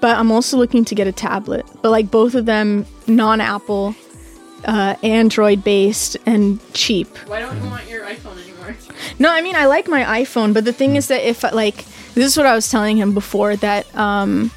but 0.00 0.16
I'm 0.16 0.30
also 0.32 0.56
looking 0.56 0.84
to 0.86 0.94
get 0.94 1.06
a 1.06 1.12
tablet. 1.12 1.64
But 1.82 1.90
like 1.90 2.10
both 2.10 2.34
of 2.34 2.46
them 2.46 2.86
non 3.06 3.40
Apple, 3.40 3.94
uh, 4.64 4.96
Android 5.02 5.62
based, 5.64 6.16
and 6.26 6.58
cheap. 6.74 7.08
Why 7.28 7.40
don't 7.40 7.56
you 7.62 7.70
want 7.70 7.88
your 7.88 8.04
iPhone 8.04 8.42
anymore? 8.42 8.76
No, 9.18 9.30
I 9.30 9.40
mean, 9.40 9.54
I 9.56 9.66
like 9.66 9.88
my 9.88 10.02
iPhone, 10.22 10.52
but 10.52 10.64
the 10.64 10.72
thing 10.72 10.96
is 10.96 11.08
that 11.08 11.26
if, 11.26 11.42
like, 11.44 11.84
this 12.14 12.24
is 12.26 12.36
what 12.36 12.44
I 12.46 12.54
was 12.54 12.68
telling 12.68 12.96
him 12.98 13.14
before 13.14 13.54
that, 13.56 13.86
um, 13.96 14.50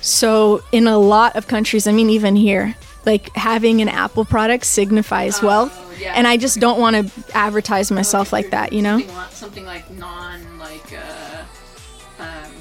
so 0.00 0.62
in 0.72 0.86
a 0.86 0.98
lot 0.98 1.36
of 1.36 1.46
countries, 1.46 1.86
I 1.86 1.92
mean, 1.92 2.10
even 2.10 2.36
here, 2.36 2.74
like 3.06 3.34
having 3.36 3.80
an 3.80 3.88
Apple 3.88 4.24
product 4.24 4.64
signifies 4.64 5.40
wealth. 5.42 5.72
Yeah. 5.98 6.14
And 6.16 6.26
I 6.26 6.36
just 6.36 6.60
don't 6.60 6.80
want 6.80 6.96
to 6.96 7.36
advertise 7.36 7.90
myself 7.90 8.32
like 8.32 8.50
that, 8.50 8.72
you 8.72 8.82
know? 8.82 9.00
Something, 9.30 9.64
like 9.64 9.90
non 9.90 10.58
like 10.58 10.92
uh, 10.92 11.44
um, 12.22 12.52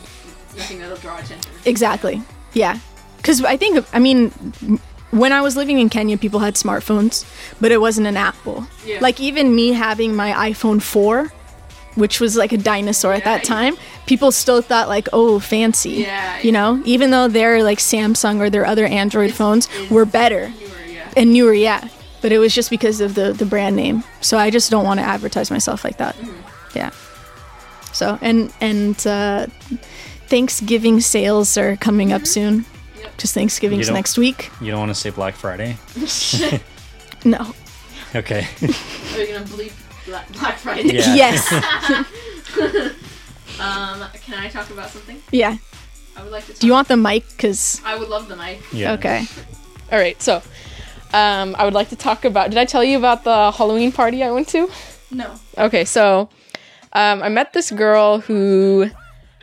nothing 0.58 0.80
that'll 0.80 0.98
draw 0.98 1.18
attention. 1.18 1.52
Exactly. 1.66 2.22
Yeah. 2.54 2.80
Because 3.18 3.44
I 3.44 3.58
think, 3.58 3.86
I 3.94 4.00
mean, 4.00 4.30
when 5.12 5.32
I 5.32 5.42
was 5.42 5.56
living 5.56 5.80
in 5.80 5.90
Kenya, 5.90 6.18
people 6.18 6.40
had 6.40 6.56
smartphones, 6.56 7.26
but 7.60 7.72
it 7.72 7.80
wasn't 7.82 8.08
an 8.08 8.18
Apple. 8.18 8.68
Yeah. 8.86 9.00
Like, 9.02 9.20
even 9.20 9.56
me 9.56 9.74
having 9.74 10.16
my 10.16 10.32
iPhone 10.52 10.82
4, 10.82 11.32
which 11.96 12.20
was 12.20 12.36
like 12.36 12.52
a 12.52 12.58
dinosaur 12.58 13.14
at 13.14 13.24
that 13.24 13.42
Yeah. 13.44 13.56
time, 13.56 13.78
people 14.06 14.32
still 14.32 14.62
thought, 14.62 14.90
like, 14.90 15.08
oh, 15.14 15.40
fancy. 15.40 15.92
Yeah, 16.04 16.40
You 16.42 16.52
know, 16.52 16.82
even 16.86 17.10
though 17.12 17.28
their 17.28 17.64
like 17.64 17.80
Samsung 17.80 18.40
or 18.40 18.50
their 18.50 18.66
other 18.66 18.86
Android 18.86 19.32
phones 19.34 19.68
were 19.90 20.06
better 20.06 20.52
yeah. 20.92 21.10
and 21.18 21.32
newer, 21.34 21.54
yeah. 21.54 21.88
But 22.26 22.32
it 22.32 22.40
was 22.40 22.56
just 22.56 22.72
because 22.72 23.02
of 23.02 23.14
the, 23.14 23.34
the 23.34 23.46
brand 23.46 23.76
name. 23.76 24.04
So 24.20 24.40
I 24.40 24.50
just 24.50 24.72
don't 24.72 24.84
want 24.84 25.00
to 25.00 25.06
advertise 25.06 25.52
myself 25.52 25.84
like 25.84 25.98
that. 25.98 26.16
Mm-hmm. 26.16 26.76
Yeah. 26.76 26.90
So, 27.94 28.18
and, 28.20 28.52
and, 28.60 29.06
uh, 29.06 29.46
Thanksgiving 30.26 31.02
sales 31.02 31.56
are 31.56 31.76
coming 31.76 32.12
up 32.12 32.26
soon. 32.26 32.66
Yep. 33.00 33.16
Because 33.16 33.32
Thanksgiving's 33.32 33.92
next 33.92 34.18
week. 34.18 34.50
you 34.60 34.72
don't 34.72 34.80
want 34.80 34.90
to 34.90 34.96
say 34.96 35.12
Black 35.12 35.36
Friday, 35.36 35.78
No. 37.26 37.54
okay? 38.16 38.48
Are 39.14 39.20
you 39.20 39.28
gonna 39.28 39.46
bleep 39.46 39.74
Black, 40.08 40.28
Black 40.32 40.58
Friday? 40.58 40.96
Yeah. 40.96 41.14
Yes. 41.14 41.54
Um, 43.60 44.04
can 44.26 44.40
I 44.40 44.50
talk 44.50 44.72
about 44.72 44.90
something? 44.90 45.22
yeah. 45.32 45.58
I 46.18 46.24
would 46.24 46.32
like 46.32 46.46
to. 46.48 46.54
Talk, 46.54 46.60
Do 46.62 46.68
you 46.68 46.74
want 46.74 46.88
the 46.88 46.98
mic? 46.98 47.26
Because 47.30 47.80
I 47.86 47.96
would 47.96 48.10
love 48.10 48.28
the 48.28 48.36
mic. 48.36 48.62
yeah. 48.74 48.94
okay. 48.94 49.28
All 49.92 50.00
right, 50.00 50.20
so 50.22 50.42
um, 51.16 51.56
I 51.58 51.64
would 51.64 51.74
like 51.74 51.90
to 51.90 51.96
talk 51.96 52.26
about. 52.26 52.50
Did 52.50 52.60
I 52.60 52.66
tell 52.66 52.84
you 52.84 52.98
about 52.98 53.24
the 53.24 53.52
Halloween 53.52 53.94
party 53.94 54.22
I 54.22 54.32
went 54.32 54.50
to? 54.50 54.70
No. 55.12 55.34
Okay, 55.58 55.86
so 55.86 56.28
um, 56.92 57.24
I 57.24 57.30
met 57.30 57.54
this 57.54 57.72
girl 57.72 58.20
who 58.20 58.90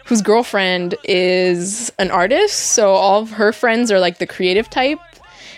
whose 0.04 0.20
girlfriend 0.20 0.96
is 1.04 1.90
an 1.98 2.10
artist. 2.10 2.58
So 2.58 2.90
all 2.90 3.22
of 3.22 3.30
her 3.30 3.52
friends 3.52 3.90
are 3.90 3.98
like 3.98 4.18
the 4.18 4.26
creative 4.26 4.68
type, 4.68 4.98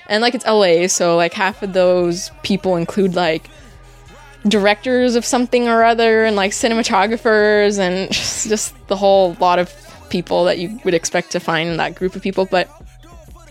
and 0.06 0.22
like 0.22 0.36
it's 0.36 0.46
LA, 0.46 0.86
so 0.86 1.16
like 1.16 1.32
half 1.32 1.64
of 1.64 1.72
those 1.72 2.30
people 2.44 2.76
include 2.76 3.16
like 3.16 3.50
directors 4.46 5.16
of 5.16 5.24
something 5.24 5.66
or 5.66 5.82
other, 5.82 6.24
and 6.24 6.36
like 6.36 6.52
cinematographers, 6.52 7.80
and 7.80 8.12
just, 8.12 8.48
just 8.48 8.86
the 8.86 8.96
whole 8.96 9.36
lot 9.40 9.58
of 9.58 9.74
people 10.10 10.44
that 10.44 10.58
you 10.58 10.78
would 10.84 10.94
expect 10.94 11.32
to 11.32 11.40
find 11.40 11.70
in 11.70 11.76
that 11.78 11.96
group 11.96 12.14
of 12.14 12.22
people. 12.22 12.46
But 12.46 12.70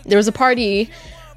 there 0.06 0.16
was 0.16 0.28
a 0.28 0.32
party 0.32 0.88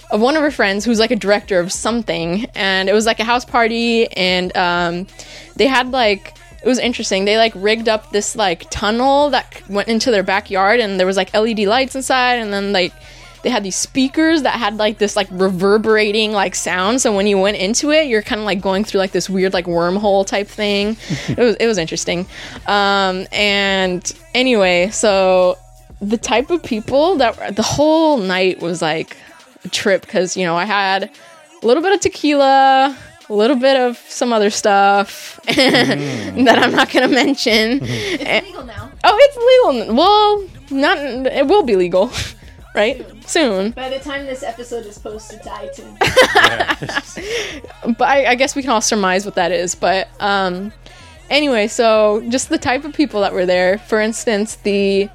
of 0.10 0.22
one 0.22 0.36
of 0.36 0.41
her 0.41 0.51
friends 0.51 0.86
who's 0.86 0.99
like 0.99 1.12
a 1.12 1.16
director 1.16 1.60
of 1.60 1.72
something 1.72 2.45
and 2.55 2.89
it 2.89 2.93
was 2.93 3.05
like 3.05 3.20
a 3.20 3.24
house 3.24 3.43
party 3.45 4.08
and 4.14 4.55
um, 4.55 5.08
they 5.55 5.68
had 5.68 5.91
like 5.91 6.34
it 6.64 6.68
was 6.68 6.80
interesting. 6.80 7.26
They 7.26 7.38
like 7.38 7.53
rigged 7.55 7.88
up 7.88 8.12
this 8.12 8.36
like 8.36 8.70
tunnel 8.70 9.30
that 9.30 9.62
went 9.70 9.88
into 9.88 10.12
their 10.12 10.24
backyard 10.24 10.80
and 10.80 10.99
there 10.99 11.08
was 11.08 11.16
like 11.18 11.34
led 11.34 11.60
lights 11.60 11.95
inside 11.95 12.36
and 12.36 12.51
then 12.51 12.74
like 12.74 12.93
they 13.43 13.49
had 13.49 13.64
these 13.64 13.76
speakers 13.76 14.41
that 14.41 14.55
had 14.55 14.78
like 14.78 14.97
this 14.97 15.16
like 15.16 15.28
reverberating 15.32 16.32
like 16.32 16.55
sound. 16.55 16.99
So 16.99 17.16
when 17.16 17.28
you 17.28 17.38
went 17.38 17.58
into 17.58 17.91
it 17.91 18.08
you're 18.08 18.22
kind 18.24 18.39
of 18.39 18.45
like 18.45 18.62
going 18.62 18.84
through 18.84 18.99
like 18.99 19.12
this 19.12 19.30
weird 19.30 19.53
like 19.53 19.66
wormhole 19.66 20.26
type 20.26 20.47
thing. 20.47 20.97
It 21.30 21.38
was 21.38 21.55
it 21.55 21.68
was 21.68 21.78
interesting. 21.78 22.26
Um 22.66 23.28
and 23.32 24.12
anyway 24.34 24.89
so 24.89 25.58
the 26.01 26.18
type 26.18 26.49
of 26.49 26.64
people 26.64 27.18
that 27.18 27.55
the 27.55 27.64
whole 27.64 28.18
night 28.18 28.62
was 28.62 28.82
like 28.82 29.18
trip 29.68 30.01
because 30.01 30.36
you 30.38 30.45
know 30.45 30.55
I 30.55 30.65
had 30.65 31.11
a 31.61 31.65
little 31.65 31.82
bit 31.84 31.93
of 31.93 31.99
tequila, 32.01 32.97
a 33.30 33.34
little 33.34 33.55
bit 33.57 33.78
of 33.80 33.97
some 33.97 34.32
other 34.34 34.49
stuff 34.49 35.39
that 35.45 36.59
I'm 36.61 36.72
not 36.72 36.91
gonna 36.91 37.07
mention. 37.07 37.80
It's 38.20 38.47
legal 38.47 38.65
now. 38.65 38.91
Oh, 39.03 39.18
it's 39.20 39.38
legal. 39.78 39.95
Well, 39.95 40.43
not 40.72 40.97
it 40.97 41.47
will 41.47 41.63
be 41.63 41.76
legal, 41.76 42.11
right? 42.76 43.05
Soon. 43.28 43.72
By 43.72 43.89
the 43.89 43.99
time 43.99 44.26
this 44.26 44.43
episode 44.43 44.86
is 44.86 44.97
posted 44.97 45.43
to 45.43 45.49
iTunes. 45.49 45.97
but 47.97 48.07
I, 48.07 48.32
I 48.32 48.36
guess 48.36 48.55
we 48.55 48.61
can 48.61 48.72
all 48.72 48.82
surmise 48.82 49.26
what 49.26 49.36
that 49.36 49.51
is. 49.51 49.76
But 49.76 50.07
um, 50.20 50.72
anyway, 51.30 51.68
so 51.68 52.24
just 52.30 52.49
the 52.49 52.57
type 52.57 52.86
of 52.86 52.93
people 52.93 53.22
that 53.22 53.34
were 53.34 53.45
there. 53.45 53.78
For 53.80 53.99
instance, 53.99 54.55
the 54.57 55.09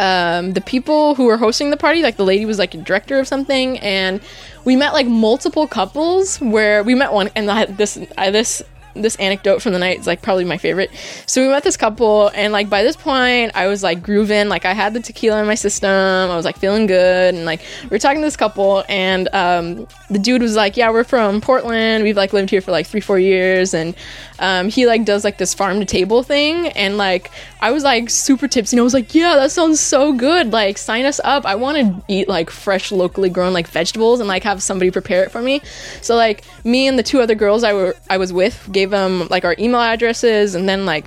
um, 0.00 0.54
the 0.54 0.62
people 0.62 1.14
who 1.14 1.26
were 1.26 1.36
hosting 1.36 1.70
the 1.70 1.76
party, 1.76 2.02
like 2.02 2.16
the 2.16 2.24
lady 2.24 2.46
was 2.46 2.58
like 2.58 2.74
a 2.74 2.78
director 2.78 3.18
of 3.18 3.28
something, 3.28 3.78
and 3.80 4.20
we 4.64 4.74
met 4.74 4.94
like 4.94 5.06
multiple 5.06 5.66
couples. 5.66 6.40
Where 6.40 6.82
we 6.82 6.94
met 6.94 7.12
one, 7.12 7.28
and 7.36 7.50
I, 7.50 7.66
this 7.66 7.98
I, 8.16 8.30
this 8.30 8.62
this 8.94 9.16
anecdote 9.16 9.62
from 9.62 9.72
the 9.72 9.78
night 9.78 10.00
is 10.00 10.06
like 10.06 10.22
probably 10.22 10.44
my 10.44 10.56
favorite. 10.56 10.90
So 11.26 11.42
we 11.42 11.52
met 11.52 11.62
this 11.62 11.76
couple, 11.76 12.30
and 12.34 12.52
like 12.52 12.68
by 12.70 12.82
this 12.82 12.96
point, 12.96 13.52
I 13.54 13.66
was 13.66 13.82
like 13.82 14.02
grooving, 14.02 14.48
like 14.48 14.64
I 14.64 14.72
had 14.72 14.94
the 14.94 15.00
tequila 15.00 15.40
in 15.40 15.46
my 15.46 15.54
system, 15.54 15.90
I 15.90 16.34
was 16.34 16.44
like 16.44 16.56
feeling 16.56 16.86
good, 16.86 17.34
and 17.34 17.44
like 17.44 17.60
we 17.90 17.96
are 17.96 18.00
talking 18.00 18.20
to 18.20 18.26
this 18.26 18.36
couple, 18.36 18.84
and 18.88 19.28
um, 19.34 19.86
the 20.08 20.18
dude 20.18 20.42
was 20.42 20.56
like, 20.56 20.76
"Yeah, 20.76 20.90
we're 20.90 21.04
from 21.04 21.40
Portland. 21.40 22.04
We've 22.04 22.16
like 22.16 22.32
lived 22.32 22.50
here 22.50 22.60
for 22.60 22.70
like 22.70 22.86
three, 22.86 23.00
four 23.00 23.18
years, 23.18 23.74
and 23.74 23.94
um, 24.38 24.68
he 24.68 24.86
like 24.86 25.04
does 25.04 25.24
like 25.24 25.38
this 25.38 25.54
farm 25.54 25.78
to 25.80 25.86
table 25.86 26.22
thing, 26.22 26.68
and 26.68 26.96
like 26.96 27.30
I 27.60 27.70
was 27.72 27.84
like 27.84 28.10
super 28.10 28.48
tipsy, 28.48 28.76
and 28.76 28.80
I 28.80 28.84
was 28.84 28.94
like, 28.94 29.14
"Yeah, 29.14 29.36
that 29.36 29.50
sounds 29.52 29.80
so 29.80 30.12
good. 30.12 30.52
Like 30.52 30.78
sign 30.78 31.04
us 31.04 31.20
up. 31.22 31.44
I 31.44 31.54
want 31.54 31.78
to 31.78 32.04
eat 32.08 32.28
like 32.28 32.50
fresh, 32.50 32.90
locally 32.90 33.28
grown 33.28 33.52
like 33.52 33.68
vegetables, 33.68 34.20
and 34.20 34.28
like 34.28 34.42
have 34.44 34.62
somebody 34.62 34.90
prepare 34.90 35.24
it 35.24 35.30
for 35.30 35.42
me." 35.42 35.60
So 36.00 36.16
like 36.16 36.44
me 36.64 36.88
and 36.88 36.98
the 36.98 37.02
two 37.02 37.20
other 37.20 37.34
girls 37.34 37.62
I 37.62 37.72
were 37.74 37.96
I 38.08 38.16
was 38.16 38.32
with 38.32 38.68
gave 38.72 38.90
them 38.90 39.28
like 39.28 39.44
our 39.44 39.54
email 39.58 39.80
addresses, 39.80 40.54
and 40.54 40.68
then 40.68 40.86
like 40.86 41.06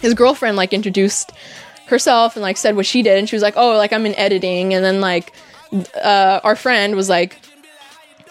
his 0.00 0.14
girlfriend 0.14 0.56
like 0.56 0.72
introduced 0.72 1.32
herself 1.86 2.36
and 2.36 2.42
like 2.42 2.56
said 2.56 2.76
what 2.76 2.86
she 2.86 3.02
did 3.02 3.18
and 3.18 3.28
she 3.28 3.36
was 3.36 3.42
like 3.42 3.54
oh 3.56 3.76
like 3.76 3.92
i'm 3.92 4.06
in 4.06 4.14
editing 4.14 4.72
and 4.72 4.82
then 4.82 5.00
like 5.00 5.32
uh, 6.02 6.40
our 6.44 6.56
friend 6.56 6.94
was 6.94 7.08
like 7.08 7.38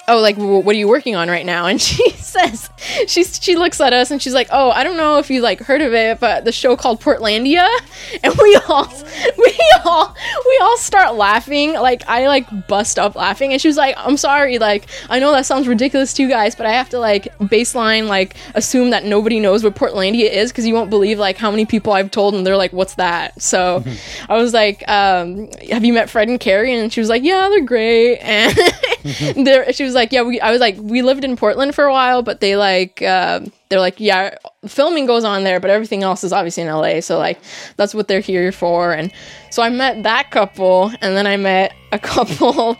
oh 0.07 0.19
like 0.19 0.35
w- 0.35 0.59
what 0.59 0.75
are 0.75 0.79
you 0.79 0.87
working 0.87 1.15
on 1.15 1.29
right 1.29 1.45
now? 1.45 1.65
And 1.65 1.81
she 1.81 2.09
says 2.11 2.69
she 3.07 3.23
she 3.23 3.55
looks 3.55 3.79
at 3.79 3.93
us 3.93 4.11
and 4.11 4.21
she's 4.21 4.33
like 4.33 4.49
oh 4.51 4.71
i 4.71 4.83
don't 4.83 4.97
know 4.97 5.17
if 5.17 5.29
you 5.29 5.41
like 5.41 5.61
heard 5.61 5.81
of 5.81 5.93
it 5.93 6.19
but 6.19 6.43
the 6.45 6.51
show 6.51 6.75
called 6.75 7.01
portlandia. 7.01 7.67
And 8.23 8.33
we 8.41 8.55
all 8.67 8.85
we 9.37 9.59
all 9.85 10.15
we 10.45 10.59
all 10.61 10.77
start 10.77 11.15
laughing. 11.15 11.73
Like 11.73 12.03
i 12.07 12.27
like 12.27 12.67
bust 12.67 12.99
up 12.99 13.15
laughing. 13.15 13.51
And 13.53 13.61
she 13.61 13.67
was 13.67 13.77
like 13.77 13.95
i'm 13.97 14.17
sorry 14.17 14.59
like 14.59 14.87
i 15.09 15.19
know 15.19 15.31
that 15.31 15.45
sounds 15.45 15.67
ridiculous 15.67 16.13
to 16.15 16.23
you 16.23 16.29
guys 16.29 16.55
but 16.55 16.65
i 16.65 16.71
have 16.71 16.89
to 16.89 16.99
like 16.99 17.35
baseline 17.39 18.07
like 18.07 18.35
assume 18.55 18.91
that 18.91 19.03
nobody 19.05 19.39
knows 19.39 19.63
what 19.63 19.75
portlandia 19.75 20.29
is 20.31 20.51
because 20.51 20.67
you 20.67 20.73
won't 20.73 20.89
believe 20.89 21.17
like 21.17 21.37
how 21.37 21.49
many 21.49 21.65
people 21.65 21.93
i've 21.93 22.11
told 22.11 22.33
and 22.35 22.45
they're 22.45 22.57
like 22.57 22.73
what's 22.73 22.95
that? 22.95 23.41
So 23.41 23.83
i 24.29 24.37
was 24.37 24.53
like 24.53 24.87
um 24.87 25.49
have 25.71 25.83
you 25.83 25.93
met 25.93 26.09
fred 26.09 26.27
and 26.27 26.39
carrie? 26.39 26.73
And 26.73 26.91
she 26.91 26.99
was 26.99 27.09
like 27.09 27.23
yeah 27.23 27.49
they're 27.49 27.61
great. 27.61 28.17
And 28.19 29.45
there 29.47 29.71
she 29.73 29.83
was 29.83 29.92
like 29.93 30.11
yeah 30.11 30.21
we 30.21 30.39
i 30.41 30.51
was 30.51 30.59
like 30.59 30.75
we 30.79 31.01
lived 31.01 31.23
in 31.23 31.35
portland 31.35 31.73
for 31.73 31.85
a 31.85 31.91
while 31.91 32.21
but 32.21 32.39
they 32.39 32.55
like 32.55 33.01
uh, 33.01 33.39
they're 33.69 33.79
like 33.79 33.99
yeah 33.99 34.35
filming 34.67 35.05
goes 35.05 35.23
on 35.23 35.43
there 35.43 35.59
but 35.59 35.69
everything 35.69 36.03
else 36.03 36.23
is 36.23 36.33
obviously 36.33 36.63
in 36.63 36.69
la 36.69 36.99
so 36.99 37.17
like 37.17 37.39
that's 37.77 37.93
what 37.93 38.07
they're 38.07 38.19
here 38.19 38.51
for. 38.51 38.93
And 38.93 39.11
so 39.49 39.61
i 39.61 39.69
met 39.69 40.03
that 40.03 40.31
couple 40.31 40.91
and 41.01 41.15
then 41.15 41.27
i 41.27 41.37
met 41.37 41.73
a 41.91 41.99
couple 42.13 42.77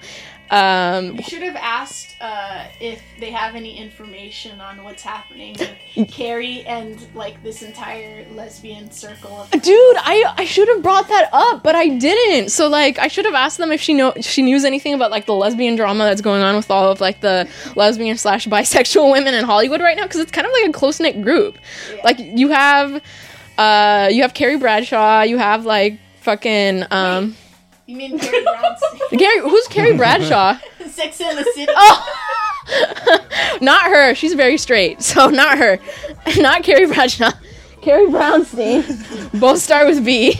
um 0.52 1.16
You 1.18 1.24
should 1.24 1.42
have 1.44 1.56
asked 1.56 2.16
uh, 2.22 2.66
if 2.80 3.02
they 3.20 3.32
have 3.32 3.56
any 3.56 3.78
information 3.78 4.62
on 4.62 4.84
what's 4.84 5.04
happening 5.04 5.56
with 5.96 6.10
Carrie 6.12 6.64
and 6.66 6.98
like 7.14 7.42
this 7.44 7.64
entire 7.64 8.26
lesbian 8.32 8.90
circle 8.92 9.42
of 9.42 9.52
dude 9.52 9.98
i 10.00 10.34
i 10.38 10.46
should 10.46 10.68
have 10.70 10.82
brought 10.82 11.08
that 11.10 11.30
up 11.34 11.64
but 11.64 11.76
i 11.76 11.88
didn't. 11.88 12.50
So 12.50 12.68
like 12.70 12.98
i 13.00 13.08
should 13.08 13.26
have 13.26 13.34
asked 13.34 13.58
them 13.58 13.72
if 13.72 13.82
she 13.82 13.94
know 13.94 14.14
she 14.22 14.42
knew 14.42 14.64
anything 14.66 14.94
about 14.94 15.12
like 15.12 15.26
the 15.26 15.34
lesbian 15.34 15.76
drama 15.76 16.04
that's 16.06 16.22
going 16.22 16.42
on 16.42 16.56
with 16.56 16.70
all 16.72 16.92
of 16.92 17.02
like 17.02 17.20
the 17.22 17.48
lesbian 17.76 18.18
slash 18.18 18.48
bisexual 18.48 19.12
women 19.12 19.34
in 19.34 19.44
hollywood 19.44 19.82
right 19.82 19.98
now 19.98 20.04
because 20.04 20.20
it's 20.22 20.32
kind 20.32 20.46
of 20.48 20.54
like 20.54 20.70
a 20.70 20.74
close-knit 20.74 21.22
group. 21.22 21.58
Like 22.04 22.20
you 22.20 22.50
have 22.50 23.02
uh 23.58 24.10
you 24.12 24.22
have 24.22 24.34
carrie 24.34 24.58
bradshaw 24.58 25.22
you 25.22 25.38
have 25.38 25.66
like 25.66 26.00
fucking 26.22 26.84
um 26.92 27.36
You 27.86 27.98
mean 27.98 28.18
Carrie 28.18 28.46
Brownstein? 28.46 29.18
Gary, 29.18 29.40
who's 29.42 29.68
Carrie 29.68 29.98
Bradshaw? 29.98 30.58
Sex 30.88 31.20
and 31.20 31.38
the 31.38 31.44
City. 31.54 31.72
Oh, 31.76 33.58
not 33.62 33.84
her. 33.88 34.16
She's 34.16 34.34
very 34.34 34.58
straight, 34.58 35.02
so 35.02 35.28
not 35.30 35.58
her. 35.58 35.80
Not 36.38 36.64
Carrie 36.64 36.88
Bradshaw. 36.88 37.32
Carrie 37.82 38.08
Brownstein. 38.08 39.40
Both 39.40 39.60
start 39.60 39.88
with 39.88 40.06
B. 40.06 40.32
you 40.32 40.40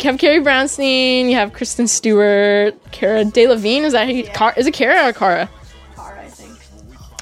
have 0.00 0.18
Carrie 0.18 0.42
Brownstein. 0.44 1.30
You 1.30 1.34
have 1.36 1.54
Kristen 1.54 1.88
Stewart. 1.88 2.74
Cara 2.92 3.24
Delevingne. 3.24 3.84
Is 3.84 3.94
that 3.94 4.06
who 4.06 4.12
you, 4.14 4.24
Car- 4.24 4.52
is 4.56 4.66
it 4.66 4.74
Cara 4.74 5.08
or 5.08 5.12
Cara? 5.14 5.48
Car, 5.96 6.18
I 6.18 6.26
think. 6.26 6.58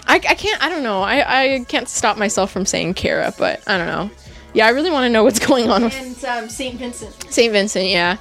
I, 0.09 0.15
I 0.17 0.35
can't. 0.35 0.61
I 0.63 0.69
don't 0.69 0.83
know. 0.83 1.03
I, 1.03 1.43
I 1.55 1.65
can't 1.69 1.89
stop 1.89 2.17
myself 2.19 2.51
from 2.51 2.67
saying 2.67 2.95
Cara, 2.95 3.33
but 3.39 3.63
I 3.69 3.79
don't 3.79 3.87
know. 3.87 4.11
Yeah, 4.55 4.67
I 4.67 4.71
really 4.71 4.91
want 4.91 5.05
to 5.05 5.11
know 5.11 5.23
what's 5.23 5.39
going 5.39 5.71
on 5.71 5.85
with 5.85 5.95
And 5.95 6.25
um, 6.25 6.49
St. 6.49 6.75
Vincent. 6.77 7.33
St. 7.33 7.53
Vincent, 7.53 7.87
yeah. 7.87 8.17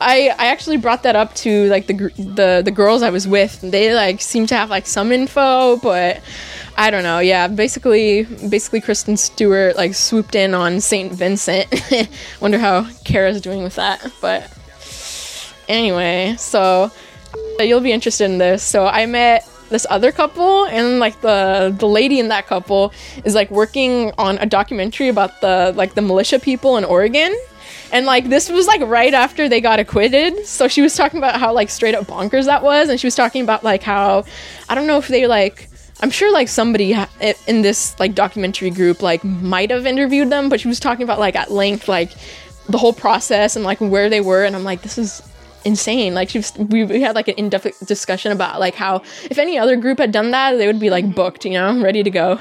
I, 0.00 0.34
I 0.38 0.46
actually 0.46 0.78
brought 0.78 1.02
that 1.02 1.14
up 1.14 1.34
to 1.36 1.68
like 1.68 1.86
the 1.86 1.94
the 2.16 2.62
the 2.64 2.70
girls 2.70 3.02
I 3.02 3.10
was 3.10 3.28
with. 3.28 3.60
They 3.60 3.94
like 3.94 4.22
seem 4.22 4.46
to 4.46 4.54
have 4.54 4.70
like 4.70 4.86
some 4.86 5.12
info, 5.12 5.76
but 5.76 6.22
I 6.76 6.90
don't 6.90 7.02
know. 7.02 7.18
Yeah, 7.18 7.48
basically 7.48 8.24
basically 8.48 8.80
Kristen 8.80 9.18
Stewart 9.18 9.76
like 9.76 9.94
swooped 9.94 10.34
in 10.34 10.54
on 10.54 10.80
St. 10.80 11.12
Vincent. 11.12 11.68
Wonder 12.40 12.58
how 12.58 12.88
Cara's 13.04 13.42
doing 13.42 13.62
with 13.62 13.74
that. 13.74 14.10
But 14.22 14.50
anyway, 15.68 16.34
so 16.38 16.90
uh, 17.58 17.62
you'll 17.62 17.80
be 17.80 17.92
interested 17.92 18.24
in 18.24 18.38
this. 18.38 18.62
So 18.62 18.86
I 18.86 19.04
met 19.04 19.46
this 19.68 19.86
other 19.90 20.12
couple 20.12 20.64
and 20.66 20.98
like 20.98 21.20
the 21.20 21.74
the 21.78 21.86
lady 21.86 22.18
in 22.18 22.28
that 22.28 22.46
couple 22.46 22.92
is 23.24 23.34
like 23.34 23.50
working 23.50 24.12
on 24.18 24.38
a 24.38 24.46
documentary 24.46 25.08
about 25.08 25.40
the 25.42 25.72
like 25.76 25.94
the 25.94 26.02
militia 26.02 26.38
people 26.38 26.78
in 26.78 26.84
Oregon. 26.84 27.36
And 27.92 28.06
like 28.06 28.28
this 28.28 28.48
was 28.48 28.66
like 28.66 28.80
right 28.82 29.12
after 29.12 29.48
they 29.48 29.60
got 29.60 29.80
acquitted. 29.80 30.46
So 30.46 30.68
she 30.68 30.82
was 30.82 30.94
talking 30.94 31.18
about 31.18 31.40
how 31.40 31.52
like 31.52 31.70
straight 31.70 31.94
up 31.94 32.06
bonkers 32.06 32.46
that 32.46 32.62
was 32.62 32.88
and 32.88 33.00
she 33.00 33.06
was 33.06 33.14
talking 33.14 33.42
about 33.42 33.64
like 33.64 33.82
how 33.82 34.24
I 34.68 34.74
don't 34.74 34.86
know 34.86 34.98
if 34.98 35.08
they 35.08 35.26
like 35.26 35.68
I'm 36.00 36.10
sure 36.10 36.32
like 36.32 36.48
somebody 36.48 36.96
in 37.46 37.62
this 37.62 37.98
like 38.00 38.14
documentary 38.14 38.70
group 38.70 39.02
like 39.02 39.22
might 39.24 39.70
have 39.70 39.86
interviewed 39.86 40.30
them, 40.30 40.48
but 40.48 40.60
she 40.60 40.68
was 40.68 40.80
talking 40.80 41.02
about 41.02 41.18
like 41.18 41.36
at 41.36 41.50
length 41.50 41.88
like 41.88 42.12
the 42.68 42.78
whole 42.78 42.92
process 42.92 43.56
and 43.56 43.64
like 43.64 43.80
where 43.80 44.08
they 44.08 44.20
were 44.20 44.44
and 44.44 44.54
I'm 44.54 44.64
like 44.64 44.82
this 44.82 44.96
is 44.96 45.22
insane. 45.64 46.14
Like 46.14 46.30
she 46.30 46.38
was, 46.38 46.56
we, 46.56 46.84
we 46.84 47.02
had 47.02 47.14
like 47.14 47.28
an 47.28 47.34
in-depth 47.34 47.86
discussion 47.86 48.32
about 48.32 48.60
like 48.60 48.74
how 48.74 49.02
if 49.30 49.38
any 49.38 49.58
other 49.58 49.76
group 49.76 49.98
had 49.98 50.12
done 50.12 50.30
that, 50.30 50.56
they 50.56 50.66
would 50.66 50.80
be 50.80 50.90
like 50.90 51.14
booked, 51.14 51.44
you 51.44 51.52
know, 51.52 51.82
ready 51.82 52.02
to 52.02 52.10
go. 52.10 52.40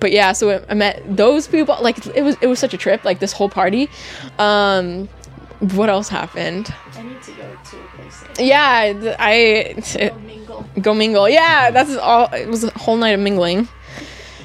But 0.00 0.12
yeah, 0.12 0.32
so 0.32 0.64
I 0.68 0.74
met 0.74 1.02
those 1.16 1.46
people. 1.48 1.76
Like 1.80 2.06
it 2.06 2.22
was 2.22 2.36
it 2.40 2.46
was 2.46 2.58
such 2.58 2.74
a 2.74 2.78
trip. 2.78 3.04
Like 3.04 3.18
this 3.18 3.32
whole 3.32 3.48
party. 3.48 3.88
Um, 4.38 5.08
what 5.60 5.88
else 5.88 6.08
happened? 6.08 6.72
I 6.94 7.02
need 7.02 7.22
to 7.22 7.30
go 7.32 7.42
to 7.70 7.76
a 7.80 7.86
place 7.96 8.22
like 8.22 8.38
Yeah, 8.38 9.16
I 9.18 9.32
it, 9.34 9.84
that. 9.98 10.20
Mingle. 10.22 10.66
go 10.80 10.92
mingle. 10.94 11.28
Yeah, 11.28 11.70
that's 11.70 11.96
all. 11.96 12.26
It 12.34 12.48
was 12.48 12.64
a 12.64 12.70
whole 12.78 12.96
night 12.96 13.10
of 13.10 13.20
mingling. 13.20 13.68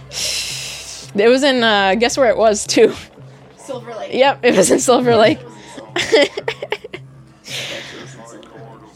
It 0.10 1.28
was 1.28 1.44
in 1.44 1.64
uh, 1.64 1.96
guess 1.96 2.18
where 2.18 2.30
it 2.30 2.38
was 2.38 2.66
too. 2.66 2.94
Silver 3.58 3.94
Lake. 3.96 4.14
Yep, 4.14 4.40
it 4.44 4.56
was 4.56 4.72
in 4.72 4.80
Silver 4.80 5.16
Lake. 5.24 5.40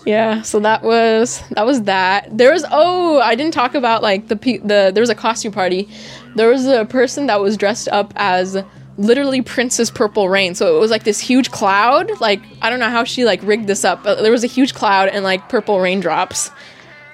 Yeah, 0.06 0.44
so 0.44 0.60
that 0.60 0.84
was 0.84 1.42
that 1.52 1.66
was 1.66 1.84
that. 1.84 2.38
There 2.38 2.52
was 2.52 2.64
oh, 2.72 3.20
I 3.22 3.34
didn't 3.34 3.54
talk 3.56 3.74
about 3.74 4.04
like 4.04 4.28
the 4.28 4.36
the 4.36 4.92
there 4.94 5.02
was 5.02 5.10
a 5.10 5.16
costume 5.16 5.52
party. 5.52 5.90
There 6.36 6.50
was 6.50 6.66
a 6.66 6.86
person 6.86 7.28
that 7.28 7.40
was 7.42 7.58
dressed 7.58 7.88
up 7.90 8.14
as 8.16 8.64
literally 8.98 9.42
Princess 9.42 9.90
Purple 9.90 10.30
Rain. 10.30 10.56
So 10.56 10.76
it 10.76 10.80
was 10.80 10.92
like 10.92 11.04
this 11.04 11.20
huge 11.20 11.52
cloud. 11.52 12.20
Like 12.20 12.42
I 12.62 12.70
don't 12.70 12.80
know 12.80 12.90
how 12.90 13.04
she 13.04 13.26
like 13.26 13.42
rigged 13.44 13.68
this 13.68 13.84
up, 13.84 14.04
but 14.04 14.22
there 14.22 14.32
was 14.32 14.44
a 14.44 14.48
huge 14.48 14.74
cloud 14.74 15.10
and 15.10 15.24
like 15.24 15.50
purple 15.50 15.80
raindrops 15.80 16.52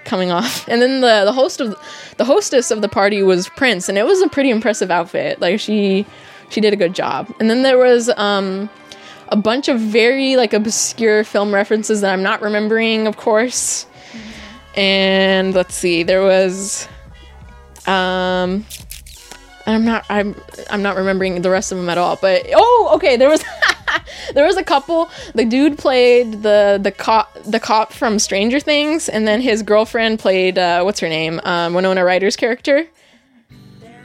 coming 0.05 0.31
off. 0.31 0.67
And 0.67 0.81
then 0.81 1.01
the 1.01 1.23
the 1.25 1.33
host 1.33 1.61
of 1.61 1.75
the 2.17 2.25
hostess 2.25 2.71
of 2.71 2.81
the 2.81 2.89
party 2.89 3.23
was 3.23 3.49
Prince, 3.49 3.89
and 3.89 3.97
it 3.97 4.03
was 4.03 4.21
a 4.21 4.29
pretty 4.29 4.49
impressive 4.49 4.91
outfit. 4.91 5.39
Like 5.41 5.59
she 5.59 6.05
she 6.49 6.61
did 6.61 6.73
a 6.73 6.77
good 6.77 6.93
job. 6.93 7.33
And 7.39 7.49
then 7.49 7.63
there 7.63 7.77
was 7.77 8.09
um 8.09 8.69
a 9.29 9.37
bunch 9.37 9.69
of 9.69 9.79
very 9.79 10.35
like 10.35 10.53
obscure 10.53 11.23
film 11.23 11.53
references 11.53 12.01
that 12.01 12.11
I'm 12.11 12.23
not 12.23 12.41
remembering, 12.41 13.07
of 13.07 13.17
course. 13.17 13.85
And 14.75 15.53
let's 15.53 15.75
see, 15.75 16.03
there 16.03 16.21
was 16.21 16.87
um 17.87 18.65
I'm 19.65 19.85
not 19.85 20.05
I'm 20.09 20.35
I'm 20.69 20.81
not 20.81 20.95
remembering 20.95 21.41
the 21.41 21.49
rest 21.49 21.71
of 21.71 21.77
them 21.77 21.89
at 21.89 21.97
all. 21.97 22.17
But 22.21 22.45
oh, 22.53 22.91
okay, 22.95 23.17
there 23.17 23.29
was 23.29 23.43
there 24.33 24.45
was 24.45 24.57
a 24.57 24.63
couple. 24.63 25.09
The 25.35 25.45
dude 25.45 25.77
played 25.77 26.43
the 26.43 26.79
the 26.81 26.91
cop 26.91 27.33
the 27.43 27.59
cop 27.59 27.93
from 27.93 28.19
Stranger 28.19 28.59
Things, 28.59 29.09
and 29.09 29.27
then 29.27 29.41
his 29.41 29.63
girlfriend 29.63 30.19
played 30.19 30.57
uh, 30.57 30.81
what's 30.83 30.99
her 30.99 31.09
name, 31.09 31.39
um, 31.43 31.73
Winona 31.73 32.03
Ryder's 32.03 32.35
character. 32.35 32.87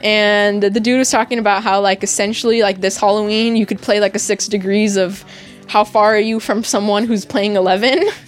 And 0.01 0.61
the 0.61 0.79
dude 0.79 0.99
was 0.99 1.09
talking 1.09 1.39
about 1.39 1.63
how 1.63 1.81
like 1.81 2.03
essentially 2.03 2.61
like 2.61 2.81
this 2.81 2.97
Halloween 2.97 3.55
you 3.55 3.65
could 3.65 3.81
play 3.81 3.99
like 3.99 4.15
a 4.15 4.19
six 4.19 4.47
degrees 4.47 4.95
of 4.95 5.25
how 5.67 5.83
far 5.83 6.15
are 6.15 6.19
you 6.19 6.39
from 6.39 6.63
someone 6.63 7.05
who's 7.05 7.25
playing 7.25 7.55
eleven. 7.55 8.03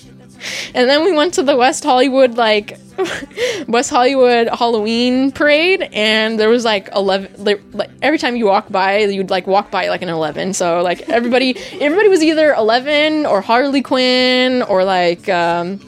And 0.74 0.90
then 0.90 1.04
we 1.04 1.12
went 1.16 1.34
to 1.36 1.44
the 1.44 1.56
West 1.58 1.84
Hollywood 1.84 2.36
like 2.36 2.78
West 3.68 3.90
Hollywood 3.90 4.48
Halloween 4.50 5.32
parade, 5.32 5.82
and 5.94 6.40
there 6.40 6.50
was 6.50 6.66
like 6.66 6.90
eleven. 6.96 7.32
Like, 7.44 7.62
like 7.74 7.90
every 8.02 8.18
time 8.18 8.36
you 8.36 8.46
walk 8.46 8.70
by, 8.70 9.00
you'd 9.00 9.30
like 9.30 9.48
walk 9.48 9.72
by 9.72 9.88
like 9.90 10.02
an 10.02 10.10
eleven. 10.10 10.54
So 10.54 10.82
like 10.82 11.08
everybody, 11.10 11.58
everybody 11.80 12.10
was 12.10 12.22
either 12.24 12.54
eleven 12.54 13.26
or 13.26 13.42
Harley 13.42 13.82
Quinn 13.82 14.62
or 14.64 14.84
like 14.84 15.28
um, 15.30 15.80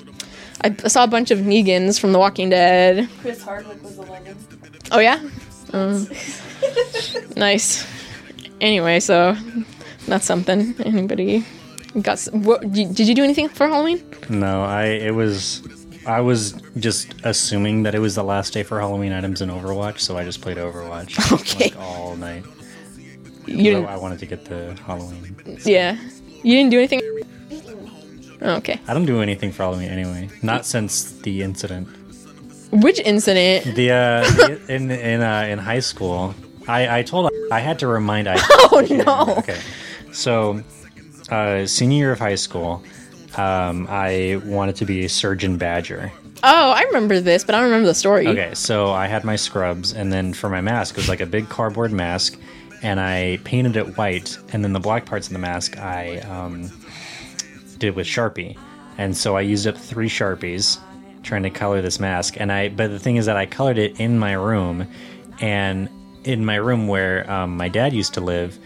I 0.63 0.73
saw 0.87 1.03
a 1.03 1.07
bunch 1.07 1.31
of 1.31 1.39
Negans 1.39 1.99
from 1.99 2.11
The 2.13 2.19
Walking 2.19 2.49
Dead. 2.49 3.09
Chris 3.21 3.41
Hardwick 3.43 3.81
was 3.83 3.97
11. 3.97 4.37
Oh 4.91 4.99
yeah, 4.99 5.19
Um, 5.73 6.07
nice. 7.35 7.85
Anyway, 8.59 8.99
so 8.99 9.35
that's 10.07 10.25
something. 10.25 10.75
Anybody 10.83 11.45
got? 12.01 12.13
s- 12.13 12.29
What, 12.31 12.71
did 12.71 12.99
you 13.07 13.15
do 13.15 13.23
anything 13.23 13.49
for 13.49 13.67
Halloween? 13.67 14.03
No, 14.29 14.63
I 14.63 14.83
it 14.85 15.13
was 15.13 15.61
I 16.07 16.21
was 16.21 16.53
just 16.77 17.13
assuming 17.23 17.83
that 17.83 17.93
it 17.95 17.99
was 17.99 18.15
the 18.15 18.23
last 18.23 18.53
day 18.53 18.63
for 18.63 18.79
Halloween 18.79 19.11
items 19.13 19.41
in 19.41 19.49
Overwatch, 19.49 19.99
so 19.99 20.17
I 20.17 20.23
just 20.23 20.41
played 20.41 20.57
Overwatch 20.57 21.11
Okay. 21.31 21.65
like 21.65 21.77
all 21.77 22.15
night. 22.15 22.43
You 23.47 23.57
I, 23.57 23.63
didn't, 23.63 23.85
I 23.87 23.97
wanted 23.97 24.19
to 24.19 24.25
get 24.25 24.45
the 24.45 24.75
Halloween. 24.85 25.35
yeah, 25.65 25.97
you 26.43 26.55
didn't 26.57 26.71
do 26.71 26.77
anything. 26.77 27.01
Oh, 28.43 28.55
okay. 28.55 28.79
I 28.87 28.93
don't 28.95 29.05
do 29.05 29.21
anything 29.21 29.51
for 29.51 29.63
Halloween 29.63 29.89
anyway. 29.89 30.29
Not 30.41 30.65
since 30.65 31.11
the 31.21 31.43
incident. 31.43 31.87
Which 32.71 32.99
incident? 32.99 33.75
The 33.75 33.91
uh 33.91 34.21
the- 34.31 34.61
in 34.75 34.89
in 34.91 35.21
uh, 35.21 35.45
in 35.49 35.59
high 35.59 35.81
school, 35.81 36.33
I 36.67 36.99
I 36.99 37.03
told 37.03 37.29
I 37.51 37.59
had 37.59 37.77
to 37.79 37.87
remind 37.87 38.27
I. 38.27 38.37
Oh 38.73 38.81
no. 39.05 39.35
Okay, 39.39 39.59
so 40.11 40.61
uh, 41.31 41.65
senior 41.65 41.97
year 41.97 42.11
of 42.11 42.19
high 42.19 42.35
school, 42.35 42.83
um, 43.37 43.87
I 43.89 44.41
wanted 44.45 44.75
to 44.77 44.85
be 44.85 45.05
a 45.05 45.09
surgeon 45.09 45.57
badger. 45.57 46.11
Oh, 46.43 46.71
I 46.71 46.81
remember 46.83 47.19
this, 47.19 47.43
but 47.43 47.55
I 47.55 47.59
don't 47.59 47.69
remember 47.69 47.87
the 47.87 47.95
story. 47.95 48.27
Okay, 48.27 48.53
so 48.53 48.89
I 48.91 49.07
had 49.07 49.23
my 49.23 49.35
scrubs, 49.35 49.93
and 49.93 50.11
then 50.11 50.33
for 50.33 50.49
my 50.49 50.59
mask, 50.61 50.95
it 50.95 50.97
was 50.97 51.09
like 51.09 51.21
a 51.21 51.25
big 51.25 51.49
cardboard 51.49 51.91
mask, 51.91 52.39
and 52.81 52.99
I 52.99 53.39
painted 53.43 53.77
it 53.77 53.97
white, 53.97 54.37
and 54.51 54.63
then 54.63 54.73
the 54.73 54.79
black 54.79 55.05
parts 55.05 55.27
of 55.27 55.33
the 55.33 55.39
mask 55.39 55.77
I 55.77 56.17
um, 56.19 56.71
did 57.77 57.95
with 57.95 58.07
Sharpie, 58.07 58.57
and 58.97 59.15
so 59.15 59.37
I 59.37 59.41
used 59.41 59.67
up 59.67 59.77
three 59.77 60.09
Sharpies 60.09 60.79
trying 61.21 61.43
to 61.43 61.51
color 61.51 61.81
this 61.81 61.99
mask, 61.99 62.39
and 62.39 62.51
I. 62.51 62.69
But 62.69 62.89
the 62.89 62.99
thing 62.99 63.17
is 63.17 63.27
that 63.27 63.37
I 63.37 63.45
colored 63.45 63.77
it 63.77 63.99
in 63.99 64.17
my 64.17 64.33
room, 64.33 64.87
and 65.39 65.89
in 66.23 66.43
my 66.43 66.55
room 66.55 66.87
where 66.87 67.29
um, 67.31 67.55
my 67.55 67.69
dad 67.69 67.93
used 67.93 68.15
to 68.15 68.21
live, 68.21 68.57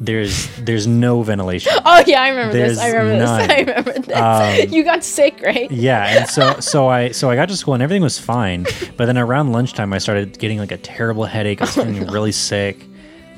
there's 0.00 0.48
there's 0.56 0.86
no 0.86 1.22
ventilation. 1.22 1.72
Oh 1.84 2.02
yeah, 2.06 2.22
I 2.22 2.28
remember 2.28 2.52
There's 2.56 2.76
this. 2.76 2.80
I 2.80 2.88
remember 2.88 3.24
none. 3.24 3.48
this. 3.48 3.50
I 3.50 3.60
remember 3.60 3.92
this. 3.98 4.16
Um, 4.16 4.72
you 4.74 4.84
got 4.84 5.04
sick, 5.04 5.40
right? 5.42 5.70
Yeah, 5.70 6.18
and 6.18 6.28
so 6.28 6.60
so 6.60 6.88
I 6.88 7.10
so 7.10 7.30
I 7.30 7.36
got 7.36 7.48
to 7.48 7.56
school 7.56 7.74
and 7.74 7.82
everything 7.82 8.02
was 8.02 8.18
fine, 8.18 8.64
but 8.96 9.06
then 9.06 9.18
around 9.18 9.52
lunchtime 9.52 9.92
I 9.92 9.98
started 9.98 10.38
getting 10.38 10.58
like 10.58 10.72
a 10.72 10.76
terrible 10.78 11.24
headache. 11.24 11.60
I 11.60 11.64
was 11.64 11.74
feeling 11.74 12.06
really 12.06 12.32
sick, 12.32 12.84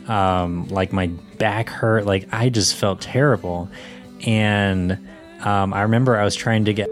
um, 0.07 0.69
like 0.69 0.93
my 0.93 1.09
back 1.39 1.69
hurt. 1.69 2.05
Like 2.05 2.29
I 2.33 2.49
just 2.49 2.77
felt 2.77 3.01
terrible, 3.01 3.69
and 4.27 4.93
um, 5.41 5.73
I 5.73 5.83
remember 5.83 6.17
I 6.17 6.25
was 6.25 6.35
trying 6.35 6.65
to 6.67 6.75
get 6.75 6.91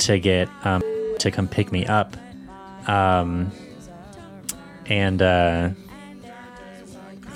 to 0.00 0.18
get 0.18 0.48
um, 0.64 0.82
to 1.18 1.30
come 1.30 1.46
pick 1.46 1.70
me 1.70 1.84
up, 1.86 2.16
um, 2.88 3.52
and 4.86 5.20
uh, 5.20 5.70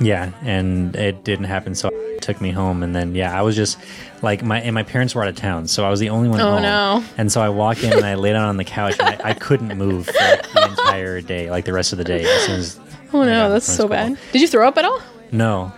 yeah, 0.02 0.32
and 0.42 0.94
it 0.96 1.24
didn't 1.24 1.46
happen. 1.46 1.74
So 1.74 1.88
it 1.92 2.22
took 2.22 2.40
me 2.40 2.50
home, 2.50 2.82
and 2.82 2.94
then 2.94 3.14
yeah, 3.14 3.36
I 3.38 3.42
was 3.42 3.56
just 3.56 3.78
like 4.22 4.42
my 4.42 4.60
and 4.60 4.74
my 4.74 4.82
parents 4.82 5.14
were 5.14 5.22
out 5.22 5.28
of 5.28 5.36
town, 5.36 5.68
so 5.68 5.84
I 5.84 5.90
was 5.90 6.00
the 6.00 6.10
only 6.10 6.28
one. 6.28 6.40
Oh, 6.40 6.52
home. 6.54 6.62
no. 6.62 7.04
And 7.16 7.30
so 7.30 7.40
I 7.40 7.48
walk 7.48 7.82
in 7.82 7.92
and 7.92 8.04
I 8.04 8.14
lay 8.14 8.32
down 8.32 8.48
on 8.48 8.56
the 8.56 8.64
couch, 8.64 8.96
and 9.00 9.08
I, 9.08 9.30
I 9.30 9.34
couldn't 9.34 9.76
move 9.78 10.06
for 10.06 10.12
like, 10.12 10.52
the 10.52 10.64
entire 10.68 11.20
day, 11.20 11.50
like 11.50 11.64
the 11.64 11.72
rest 11.72 11.92
of 11.92 11.98
the 11.98 12.04
day. 12.04 12.24
As 12.24 12.48
as 12.48 12.80
Oh 13.12 13.24
no, 13.24 13.50
that's 13.50 13.66
so 13.66 13.74
school. 13.74 13.88
bad. 13.88 14.18
Did 14.32 14.40
you 14.40 14.48
throw 14.48 14.66
up 14.66 14.78
at 14.78 14.84
all? 14.84 15.00
No. 15.30 15.72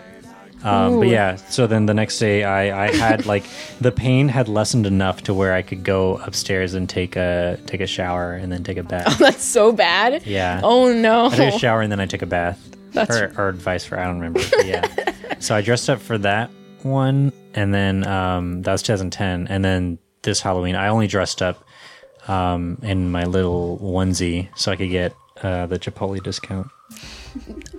Um, 0.63 0.99
but 1.01 1.09
yeah, 1.09 1.37
so 1.37 1.67
then 1.67 1.85
the 1.85 1.93
next 1.93 2.19
day 2.19 2.43
I, 2.43 2.87
I 2.87 2.97
had 2.97 3.27
like 3.27 3.45
the 3.83 3.93
pain 3.93 4.29
had 4.29 4.49
lessened 4.49 4.87
enough 4.87 5.23
to 5.25 5.35
where 5.35 5.53
I 5.53 5.61
could 5.61 5.85
go 5.85 6.17
upstairs 6.17 6.73
and 6.73 6.89
take 6.89 7.17
a 7.17 7.59
take 7.67 7.83
a 7.83 7.87
shower 7.87 8.33
and 8.33 8.51
then 8.51 8.65
take 8.65 8.79
a 8.79 8.83
bath. 8.83 9.05
Oh, 9.21 9.25
That's 9.25 9.45
so 9.45 9.73
bad. 9.73 10.27
Yeah. 10.27 10.63
Oh 10.65 10.91
no. 10.91 11.27
I 11.27 11.37
took 11.37 11.55
a 11.55 11.59
shower 11.59 11.83
and 11.83 11.93
then 11.93 12.01
I 12.01 12.07
took 12.07 12.23
a 12.23 12.27
bath. 12.27 12.59
That's- 12.95 13.21
or, 13.37 13.49
or 13.49 13.53
vice 13.53 13.85
versa. 13.87 14.03
I 14.03 14.05
don't 14.07 14.21
remember. 14.21 14.41
Yeah. 14.65 14.85
so 15.41 15.55
I 15.55 15.61
dressed 15.61 15.91
up 15.91 16.01
for 16.01 16.17
that 16.19 16.51
one, 16.83 17.33
and 17.55 17.73
then 17.75 18.07
um, 18.07 18.63
that 18.63 18.73
was 18.73 18.83
2010. 18.83 19.47
And 19.49 19.65
then 19.65 19.99
this 20.23 20.41
Halloween, 20.41 20.75
I 20.77 20.89
only 20.89 21.07
dressed 21.07 21.43
up 21.43 21.65
um, 22.29 22.79
in 22.83 23.11
my 23.11 23.25
little 23.25 23.79
onesie 23.83 24.49
so 24.57 24.73
I 24.73 24.77
could 24.77 24.91
get 24.91 25.15
uh, 25.43 25.67
the 25.67 25.79
Chipotle 25.79 26.23
discount. 26.23 26.69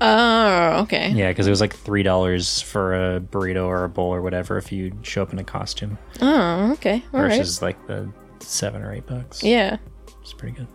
Oh, 0.02 0.82
okay. 0.82 1.12
Yeah, 1.12 1.30
because 1.30 1.48
it 1.48 1.50
was 1.50 1.62
like 1.62 1.74
three 1.74 2.04
dollars 2.04 2.62
for 2.62 3.16
a 3.16 3.22
burrito 3.22 3.66
or 3.66 3.86
a 3.86 3.90
bowl 3.90 4.14
or 4.14 4.22
whatever 4.22 4.58
if 4.58 4.70
you 4.72 4.92
show 5.02 5.22
up 5.22 5.32
in 5.32 5.40
a 5.40 5.46
costume 5.46 5.98
Oh, 6.22 6.72
okay. 6.74 7.02
All 7.14 7.22
right. 7.22 7.38
versus 7.38 7.62
like 7.62 7.88
the 7.88 8.12
seven 8.40 8.82
or 8.82 8.94
eight 8.94 9.06
bucks. 9.08 9.42
Yeah. 9.44 9.78
it's 10.22 10.34
pretty 10.34 10.58
good. 10.58 10.68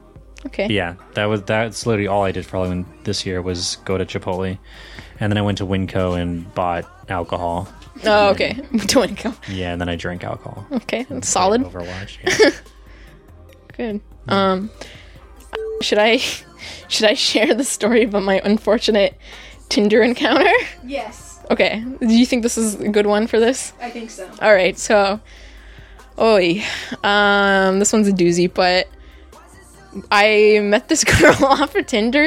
Okay. 0.46 0.64
But 0.64 0.70
yeah, 0.72 0.94
that 1.14 1.26
was 1.26 1.42
that's 1.42 1.86
literally 1.86 2.06
all 2.08 2.22
I 2.24 2.32
did 2.32 2.46
for 2.46 2.56
Halloween 2.58 2.86
this 3.04 3.26
year 3.26 3.42
was 3.42 3.76
go 3.84 3.98
to 3.98 4.06
Chipotle, 4.06 4.58
and 5.20 5.30
then 5.30 5.36
I 5.38 5.42
went 5.42 5.58
to 5.58 5.66
Winco 5.66 6.20
and 6.20 6.52
bought 6.54 6.84
alcohol. 7.10 7.68
Oh, 8.04 8.30
okay. 8.30 8.54
Doing 8.86 9.14
go. 9.22 9.34
Yeah, 9.48 9.72
and 9.72 9.80
then 9.80 9.88
I 9.90 9.96
drank 9.96 10.24
alcohol. 10.24 10.66
Okay, 10.72 11.00
And 11.10 11.18
that's 11.22 11.28
solid. 11.28 11.62
Overwatch. 11.62 12.18
Yeah. 12.26 12.50
Good. 13.76 14.00
Um, 14.28 14.70
should 15.80 15.98
I 15.98 16.16
should 16.88 17.06
I 17.06 17.14
share 17.14 17.54
the 17.54 17.64
story 17.64 18.04
about 18.04 18.22
my 18.22 18.40
unfortunate 18.44 19.16
Tinder 19.68 20.02
encounter? 20.02 20.50
Yes, 20.84 21.40
Okay. 21.50 21.82
Do 22.00 22.06
you 22.14 22.26
think 22.26 22.42
this 22.42 22.56
is 22.56 22.76
a 22.76 22.88
good 22.88 23.06
one 23.06 23.26
for 23.26 23.40
this? 23.40 23.72
I 23.80 23.90
think 23.90 24.10
so. 24.10 24.30
All 24.40 24.52
right. 24.54 24.78
So, 24.78 25.20
oi, 26.18 26.62
um, 27.02 27.78
this 27.80 27.92
one's 27.92 28.06
a 28.06 28.12
doozy, 28.12 28.52
but 28.52 28.86
I 30.10 30.60
met 30.62 30.88
this 30.88 31.04
girl 31.20 31.34
off 31.44 31.74
of 31.74 31.86
Tinder, 31.86 32.24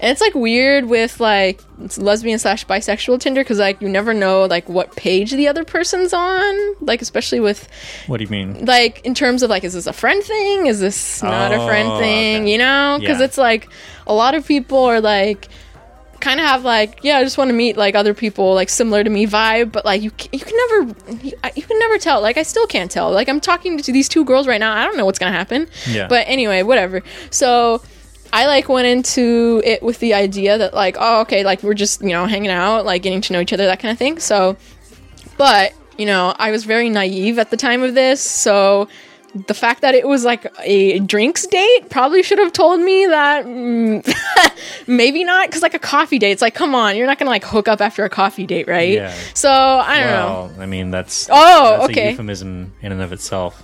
and 0.00 0.10
it's 0.12 0.20
like 0.20 0.34
weird 0.34 0.84
with 0.86 1.18
like 1.20 1.62
lesbian 1.98 2.38
slash 2.38 2.66
bisexual 2.66 3.20
Tinder 3.20 3.42
because 3.42 3.58
like 3.58 3.80
you 3.80 3.88
never 3.88 4.12
know 4.14 4.44
like 4.46 4.68
what 4.68 4.94
page 4.96 5.30
the 5.32 5.48
other 5.48 5.64
person's 5.64 6.12
on, 6.12 6.74
like 6.80 7.00
especially 7.02 7.40
with 7.40 7.68
what 8.06 8.18
do 8.18 8.24
you 8.24 8.30
mean? 8.30 8.64
like 8.66 9.00
in 9.04 9.14
terms 9.14 9.42
of 9.42 9.50
like 9.50 9.64
is 9.64 9.74
this 9.74 9.86
a 9.86 9.92
friend 9.92 10.22
thing 10.22 10.66
is 10.66 10.80
this 10.80 11.22
not 11.22 11.52
a 11.52 11.64
friend 11.66 11.88
Oh, 11.88 11.98
thing 11.98 12.42
okay. 12.42 12.52
you 12.52 12.58
know 12.58 12.96
because 13.00 13.18
Yeah. 13.20 13.24
it's 13.26 13.38
like 13.38 13.68
a 14.06 14.14
lot 14.14 14.34
of 14.34 14.46
people 14.46 14.78
are 14.84 15.00
like 15.00 15.48
kind 16.26 16.40
of 16.40 16.46
have 16.46 16.64
like 16.64 16.98
yeah 17.02 17.18
i 17.18 17.22
just 17.22 17.38
want 17.38 17.48
to 17.48 17.54
meet 17.54 17.76
like 17.76 17.94
other 17.94 18.12
people 18.12 18.54
like 18.54 18.68
similar 18.68 19.04
to 19.04 19.10
me 19.10 19.26
vibe 19.26 19.70
but 19.70 19.84
like 19.84 20.02
you 20.02 20.10
can, 20.10 20.28
you 20.32 20.40
can 20.40 20.56
never 20.56 20.78
you, 21.22 21.32
you 21.54 21.62
can 21.62 21.78
never 21.78 21.98
tell 21.98 22.20
like 22.20 22.36
i 22.36 22.42
still 22.42 22.66
can't 22.66 22.90
tell. 22.90 23.10
Like 23.12 23.28
i'm 23.28 23.40
talking 23.40 23.78
to 23.78 23.92
these 23.92 24.08
two 24.08 24.24
girls 24.24 24.48
right 24.48 24.58
now 24.58 24.72
i 24.74 24.84
don't 24.84 24.96
know 24.96 25.04
what's 25.04 25.18
gonna 25.18 25.32
happen. 25.32 25.68
Yeah. 25.88 26.08
but 26.08 26.26
anyway 26.26 26.62
whatever. 26.62 27.02
So 27.30 27.82
I 28.32 28.46
like 28.46 28.68
went 28.68 28.88
into 28.88 29.62
it 29.64 29.82
with 29.82 30.00
the 30.00 30.14
idea 30.14 30.58
that 30.58 30.74
like 30.74 30.96
oh 30.98 31.20
okay 31.22 31.44
like 31.44 31.62
we're 31.62 31.74
just 31.74 32.02
you 32.02 32.08
know 32.08 32.26
hanging 32.26 32.50
out 32.50 32.84
like 32.84 33.02
getting 33.02 33.20
to 33.22 33.32
know 33.32 33.40
each 33.40 33.52
other 33.52 33.66
that 33.66 33.78
kind 33.78 33.92
of 33.92 33.98
thing. 33.98 34.18
So 34.18 34.56
but, 35.36 35.72
you 35.98 36.06
know, 36.06 36.34
I 36.38 36.50
was 36.50 36.64
very 36.64 36.88
naive 36.88 37.38
at 37.38 37.50
the 37.50 37.56
time 37.56 37.82
of 37.82 37.94
this, 37.94 38.20
so 38.20 38.88
the 39.46 39.54
fact 39.54 39.82
that 39.82 39.94
it 39.94 40.06
was 40.08 40.24
like 40.24 40.46
a 40.62 40.98
drinks 41.00 41.46
date 41.46 41.88
probably 41.90 42.22
should 42.22 42.38
have 42.38 42.52
told 42.52 42.80
me 42.80 43.06
that 43.06 43.44
mm, 43.44 44.04
maybe 44.86 45.24
not 45.24 45.48
because 45.48 45.62
like 45.62 45.74
a 45.74 45.78
coffee 45.78 46.18
date 46.18 46.32
it's 46.32 46.42
like 46.42 46.54
come 46.54 46.74
on 46.74 46.96
you're 46.96 47.06
not 47.06 47.18
gonna 47.18 47.30
like 47.30 47.44
hook 47.44 47.68
up 47.68 47.80
after 47.80 48.04
a 48.04 48.08
coffee 48.10 48.46
date 48.46 48.66
right 48.68 48.92
Yeah. 48.94 49.14
so 49.34 49.50
i 49.50 50.00
don't 50.00 50.10
know 50.56 50.62
I 50.62 50.66
mean 50.66 50.90
that's 50.90 51.28
Oh, 51.30 51.78
that's 51.78 51.90
okay. 51.90 52.08
A 52.08 52.10
euphemism 52.12 52.72
in 52.82 52.92
and 52.92 53.02
of 53.02 53.12
itself 53.12 53.62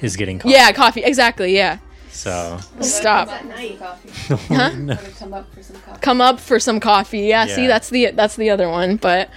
is 0.00 0.16
getting 0.16 0.38
caught. 0.38 0.52
yeah 0.52 0.70
coffee 0.72 1.02
exactly 1.02 1.54
yeah 1.54 1.78
So 2.10 2.58
stop 2.80 3.28
night. 3.44 3.78
Coffee. 3.80 4.10
huh 4.54 4.70
Gonna 4.70 4.98
come 5.18 5.34
up 5.34 5.52
for 5.54 5.62
some 5.62 5.76
coffee. 5.80 6.00
come 6.00 6.20
up 6.20 6.40
for 6.40 6.58
some 6.60 6.80
coffee 6.80 7.20
yeah, 7.20 7.46
see 7.46 7.66
that's 7.66 7.90
the 7.90 8.10
that's 8.12 8.36
the 8.36 8.50
other 8.50 8.68
one 8.68 8.96
but 8.96 9.30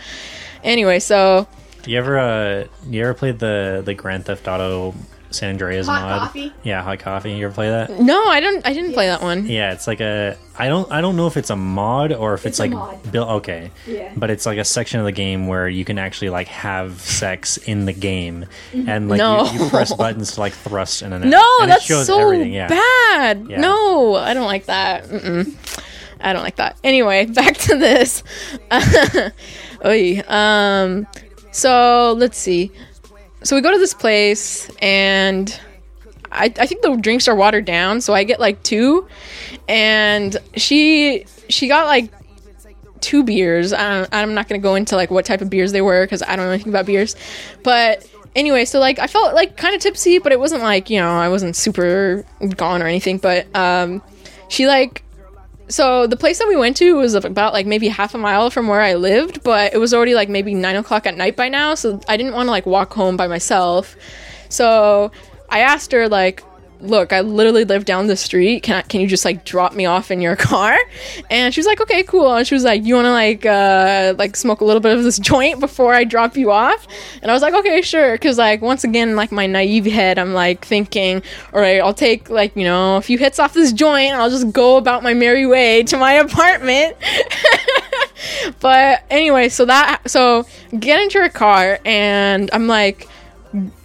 anyway 0.64 1.00
so 1.00 1.48
you 1.88 1.98
ever 1.98 2.20
uh 2.20 2.66
you 2.90 3.02
ever 3.02 3.14
played 3.16 3.40
the 3.40 3.82
the 3.84 3.94
Grand 3.96 4.26
Theft 4.26 4.48
Auto 4.48 4.94
San 5.32 5.50
Andreas 5.52 5.88
Hot 5.88 6.02
mod. 6.02 6.20
coffee? 6.22 6.54
Yeah, 6.64 6.84
hot 6.84 7.00
coffee. 7.00 7.32
You 7.34 7.46
ever 7.46 7.54
play 7.54 7.70
that? 7.70 8.00
No, 8.00 8.24
I 8.26 8.40
don't. 8.40 8.66
I 8.66 8.74
didn't 8.74 8.94
play 8.94 9.08
that 9.08 9.22
one. 9.22 9.48
Yeah, 9.48 9.74
it's 9.74 9.88
like 9.88 10.00
a. 10.02 10.38
I 10.58 10.68
don't. 10.68 10.92
I 10.92 11.02
don't 11.02 11.16
know 11.16 11.28
if 11.28 11.38
it's 11.38 11.50
a 11.50 11.56
mod 11.56 12.12
or 12.14 12.34
if 12.34 12.46
it's, 12.46 12.60
It's 12.60 12.74
like 12.74 13.12
built. 13.12 13.30
Okay, 13.30 13.72
Yeah. 13.88 14.12
but 14.16 14.30
it's 14.30 14.46
like 14.46 14.58
a 14.58 14.64
section 14.66 15.00
of 15.00 15.06
the 15.06 15.12
game 15.12 15.48
where 15.48 15.68
you 15.68 15.86
can 15.86 15.98
actually 15.98 16.30
like 16.30 16.48
have 16.48 17.00
sex 17.02 17.58
in 17.58 17.86
the 17.86 17.94
game, 17.94 18.46
and 18.74 19.10
like 19.10 19.18
No. 19.18 19.46
you, 19.52 19.64
you 19.64 19.70
press 19.70 19.94
buttons 19.94 20.34
to 20.34 20.40
like 20.42 20.54
thrust 20.54 21.02
in 21.02 21.14
and 21.14 21.24
out. 21.24 21.30
No, 21.30 21.58
and 21.62 21.70
it 21.70 21.74
that's 21.76 21.86
shows 21.86 22.08
so 22.08 22.20
everything, 22.20 22.54
yeah. 22.54 22.68
bad. 22.68 23.48
Yeah. 23.50 23.60
No, 23.62 24.16
I 24.16 24.34
don't 24.34 24.46
like 24.48 24.66
that. 24.66 25.06
Mm-mm. 25.06 25.56
I 26.24 26.34
don't 26.34 26.44
like 26.44 26.58
that. 26.58 26.78
Anyway, 26.84 27.26
back 27.34 27.58
to 27.58 27.78
this. 27.78 28.24
Oy. 29.86 30.22
Um, 30.28 31.08
so 31.52 32.14
let's 32.18 32.38
see. 32.38 32.72
So 33.44 33.56
we 33.56 33.62
go 33.62 33.72
to 33.72 33.80
this 33.80 33.94
place, 33.94 34.70
and 34.82 35.60
I, 36.32 36.46
I 36.46 36.66
think 36.66 36.82
the 36.82 36.96
drinks 36.96 37.28
are 37.28 37.36
watered 37.36 37.66
down. 37.66 38.02
So 38.02 38.14
I 38.14 38.24
get 38.24 38.40
like 38.40 38.62
two, 38.64 39.08
and 39.68 40.38
she 40.56 41.26
she 41.50 41.68
got 41.68 41.88
like 41.88 42.12
two 43.02 43.24
beers. 43.24 43.74
I 43.74 44.08
I'm 44.12 44.34
not 44.34 44.48
gonna 44.48 44.60
go 44.60 44.76
into 44.76 44.96
like 44.96 45.12
what 45.12 45.26
type 45.26 45.42
of 45.42 45.50
beers 45.50 45.72
they 45.72 45.82
were 45.82 46.06
because 46.06 46.22
I 46.24 46.36
don't 46.36 46.46
know 46.46 46.52
anything 46.52 46.72
about 46.72 46.86
beers. 46.86 47.16
But 47.64 48.08
anyway, 48.36 48.66
so 48.66 48.80
like 48.80 49.00
I 49.00 49.08
felt 49.08 49.34
like 49.34 49.58
kind 49.58 49.76
of 49.76 49.82
tipsy, 49.82 50.20
but 50.20 50.32
it 50.32 50.40
wasn't 50.40 50.62
like 50.64 50.90
you 50.90 51.00
know 51.00 51.10
I 51.10 51.30
wasn't 51.30 51.56
super 51.56 52.26
gone 52.56 52.82
or 52.82 52.88
anything. 52.88 53.18
But 53.18 53.54
um, 53.56 54.02
she 54.48 54.68
like 54.68 55.04
so 55.72 56.06
the 56.06 56.18
place 56.18 56.40
that 56.40 56.48
we 56.48 56.56
went 56.56 56.78
to 56.78 56.96
was 56.96 57.14
about 57.14 57.54
like 57.54 57.66
maybe 57.66 57.88
half 57.88 58.14
a 58.14 58.18
mile 58.18 58.50
from 58.50 58.68
where 58.68 58.82
I 58.82 58.96
lived, 58.96 59.42
but 59.44 59.74
it 59.74 59.78
was 59.78 59.94
already 59.94 60.14
like 60.14 60.30
maybe 60.30 60.54
nine 60.54 60.76
o'clock 60.76 61.08
at 61.08 61.16
night 61.16 61.36
by 61.36 61.50
now, 61.50 61.76
so 61.76 62.00
I 62.08 62.18
didn't 62.18 62.34
want 62.34 62.48
to 62.48 62.52
like 62.52 62.66
walk 62.66 62.94
home 62.94 63.18
by 63.18 63.28
myself. 63.28 63.96
So 64.50 65.12
I 65.50 65.60
asked 65.62 65.92
her 65.94 66.08
like, 66.10 66.44
"Look, 66.82 67.14
I 67.14 67.22
literally 67.22 67.66
live 67.66 67.86
down 67.86 68.08
the 68.08 68.16
street. 68.16 68.64
Can 68.64 68.76
I, 68.76 68.82
can 68.82 69.02
you 69.02 69.08
just 69.08 69.26
like 69.26 69.46
drop 69.46 69.74
me 69.74 69.86
off 69.86 70.12
in 70.12 70.22
your 70.22 70.36
car?" 70.52 70.78
And 71.30 71.54
she 71.54 71.60
was 71.60 71.68
like, 71.68 71.82
"Okay, 71.82 72.04
cool." 72.04 72.34
And 72.36 72.48
she 72.48 72.56
was 72.56 72.64
like, 72.64 72.86
"You 72.86 72.96
want 72.96 73.06
to 73.06 73.12
like 73.12 73.46
uh 73.46 74.16
like 74.18 74.36
smoke 74.36 74.62
a 74.62 74.66
little 74.66 74.82
bit 74.82 74.98
of 74.98 75.04
this 75.04 75.20
joint 75.32 75.60
before 75.60 75.94
I 75.94 76.04
drop 76.04 76.36
you 76.36 76.52
off?" 76.52 76.88
And 77.22 77.32
I 77.32 77.34
was 77.34 77.42
like, 77.42 77.54
"Okay, 77.54 77.82
sure." 77.82 78.14
Because 78.14 78.38
like 78.38 78.62
once 78.62 78.84
again, 78.84 79.16
like 79.16 79.32
my 79.32 79.48
naive 79.48 79.86
head, 79.86 80.18
I'm 80.20 80.34
like 80.34 80.66
thinking, 80.66 81.22
"All 81.54 81.62
right, 81.62 81.80
I'll 81.80 81.94
take 81.94 82.30
like 82.30 82.56
you 82.56 82.64
know 82.64 82.98
a 82.98 83.02
few 83.02 83.18
hits 83.18 83.40
off 83.40 83.54
this 83.54 83.72
joint. 83.74 84.14
I'll 84.14 84.30
just 84.30 84.52
go 84.52 84.78
about 84.78 85.04
my 85.04 85.14
merry 85.14 85.46
way 85.46 85.84
to 85.84 85.98
my 85.98 86.14
apartment." 86.26 86.98
but 88.60 89.04
anyway, 89.10 89.50
so 89.50 89.66
that 89.66 90.02
so 90.10 90.46
get 90.80 91.02
into 91.02 91.20
her 91.20 91.30
car 91.30 91.80
and 91.86 92.50
I'm 92.54 92.68
like 92.68 93.08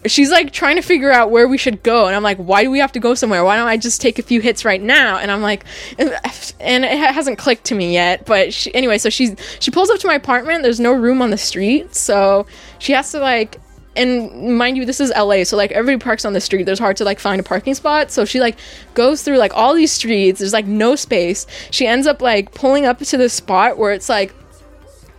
she's 0.07 0.31
like 0.31 0.53
trying 0.53 0.77
to 0.77 0.83
figure 0.83 1.11
out 1.11 1.31
where 1.31 1.49
we 1.49 1.59
should 1.59 1.83
go 1.83 2.07
and 2.07 2.15
i'm 2.15 2.23
like 2.23 2.39
why 2.39 2.63
do 2.63 2.71
we 2.71 2.79
have 2.79 2.93
to 2.93 3.01
go 3.01 3.15
somewhere? 3.15 3.45
Why 3.45 3.57
don't 3.57 3.67
i 3.67 3.77
just 3.77 4.01
take 4.01 4.19
a 4.19 4.23
few 4.23 4.41
hits 4.41 4.65
right 4.65 4.81
now? 4.81 5.19
And 5.19 5.31
i'm 5.31 5.43
like 5.43 5.65
and 5.99 6.85
it 6.85 6.99
hasn't 6.99 7.39
clicked 7.39 7.65
to 7.65 7.75
me 7.75 7.93
yet 7.93 8.25
but 8.27 8.53
she, 8.53 8.75
anyway 8.75 8.99
so 8.99 9.11
she's 9.11 9.35
she 9.61 9.71
pulls 9.71 9.91
up 9.91 9.99
to 10.01 10.07
my 10.07 10.15
apartment. 10.15 10.63
There's 10.63 10.81
no 10.81 10.93
room 10.93 11.21
on 11.21 11.31
the 11.31 11.39
street 11.39 11.95
so 11.95 12.47
she 12.79 12.93
has 12.93 13.11
to 13.13 13.19
like 13.19 13.61
and 13.97 14.59
mind 14.59 14.77
you 14.77 14.85
this 14.85 15.01
is 15.01 15.11
la 15.17 15.43
so 15.43 15.57
like 15.57 15.73
everybody 15.73 16.03
parks 16.03 16.25
on 16.25 16.33
the 16.33 16.41
street. 16.41 16.65
There's 16.65 16.79
hard 16.79 16.97
to 16.99 17.05
like 17.05 17.19
find 17.19 17.41
a 17.41 17.45
parking 17.45 17.75
spot 17.75 18.11
so 18.11 18.25
she 18.25 18.41
like 18.41 18.59
goes 18.95 19.23
through 19.23 19.39
like 19.39 19.55
all 19.55 19.75
these 19.75 19.91
streets. 19.93 20.39
There's 20.39 20.53
like 20.53 20.67
no 20.67 20.95
space. 20.95 21.47
She 21.71 21.87
ends 21.87 22.07
up 22.07 22.23
like 22.23 22.55
pulling 22.55 22.87
up 22.87 22.99
to 22.99 23.17
this 23.17 23.33
spot 23.33 23.79
where 23.79 23.93
it's 23.93 24.09
like 24.09 24.35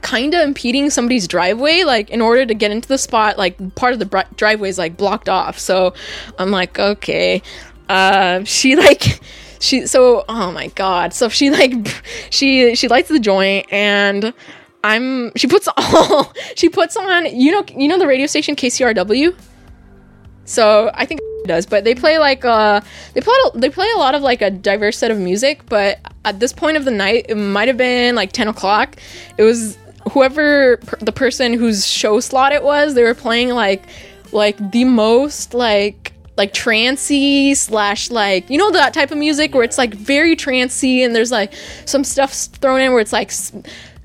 kind 0.08 0.34
of 0.34 0.40
impeding 0.40 0.90
somebody's 0.90 1.28
driveway 1.28 1.84
like 1.84 2.10
in 2.10 2.22
order 2.22 2.46
to 2.46 2.54
get 2.54 2.72
into 2.72 2.88
the 2.88 2.98
spot 2.98 3.38
like 3.38 3.76
part 3.76 3.92
of 3.92 4.00
the 4.00 4.26
driveway 4.38 4.70
is 4.70 4.78
like 4.78 4.96
blocked 4.96 5.28
off 5.28 5.60
so 5.60 5.94
i'm 6.40 6.50
like 6.50 6.80
okay 6.80 7.42
uh 7.90 8.42
she 8.46 8.78
like 8.78 9.20
she 9.60 9.86
so 9.86 10.24
oh 10.30 10.50
my 10.54 10.68
god 10.68 11.14
so 11.14 11.28
she 11.28 11.50
like 11.50 11.74
she 12.30 12.74
she 12.74 12.88
lights 12.88 13.10
the 13.10 13.20
joint 13.20 13.66
and 13.70 14.34
i'm 14.82 15.36
she 15.36 15.46
puts 15.46 15.68
all 15.78 16.32
she 16.56 16.70
puts 16.70 16.96
on 16.96 17.26
you 17.26 17.52
know 17.52 17.66
you 17.76 17.90
know 17.90 18.00
the 18.00 18.08
radio 18.08 18.28
station 18.28 18.56
kcrw 18.56 19.36
so 20.46 20.90
I 20.94 21.06
think 21.06 21.20
does, 21.46 21.66
but 21.66 21.84
they 21.84 21.96
play 21.96 22.20
like 22.20 22.46
uh 22.46 22.82
they 23.14 23.22
play 23.22 23.36
they 23.56 23.70
play 23.70 23.88
a 23.96 23.98
lot 23.98 24.16
of 24.16 24.22
like 24.22 24.42
a 24.42 24.52
diverse 24.52 24.98
set 24.98 25.12
of 25.12 25.18
music. 25.18 25.66
But 25.68 26.00
at 26.26 26.40
this 26.40 26.54
point 26.54 26.78
of 26.78 26.86
the 26.86 26.92
night, 26.92 27.26
it 27.30 27.36
might 27.36 27.68
have 27.68 27.78
been 27.78 28.16
like 28.16 28.32
ten 28.32 28.48
o'clock. 28.48 28.98
It 29.38 29.44
was 29.44 29.78
whoever 30.10 30.78
per- 30.78 30.98
the 30.98 31.12
person 31.12 31.54
whose 31.54 31.86
show 31.86 32.20
slot 32.20 32.52
it 32.52 32.64
was. 32.64 32.94
They 32.94 33.04
were 33.04 33.16
playing 33.16 33.50
like 33.50 33.84
like 34.32 34.72
the 34.72 34.84
most 34.84 35.54
like 35.54 36.14
like 36.38 36.54
trancy 36.54 37.56
slash 37.56 38.12
like 38.12 38.50
you 38.50 38.58
know 38.58 38.72
that 38.72 38.94
type 38.94 39.12
of 39.12 39.18
music 39.18 39.56
where 39.56 39.64
it's 39.64 39.78
like 39.78 39.94
very 39.94 40.36
trancy 40.36 41.04
and 41.04 41.16
there's 41.16 41.32
like 41.32 41.54
some 41.86 42.04
stuff 42.04 42.34
thrown 42.34 42.80
in 42.80 42.92
where 42.92 43.02
it's 43.02 43.14
like 43.14 43.32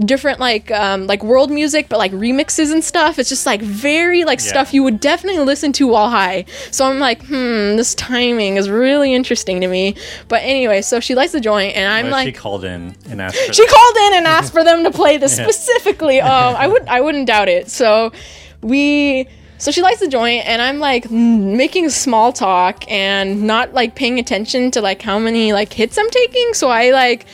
different 0.06 0.40
like 0.40 0.70
um 0.70 1.06
like 1.06 1.22
world 1.22 1.50
music 1.50 1.88
but 1.88 1.98
like 1.98 2.12
remixes 2.12 2.72
and 2.72 2.82
stuff 2.82 3.18
it's 3.18 3.28
just 3.28 3.46
like 3.46 3.60
very 3.62 4.24
like 4.24 4.40
Yeah. 4.40 4.46
stuff 4.48 4.74
you 4.74 4.82
would 4.82 5.00
definitely 5.00 5.42
listen 5.44 5.72
to 5.74 5.86
while 5.86 6.10
high 6.10 6.44
so 6.70 6.84
i'm 6.86 6.98
like 6.98 7.22
hmm 7.24 7.76
this 7.76 7.94
timing 7.94 8.56
is 8.56 8.68
really 8.70 9.14
interesting 9.14 9.60
to 9.60 9.68
me 9.68 9.94
but 10.28 10.42
anyway 10.42 10.82
so 10.82 11.00
she 11.00 11.14
likes 11.14 11.32
the 11.32 11.40
joint 11.40 11.76
and 11.76 11.92
i'm 11.92 12.06
if 12.06 12.12
like 12.12 12.26
she 12.26 12.32
called 12.32 12.64
in 12.64 12.94
and 13.08 13.20
asked 13.22 13.38
for 13.46 13.52
she 13.52 13.66
called 13.66 13.96
in 13.96 14.14
and 14.18 14.26
asked 14.26 14.52
for 14.52 14.64
them 14.64 14.84
to 14.84 14.90
play 14.90 15.16
this 15.16 15.32
Yeah. 15.38 15.44
specifically. 15.48 16.20
Um, 16.20 16.54
I 16.56 16.66
would 16.68 16.86
I 16.88 17.00
wouldn't 17.00 17.26
doubt 17.26 17.48
it. 17.48 17.70
So 17.70 18.12
we 18.62 19.26
so 19.58 19.70
she 19.70 19.80
likes 19.82 20.00
the 20.00 20.08
joint 20.08 20.46
and 20.46 20.60
I'm 20.60 20.78
like 20.78 21.10
making 21.10 21.90
small 21.90 22.32
talk 22.32 22.84
and 22.90 23.42
not 23.44 23.72
like 23.74 23.94
paying 23.94 24.18
attention 24.18 24.70
to 24.72 24.80
like 24.80 25.02
how 25.02 25.18
many 25.18 25.52
like 25.52 25.72
hits 25.72 25.96
I'm 25.98 26.10
taking. 26.10 26.54
So 26.54 26.68
I 26.68 26.90
like 26.90 27.26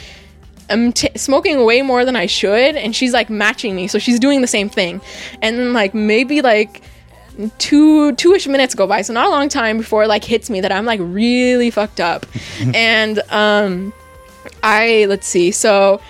I'm 0.70 0.92
t- 0.92 1.10
smoking 1.16 1.64
way 1.64 1.82
more 1.82 2.04
than 2.04 2.16
I 2.16 2.26
should 2.26 2.76
and 2.76 2.94
she's 2.94 3.12
like 3.12 3.30
matching 3.30 3.74
me. 3.74 3.88
So 3.88 3.98
she's 3.98 4.18
doing 4.18 4.40
the 4.40 4.46
same 4.46 4.68
thing. 4.68 5.00
And 5.42 5.58
then 5.58 5.72
like 5.72 5.94
maybe 5.94 6.42
like 6.42 6.82
two 7.58 8.12
two-ish 8.16 8.48
minutes 8.48 8.74
go 8.74 8.84
by 8.84 9.00
so 9.00 9.12
not 9.12 9.26
a 9.26 9.30
long 9.30 9.48
time 9.48 9.78
before 9.78 10.02
it 10.02 10.08
like 10.08 10.24
hits 10.24 10.50
me 10.50 10.60
that 10.60 10.72
i'm 10.72 10.84
like 10.84 10.98
really 11.00 11.70
fucked 11.70 12.00
up 12.00 12.26
and 12.74 13.20
um 13.30 13.92
I 14.62 15.06
let's 15.08 15.26
see. 15.26 15.50
So 15.50 16.00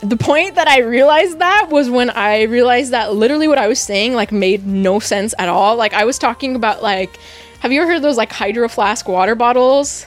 the 0.00 0.16
point 0.16 0.54
that 0.56 0.68
I 0.68 0.80
realized 0.80 1.38
that 1.38 1.68
was 1.70 1.88
when 1.88 2.10
I 2.10 2.42
realized 2.42 2.92
that 2.92 3.14
literally 3.14 3.48
what 3.48 3.58
I 3.58 3.68
was 3.68 3.80
saying 3.80 4.14
like 4.14 4.32
made 4.32 4.66
no 4.66 4.98
sense 5.00 5.34
at 5.38 5.48
all. 5.48 5.76
Like 5.76 5.94
I 5.94 6.04
was 6.04 6.18
talking 6.18 6.56
about 6.56 6.82
like 6.82 7.18
have 7.60 7.72
you 7.72 7.80
ever 7.80 7.92
heard 7.92 8.02
those 8.02 8.16
like 8.16 8.32
hydro 8.32 8.68
flask 8.68 9.08
water 9.08 9.34
bottles? 9.34 10.06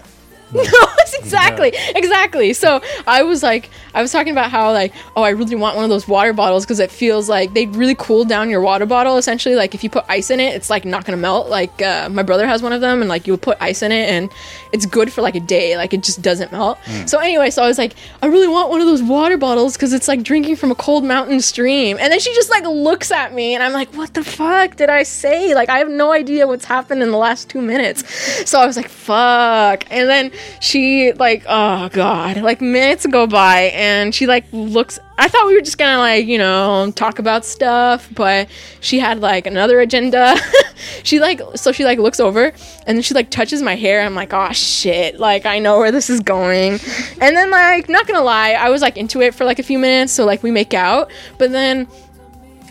No, 0.54 0.64
it's 1.00 1.14
exactly, 1.14 1.74
exactly. 1.96 2.54
So 2.54 2.82
I 3.06 3.24
was 3.24 3.44
like, 3.44 3.70
I 3.94 4.02
was 4.02 4.12
talking 4.12 4.32
about 4.32 4.50
how 4.50 4.72
like, 4.72 4.94
oh, 5.16 5.24
I 5.24 5.30
really 5.30 5.56
want 5.56 5.76
one 5.76 5.84
of 5.84 5.90
those 5.90 6.08
water 6.08 6.32
bottles 6.34 6.66
because 6.66 6.80
it 6.80 6.92
feels 6.92 7.28
like 7.28 7.54
they 7.54 7.66
really 7.68 7.96
cool 7.96 8.24
down 8.26 8.50
your 8.50 8.62
water 8.62 8.86
bottle. 8.86 9.18
Essentially, 9.18 9.56
like 9.56 9.76
if 9.76 9.84
you 9.84 9.90
put 9.90 10.06
ice 10.08 10.30
in 10.30 10.40
it, 10.40 10.56
it's 10.56 10.70
like 10.70 10.86
not 10.86 11.04
gonna 11.06 11.18
melt. 11.18 11.50
Like 11.50 11.82
uh, 11.82 12.08
my 12.10 12.24
brother 12.24 12.48
has 12.48 12.62
one 12.62 12.72
of 12.74 12.80
them, 12.82 13.02
and 13.02 13.10
like 13.10 13.28
you 13.28 13.36
put 13.38 13.58
ice 13.60 13.82
in 13.82 13.92
it, 13.92 14.10
and 14.10 14.32
it's 14.72 14.86
good 14.86 15.12
for 15.12 15.22
like 15.22 15.36
a 15.36 15.40
day. 15.42 15.76
Like 15.78 15.94
it 15.94 16.04
just 16.04 16.22
doesn't 16.22 16.52
melt. 16.52 16.78
So 17.08 17.20
anyway, 17.20 17.50
so 17.50 17.64
I 17.64 17.68
was 17.68 17.78
like, 17.78 17.94
I 18.22 18.28
really 18.28 18.48
want 18.48 18.70
one 18.70 18.80
of 18.80 18.88
those 18.88 19.04
water 19.04 19.38
bottles 19.38 19.74
because 19.76 19.92
it's 19.94 20.08
like 20.08 20.24
drinking 20.24 20.56
from 20.56 20.72
a 20.72 20.76
cold 20.76 21.04
mountain 21.04 21.42
stream. 21.42 21.98
And 22.00 22.12
then 22.12 22.20
she 22.20 22.34
just 22.36 22.50
like 22.50 22.64
looks 22.64 23.12
at 23.12 23.34
me, 23.34 23.54
and 23.54 23.64
I'm 23.64 23.74
like, 23.74 23.94
what 23.94 24.14
the 24.14 24.24
fuck 24.24 24.76
did 24.78 24.90
I 24.90 25.04
say? 25.04 25.54
Like 25.56 25.70
I 25.70 25.80
have 25.80 25.90
no 25.90 26.12
idea 26.12 26.48
what's 26.48 26.66
happened 26.66 27.04
in 27.04 27.12
the 27.12 27.18
last 27.18 27.50
two 27.50 27.62
minutes. 27.62 28.04
So 28.50 28.60
I 28.60 28.66
was 28.66 28.78
like, 28.78 28.90
fuck. 28.90 29.84
And 29.92 30.08
then 30.08 30.32
she 30.60 31.12
like, 31.14 31.44
oh 31.48 31.90
god, 31.90 32.38
like 32.38 32.62
minutes 32.62 33.06
go 33.06 33.28
by, 33.28 33.72
and 33.74 34.14
she 34.14 34.28
like 34.28 34.46
looks. 34.52 35.00
I 35.18 35.28
thought 35.28 35.48
we 35.48 35.56
were 35.56 35.62
just 35.62 35.78
gonna 35.78 36.00
like 36.00 36.28
you 36.28 36.38
know 36.38 36.92
talk 36.96 37.20
about 37.20 37.46
stuff, 37.46 38.08
but 38.14 38.50
she 38.82 39.00
had 39.00 39.20
like 39.20 39.48
another 39.48 39.80
agenda. 39.80 40.36
she 41.04 41.20
like 41.20 41.42
so 41.56 41.72
she 41.72 41.84
like 41.84 42.00
looks 42.00 42.20
over 42.20 42.46
and 42.86 42.98
then 42.98 43.02
she 43.02 43.14
like 43.14 43.30
touches 43.30 43.62
my 43.62 43.76
hair. 43.76 44.02
I'm 44.02 44.16
like, 44.16 44.34
oh 44.34 44.52
shit, 44.52 45.20
like 45.20 45.46
I 45.46 45.60
know 45.60 45.78
where 45.80 45.92
this 45.92 46.10
is 46.10 46.20
going. 46.20 46.80
And 47.22 47.36
then 47.36 47.52
like 47.52 47.90
not 47.90 48.08
gonna 48.08 48.24
lie, 48.24 48.52
I 48.52 48.70
was 48.70 48.82
like 48.82 48.98
into 48.98 49.22
it 49.22 49.34
for 49.34 49.46
like 49.46 49.60
a 49.60 49.64
few 49.64 49.80
minutes, 49.80 50.14
so 50.14 50.26
like 50.26 50.44
we 50.44 50.52
make 50.52 50.74
out, 50.74 51.12
but 51.38 51.52
then 51.52 51.88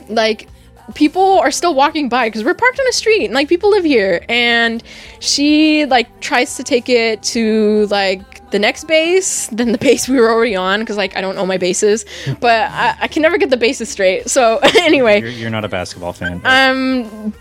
like 0.08 0.48
people 0.94 1.38
are 1.40 1.50
still 1.50 1.74
walking 1.74 2.08
by 2.08 2.28
because 2.28 2.44
we're 2.44 2.54
parked 2.54 2.78
on 2.78 2.86
a 2.88 2.92
street 2.92 3.24
and 3.24 3.34
like 3.34 3.48
people 3.48 3.70
live 3.70 3.84
here 3.84 4.24
and 4.28 4.82
she 5.20 5.84
like 5.86 6.20
tries 6.20 6.56
to 6.56 6.62
take 6.62 6.88
it 6.88 7.22
to 7.22 7.86
like 7.86 8.48
the 8.50 8.58
next 8.58 8.84
base 8.84 9.48
than 9.48 9.72
the 9.72 9.78
base 9.78 10.08
we 10.08 10.18
were 10.20 10.30
already 10.30 10.54
on 10.54 10.80
because 10.80 10.96
like 10.96 11.16
i 11.16 11.20
don't 11.20 11.34
know 11.34 11.44
my 11.44 11.56
bases 11.56 12.04
but 12.40 12.70
I, 12.70 12.96
I 13.02 13.08
can 13.08 13.22
never 13.22 13.36
get 13.36 13.50
the 13.50 13.56
bases 13.56 13.88
straight 13.88 14.30
so 14.30 14.58
anyway 14.78 15.20
You're, 15.20 15.30
you're 15.30 15.50
not 15.50 15.64
a 15.64 15.68
basketball 15.68 16.12
fan. 16.12 16.40
um 16.44 17.32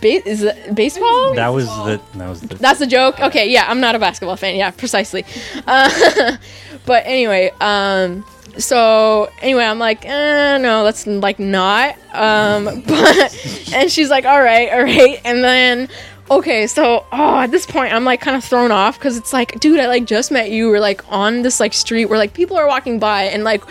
ba- 0.00 0.28
is 0.28 0.42
it 0.44 0.74
baseball 0.74 1.34
that 1.34 1.48
was 1.48 1.66
the 1.66 2.00
that 2.14 2.28
was 2.28 2.40
the 2.42 2.54
that's 2.56 2.78
the 2.78 2.86
joke. 2.86 3.18
Okay, 3.18 3.50
yeah, 3.50 3.64
I'm 3.66 3.80
not 3.80 3.94
a 3.94 3.98
basketball 3.98 4.36
fan. 4.36 4.56
Yeah, 4.56 4.70
precisely. 4.70 5.24
Uh, 5.66 6.36
but 6.86 7.04
anyway, 7.06 7.50
um, 7.60 8.24
so 8.58 9.30
anyway, 9.40 9.64
I'm 9.64 9.78
like, 9.78 10.04
eh, 10.04 10.58
no, 10.58 10.82
let's 10.82 11.06
like 11.06 11.38
not. 11.38 11.96
Um, 12.12 12.64
but 12.86 13.72
and 13.72 13.90
she's 13.90 14.10
like, 14.10 14.24
all 14.24 14.40
right, 14.40 14.72
all 14.72 14.82
right, 14.82 15.20
and 15.24 15.42
then 15.42 15.88
okay, 16.30 16.66
so 16.66 17.06
oh, 17.12 17.38
at 17.40 17.50
this 17.50 17.66
point, 17.66 17.92
I'm 17.92 18.04
like 18.04 18.20
kind 18.20 18.36
of 18.36 18.44
thrown 18.44 18.70
off 18.70 18.98
because 18.98 19.16
it's 19.16 19.32
like, 19.32 19.58
dude, 19.60 19.80
I 19.80 19.86
like 19.86 20.04
just 20.04 20.30
met 20.30 20.50
you. 20.50 20.68
We're 20.68 20.80
like 20.80 21.02
on 21.10 21.42
this 21.42 21.60
like 21.60 21.74
street 21.74 22.06
where 22.06 22.18
like 22.18 22.34
people 22.34 22.56
are 22.56 22.66
walking 22.66 22.98
by, 22.98 23.24
and 23.24 23.44
like 23.44 23.62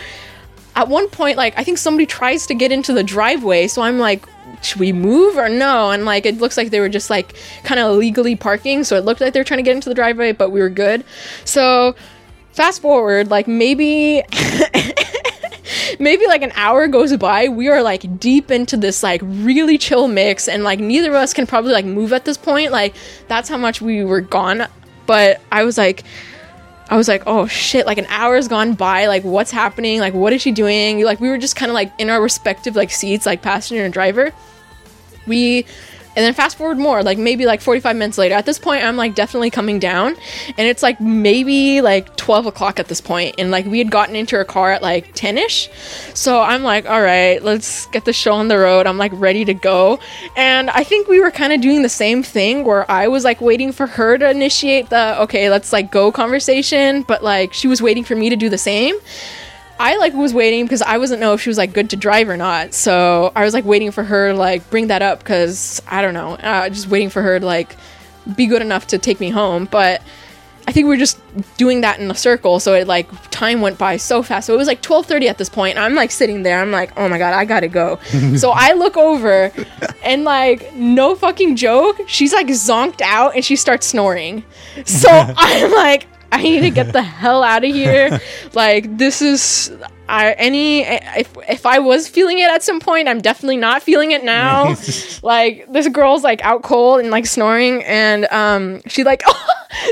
at 0.76 0.88
one 0.88 1.08
point, 1.08 1.36
like 1.36 1.56
I 1.58 1.64
think 1.64 1.78
somebody 1.78 2.06
tries 2.06 2.46
to 2.48 2.54
get 2.54 2.72
into 2.72 2.92
the 2.92 3.04
driveway, 3.04 3.68
so 3.68 3.82
I'm 3.82 3.98
like. 3.98 4.26
Should 4.62 4.80
we 4.80 4.94
move 4.94 5.36
or 5.36 5.50
no? 5.50 5.90
And 5.90 6.06
like 6.06 6.24
it 6.24 6.38
looks 6.38 6.56
like 6.56 6.70
they 6.70 6.80
were 6.80 6.88
just 6.88 7.10
like 7.10 7.34
kind 7.64 7.78
of 7.78 7.90
illegally 7.90 8.34
parking, 8.34 8.82
so 8.82 8.96
it 8.96 9.04
looked 9.04 9.20
like 9.20 9.34
they 9.34 9.40
were 9.40 9.44
trying 9.44 9.58
to 9.58 9.62
get 9.62 9.74
into 9.74 9.90
the 9.90 9.94
driveway, 9.94 10.32
but 10.32 10.50
we 10.50 10.60
were 10.60 10.70
good. 10.70 11.04
So 11.44 11.94
fast 12.54 12.80
forward, 12.80 13.30
like 13.30 13.48
maybe 13.48 14.22
maybe 15.98 16.26
like 16.26 16.42
an 16.42 16.52
hour 16.54 16.86
goes 16.86 17.14
by. 17.16 17.48
We 17.48 17.68
are 17.68 17.82
like 17.82 18.20
deep 18.20 18.50
into 18.50 18.76
this 18.76 19.02
like 19.02 19.20
really 19.24 19.76
chill 19.76 20.08
mix 20.08 20.48
and 20.48 20.64
like 20.64 20.78
neither 20.78 21.10
of 21.10 21.16
us 21.16 21.34
can 21.34 21.46
probably 21.46 21.72
like 21.72 21.84
move 21.84 22.12
at 22.12 22.24
this 22.24 22.36
point. 22.36 22.70
Like 22.72 22.94
that's 23.28 23.48
how 23.48 23.58
much 23.58 23.80
we 23.80 24.04
were 24.04 24.20
gone. 24.20 24.66
But 25.06 25.42
i 25.52 25.64
was 25.64 25.76
like 25.76 26.02
i 26.88 26.96
was 26.96 27.08
like 27.08 27.24
oh 27.26 27.46
shit 27.46 27.84
like 27.84 27.98
an 27.98 28.06
hour's 28.08 28.48
gone 28.48 28.74
by. 28.74 29.06
Like 29.06 29.24
what's 29.24 29.50
happening? 29.50 29.98
Like 30.00 30.14
what 30.14 30.32
is 30.32 30.40
she 30.40 30.52
doing? 30.52 31.02
Like 31.02 31.20
we 31.20 31.28
were 31.28 31.38
just 31.38 31.56
kind 31.56 31.70
of 31.70 31.74
like 31.74 31.92
in 31.98 32.08
our 32.08 32.22
respective 32.22 32.76
like 32.76 32.90
seats 32.90 33.26
like 33.26 33.42
passenger 33.42 33.84
and 33.84 33.92
driver. 33.92 34.32
We 35.26 35.66
and 36.16 36.24
then 36.24 36.34
fast 36.34 36.56
forward 36.56 36.78
more 36.78 37.02
like 37.02 37.18
maybe 37.18 37.46
like 37.46 37.60
45 37.60 37.96
minutes 37.96 38.18
later 38.18 38.34
at 38.34 38.46
this 38.46 38.58
point 38.58 38.84
i'm 38.84 38.96
like 38.96 39.14
definitely 39.14 39.50
coming 39.50 39.78
down. 39.78 40.16
And 40.56 40.66
it's 40.68 40.82
like 40.82 41.00
maybe 41.00 41.80
like 41.80 42.16
12 42.16 42.46
o'clock 42.46 42.78
at 42.78 42.88
this 42.88 43.00
point. 43.00 43.34
and 43.38 43.50
like 43.50 43.66
we 43.66 43.78
had 43.78 43.90
gotten 43.90 44.16
into 44.16 44.36
her 44.36 44.44
car 44.44 44.72
at 44.72 44.82
like 44.82 45.14
10ish 45.14 45.68
so 46.16 46.40
i'm 46.40 46.62
like 46.62 46.88
all 46.88 47.00
right 47.02 47.42
let's 47.42 47.86
get 47.86 48.04
the 48.04 48.12
show 48.12 48.34
on 48.34 48.48
the 48.48 48.58
road. 48.58 48.86
I'm 48.86 48.98
like 48.98 49.12
ready 49.14 49.44
to 49.44 49.54
go. 49.54 49.98
And 50.36 50.70
i 50.70 50.84
think 50.84 51.08
we 51.08 51.20
were 51.20 51.30
kind 51.30 51.52
of 51.52 51.60
doing 51.60 51.82
the 51.82 51.88
same 51.88 52.22
thing 52.22 52.64
where 52.64 52.90
i 52.90 53.08
was 53.08 53.24
like 53.24 53.40
waiting 53.40 53.72
for 53.72 53.86
her 53.86 54.18
to 54.18 54.30
initiate 54.30 54.90
the 54.90 55.20
okay 55.22 55.50
let's 55.50 55.72
like 55.72 55.90
go 55.90 56.12
conversation. 56.12 57.02
But 57.02 57.22
like 57.22 57.52
she 57.52 57.68
was 57.68 57.82
waiting 57.82 58.04
for 58.04 58.14
me 58.14 58.30
to 58.30 58.36
do 58.36 58.48
the 58.48 58.58
same 58.58 58.96
I 59.78 59.96
like 59.96 60.14
was 60.14 60.32
waiting 60.32 60.64
because 60.64 60.82
I 60.82 60.98
wasn't 60.98 61.20
know 61.20 61.34
if 61.34 61.40
she 61.40 61.50
was 61.50 61.58
like 61.58 61.72
good 61.72 61.90
to 61.90 61.96
drive 61.96 62.28
or 62.28 62.36
not. 62.36 62.74
So 62.74 63.32
I 63.34 63.44
was 63.44 63.54
like 63.54 63.64
waiting 63.64 63.90
for 63.90 64.04
her 64.04 64.32
to 64.32 64.38
like 64.38 64.68
bring 64.70 64.88
that 64.88 65.02
up 65.02 65.18
because 65.18 65.82
I 65.88 66.02
don't 66.02 66.14
know, 66.14 66.34
uh, 66.34 66.68
just 66.68 66.88
waiting 66.88 67.10
for 67.10 67.22
her 67.22 67.40
to 67.40 67.46
like 67.46 67.76
be 68.36 68.46
good 68.46 68.62
enough 68.62 68.86
to 68.88 68.98
take 68.98 69.20
me 69.20 69.30
home. 69.30 69.66
But 69.70 70.02
I 70.66 70.72
think 70.72 70.84
we 70.84 70.90
were 70.90 70.96
just 70.96 71.20
doing 71.58 71.82
that 71.82 72.00
in 72.00 72.10
a 72.10 72.14
circle, 72.14 72.58
so 72.58 72.72
it 72.72 72.86
like 72.86 73.08
time 73.30 73.60
went 73.60 73.76
by 73.76 73.98
so 73.98 74.22
fast. 74.22 74.46
So 74.46 74.54
it 74.54 74.56
was 74.56 74.66
like 74.66 74.80
twelve 74.80 75.04
thirty 75.04 75.28
at 75.28 75.36
this 75.36 75.50
point. 75.50 75.76
I'm 75.76 75.94
like 75.94 76.10
sitting 76.10 76.42
there. 76.42 76.60
I'm 76.60 76.70
like, 76.70 76.92
oh 76.96 77.08
my 77.08 77.18
god, 77.18 77.34
I 77.34 77.44
gotta 77.44 77.68
go. 77.68 77.98
so 78.36 78.50
I 78.50 78.72
look 78.72 78.96
over, 78.96 79.52
and 80.02 80.24
like 80.24 80.72
no 80.74 81.16
fucking 81.16 81.56
joke, 81.56 82.00
she's 82.06 82.32
like 82.32 82.46
zonked 82.46 83.02
out 83.02 83.34
and 83.34 83.44
she 83.44 83.56
starts 83.56 83.86
snoring. 83.86 84.42
So 84.86 85.08
I'm 85.36 85.70
like, 85.72 86.06
I 86.38 86.42
need 86.42 86.62
to 86.62 86.70
get 86.70 86.92
the 86.92 87.02
hell 87.02 87.44
out 87.44 87.64
of 87.64 87.70
here. 87.70 88.20
Like 88.54 88.98
this 88.98 89.20
is 89.20 89.72
I 90.08 90.32
any 90.32 90.82
if 90.82 91.36
if 91.48 91.66
I 91.66 91.80
was 91.80 92.06
feeling 92.06 92.38
it 92.38 92.48
at 92.48 92.62
some 92.62 92.78
point, 92.78 93.08
I'm 93.08 93.20
definitely 93.20 93.56
not 93.56 93.82
feeling 93.82 94.12
it 94.12 94.22
now. 94.22 94.76
like 95.22 95.66
this 95.72 95.88
girl's 95.88 96.22
like 96.22 96.44
out 96.44 96.62
cold 96.62 97.00
and 97.00 97.10
like 97.10 97.26
snoring 97.26 97.82
and 97.82 98.26
um 98.26 98.80
she 98.86 99.02
like 99.02 99.22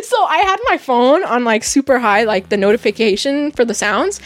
so 0.02 0.24
I 0.24 0.38
had 0.38 0.58
my 0.68 0.78
phone 0.78 1.24
on 1.24 1.44
like 1.44 1.64
super 1.64 1.98
high 1.98 2.22
like 2.22 2.50
the 2.50 2.56
notification 2.56 3.50
for 3.50 3.64
the 3.64 3.74
sounds 3.74 4.20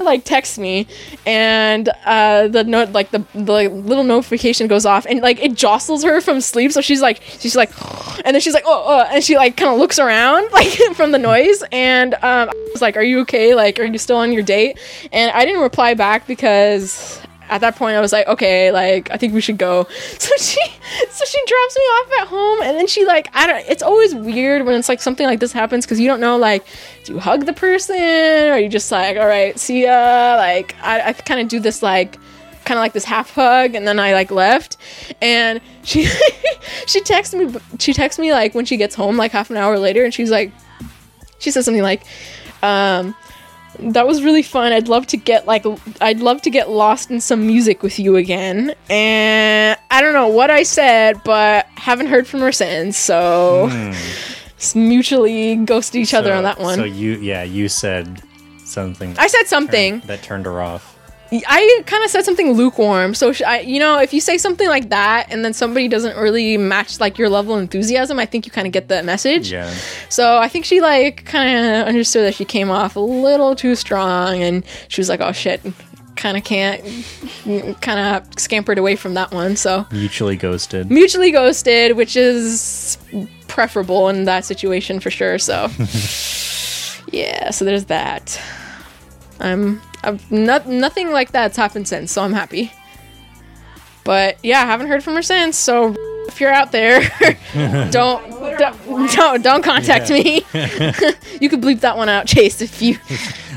like 0.00 0.24
text 0.24 0.58
me 0.58 0.86
and 1.26 1.88
uh 2.04 2.48
the 2.48 2.64
note 2.64 2.90
like 2.90 3.10
the 3.10 3.24
the 3.34 3.68
little 3.68 4.04
notification 4.04 4.66
goes 4.66 4.86
off 4.86 5.06
and 5.06 5.20
like 5.20 5.42
it 5.42 5.54
jostles 5.54 6.04
her 6.04 6.20
from 6.20 6.40
sleep 6.40 6.72
so 6.72 6.80
she's 6.80 7.02
like 7.02 7.20
she's 7.22 7.56
like 7.56 7.70
and 8.24 8.34
then 8.34 8.40
she's 8.40 8.54
like 8.54 8.64
oh, 8.66 8.84
oh 8.86 9.08
and 9.12 9.24
she 9.24 9.36
like 9.36 9.56
kind 9.56 9.72
of 9.72 9.78
looks 9.78 9.98
around 9.98 10.48
like 10.52 10.68
from 10.94 11.12
the 11.12 11.18
noise 11.18 11.62
and 11.72 12.14
um 12.14 12.48
I 12.48 12.70
was 12.72 12.82
like 12.82 12.96
are 12.96 13.02
you 13.02 13.20
okay? 13.20 13.54
Like 13.54 13.78
are 13.78 13.84
you 13.84 13.98
still 13.98 14.16
on 14.16 14.32
your 14.32 14.42
date? 14.42 14.78
And 15.12 15.30
I 15.32 15.44
didn't 15.44 15.62
reply 15.62 15.94
back 15.94 16.26
because 16.26 17.20
at 17.48 17.60
that 17.60 17.76
point 17.76 17.96
I 17.96 18.00
was 18.00 18.12
like, 18.12 18.26
okay, 18.26 18.70
like 18.72 19.10
I 19.10 19.16
think 19.16 19.34
we 19.34 19.40
should 19.40 19.58
go. 19.58 19.86
So 20.18 20.34
she 20.38 20.60
so 21.10 21.24
she 21.24 21.38
drops 21.46 21.76
me 21.76 21.82
off 21.82 22.12
at 22.20 22.28
home 22.28 22.62
and 22.62 22.76
then 22.76 22.86
she 22.86 23.04
like 23.04 23.28
I 23.34 23.46
don't 23.46 23.64
it's 23.68 23.82
always 23.82 24.14
weird 24.14 24.64
when 24.64 24.74
it's 24.74 24.88
like 24.88 25.00
something 25.00 25.26
like 25.26 25.40
this 25.40 25.52
happens 25.52 25.84
because 25.84 26.00
you 26.00 26.08
don't 26.08 26.20
know 26.20 26.36
like 26.36 26.64
do 27.04 27.14
you 27.14 27.18
hug 27.18 27.46
the 27.46 27.52
person 27.52 27.96
or 27.96 28.58
you 28.58 28.68
just 28.68 28.90
like, 28.90 29.16
all 29.16 29.26
right, 29.26 29.58
see 29.58 29.84
ya? 29.84 30.36
Like 30.36 30.74
I, 30.82 31.08
I 31.08 31.12
kind 31.12 31.40
of 31.40 31.48
do 31.48 31.60
this 31.60 31.82
like 31.82 32.18
kind 32.64 32.78
of 32.78 32.82
like 32.82 32.92
this 32.92 33.04
half 33.04 33.30
hug 33.30 33.74
and 33.74 33.88
then 33.88 33.98
I 33.98 34.12
like 34.12 34.30
left 34.30 34.76
and 35.22 35.60
she 35.82 36.04
she 36.86 37.00
texts 37.00 37.34
me 37.34 37.54
she 37.78 37.94
texts 37.94 38.18
me 38.18 38.32
like 38.32 38.54
when 38.54 38.66
she 38.66 38.76
gets 38.76 38.94
home 38.94 39.16
like 39.16 39.32
half 39.32 39.50
an 39.50 39.56
hour 39.56 39.78
later 39.78 40.04
and 40.04 40.12
she's 40.12 40.30
like 40.30 40.52
she 41.38 41.50
says 41.50 41.64
something 41.64 41.82
like 41.82 42.02
um 42.62 43.14
that 43.80 44.06
was 44.06 44.22
really 44.22 44.42
fun. 44.42 44.72
I'd 44.72 44.88
love 44.88 45.06
to 45.08 45.16
get 45.16 45.46
like 45.46 45.64
I'd 46.00 46.20
love 46.20 46.42
to 46.42 46.50
get 46.50 46.70
lost 46.70 47.10
in 47.10 47.20
some 47.20 47.46
music 47.46 47.82
with 47.82 47.98
you 47.98 48.16
again. 48.16 48.74
And 48.90 49.78
I 49.90 50.00
don't 50.00 50.14
know 50.14 50.28
what 50.28 50.50
I 50.50 50.62
said, 50.62 51.22
but 51.24 51.66
haven't 51.76 52.06
heard 52.06 52.26
from 52.26 52.40
her 52.40 52.52
since. 52.52 52.98
So 52.98 53.68
hmm. 53.70 53.92
s- 54.56 54.74
mutually 54.74 55.56
ghosted 55.56 56.00
each 56.00 56.14
other 56.14 56.32
on 56.32 56.44
that 56.44 56.58
one. 56.58 56.76
So 56.76 56.84
you, 56.84 57.12
yeah, 57.16 57.42
you 57.42 57.68
said 57.68 58.22
something. 58.64 59.16
I 59.18 59.26
said 59.26 59.44
something. 59.44 60.00
that 60.00 60.22
turned 60.22 60.46
her 60.46 60.60
off. 60.60 60.97
I 61.30 61.82
kind 61.86 62.02
of 62.04 62.10
said 62.10 62.24
something 62.24 62.52
lukewarm. 62.52 63.14
So 63.14 63.32
sh- 63.32 63.42
I, 63.42 63.60
you 63.60 63.78
know, 63.78 63.98
if 64.00 64.14
you 64.14 64.20
say 64.20 64.38
something 64.38 64.66
like 64.68 64.88
that 64.90 65.26
and 65.30 65.44
then 65.44 65.52
somebody 65.52 65.86
doesn't 65.88 66.16
really 66.16 66.56
match 66.56 67.00
like 67.00 67.18
your 67.18 67.28
level 67.28 67.54
of 67.54 67.60
enthusiasm, 67.60 68.18
I 68.18 68.24
think 68.26 68.46
you 68.46 68.52
kind 68.52 68.66
of 68.66 68.72
get 68.72 68.88
the 68.88 69.02
message. 69.02 69.52
Yeah. 69.52 69.70
So 70.08 70.38
I 70.38 70.48
think 70.48 70.64
she 70.64 70.80
like 70.80 71.24
kind 71.26 71.48
of 71.82 71.86
understood 71.86 72.24
that 72.24 72.34
she 72.34 72.44
came 72.46 72.70
off 72.70 72.96
a 72.96 73.00
little 73.00 73.54
too 73.54 73.74
strong, 73.74 74.42
and 74.42 74.64
she 74.88 75.00
was 75.00 75.08
like, 75.08 75.20
"Oh 75.20 75.32
shit." 75.32 75.60
Kind 76.16 76.36
of 76.36 76.42
can't, 76.42 76.82
kind 77.80 78.00
of 78.24 78.40
scampered 78.40 78.76
away 78.76 78.96
from 78.96 79.14
that 79.14 79.30
one. 79.30 79.54
So 79.54 79.86
Mutually 79.92 80.34
ghosted. 80.34 80.90
mutually 80.90 81.30
ghosted, 81.30 81.96
which 81.96 82.16
is 82.16 82.98
preferable 83.46 84.08
in 84.08 84.24
that 84.24 84.44
situation 84.44 84.98
for 84.98 85.12
sure. 85.12 85.38
So 85.38 85.68
yeah, 87.12 87.50
so 87.50 87.64
there's 87.64 87.84
that. 87.84 88.40
I'm, 89.38 89.80
I've 90.02 90.30
not 90.30 90.66
nothing 90.66 91.10
like 91.12 91.32
that's 91.32 91.56
happened 91.56 91.88
since, 91.88 92.12
so 92.12 92.22
I'm 92.22 92.32
happy. 92.32 92.72
But 94.04 94.38
yeah, 94.42 94.62
I 94.62 94.66
haven't 94.66 94.88
heard 94.88 95.02
from 95.04 95.14
her 95.14 95.22
since. 95.22 95.56
So 95.56 95.94
if 96.28 96.40
you're 96.40 96.52
out 96.52 96.72
there, 96.72 97.00
don't 97.90 98.30
don't, 98.58 99.12
don't 99.12 99.42
don't 99.42 99.62
contact 99.62 100.10
me. 100.10 100.36
you 101.40 101.48
could 101.48 101.60
bleep 101.60 101.80
that 101.80 101.96
one 101.96 102.08
out, 102.08 102.26
Chase, 102.26 102.60
if 102.60 102.80
you 102.80 102.96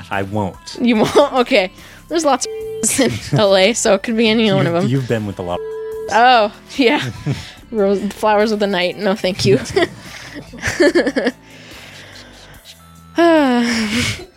I 0.09 0.23
won't. 0.23 0.77
you 0.81 0.97
won't. 0.97 1.33
Okay, 1.33 1.71
there's 2.09 2.25
lots 2.25 2.45
of 2.45 2.99
in 2.99 3.37
LA, 3.37 3.73
so 3.73 3.93
it 3.93 4.03
could 4.03 4.17
be 4.17 4.27
any 4.27 4.51
one 4.51 4.67
of 4.67 4.73
them. 4.73 4.87
You've 4.87 5.07
been 5.07 5.25
with 5.25 5.39
a 5.39 5.43
lot. 5.43 5.59
Of 5.59 5.65
Oh, 6.13 6.53
yeah. 6.75 7.09
Rose, 7.71 8.01
flowers 8.11 8.51
of 8.51 8.59
the 8.59 8.67
night. 8.67 8.97
No, 8.97 9.15
thank 9.15 9.45
you. 9.45 9.57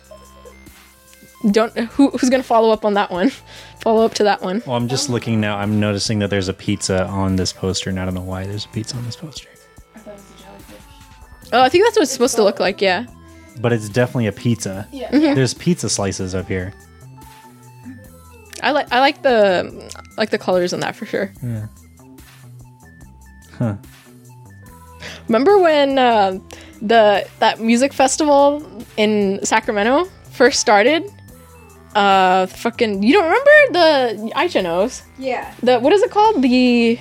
Don't 1.51 1.77
who, 1.77 2.09
who's 2.09 2.29
gonna 2.29 2.43
follow 2.43 2.71
up 2.71 2.85
on 2.85 2.95
that 2.95 3.11
one? 3.11 3.29
Follow 3.81 4.03
up 4.03 4.15
to 4.15 4.23
that 4.23 4.41
one. 4.41 4.63
well, 4.65 4.75
I'm 4.75 4.87
just 4.87 5.09
looking 5.11 5.39
now. 5.39 5.57
I'm 5.57 5.79
noticing 5.79 6.17
that 6.19 6.31
there's 6.31 6.47
a 6.47 6.53
pizza 6.53 7.05
on 7.05 7.35
this 7.35 7.53
poster, 7.53 7.91
and 7.91 7.99
I 7.99 8.05
don't 8.05 8.15
know 8.15 8.21
why 8.21 8.47
there's 8.47 8.65
a 8.65 8.69
pizza 8.69 8.97
on 8.97 9.05
this 9.05 9.15
poster. 9.15 9.47
I 9.93 9.99
thought 9.99 10.11
it 10.11 10.13
was 10.13 10.31
a 10.39 10.43
jellyfish. 10.43 11.49
oh, 11.53 11.61
I 11.61 11.69
think 11.69 11.83
that's 11.85 11.95
what 11.95 12.01
it's 12.03 12.11
supposed 12.11 12.35
to 12.37 12.43
look 12.43 12.59
like. 12.59 12.81
Yeah. 12.81 13.05
But 13.61 13.73
it's 13.73 13.87
definitely 13.87 14.25
a 14.25 14.31
pizza. 14.31 14.87
Yeah. 14.91 15.11
There's 15.11 15.53
pizza 15.53 15.87
slices 15.87 16.33
up 16.33 16.47
here. 16.47 16.73
I 18.63 18.71
like 18.71 18.91
I 18.91 18.99
like 19.01 19.21
the 19.21 19.93
like 20.17 20.31
the 20.31 20.39
colors 20.39 20.73
on 20.73 20.79
that 20.79 20.95
for 20.95 21.05
sure. 21.05 21.31
Yeah. 21.43 21.67
Huh. 23.59 23.75
Remember 25.27 25.59
when 25.59 25.99
uh, 25.99 26.39
the 26.81 27.27
that 27.39 27.59
music 27.59 27.93
festival 27.93 28.65
in 28.97 29.39
Sacramento 29.45 30.05
first 30.31 30.59
started? 30.59 31.11
Uh, 31.95 32.45
fucking, 32.47 33.01
you 33.03 33.13
don't 33.13 33.23
remember 33.23 33.51
the 33.71 34.31
Aisha 34.35 34.61
knows 34.61 35.01
Yeah. 35.17 35.53
the 35.63 35.79
what 35.79 35.93
is 35.93 36.01
it 36.03 36.11
called 36.11 36.41
the 36.41 36.99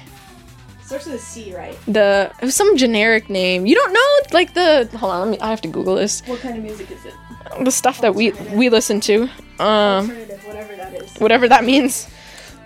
Starts 0.87 1.07
with 1.07 1.15
a 1.17 1.19
C, 1.19 1.55
right? 1.57 1.77
the 1.87 2.31
it 2.41 2.45
was 2.45 2.55
some 2.55 2.77
generic 2.77 3.29
name. 3.29 3.67
You 3.67 3.75
don't 3.75 3.93
know 3.93 4.11
like 4.39 4.55
the 4.55 4.89
hold 4.97 5.13
on, 5.13 5.21
let 5.23 5.31
me 5.31 5.39
I 5.41 5.49
have 5.51 5.61
to 5.63 5.69
Google 5.69 5.97
this. 5.97 6.23
What 6.27 6.41
kind 6.41 6.57
of 6.59 6.63
music 6.63 6.91
is 6.91 7.05
it? 7.05 7.15
The 7.65 7.71
stuff 7.71 8.01
that 8.03 8.15
we 8.15 8.33
we 8.53 8.69
listen 8.69 9.01
to. 9.01 9.23
Um 9.59 10.11
Alternative, 10.11 10.45
whatever 10.47 10.77
that 10.77 10.95
is. 10.95 11.17
whatever 11.19 11.49
that 11.49 11.65
means. 11.65 12.07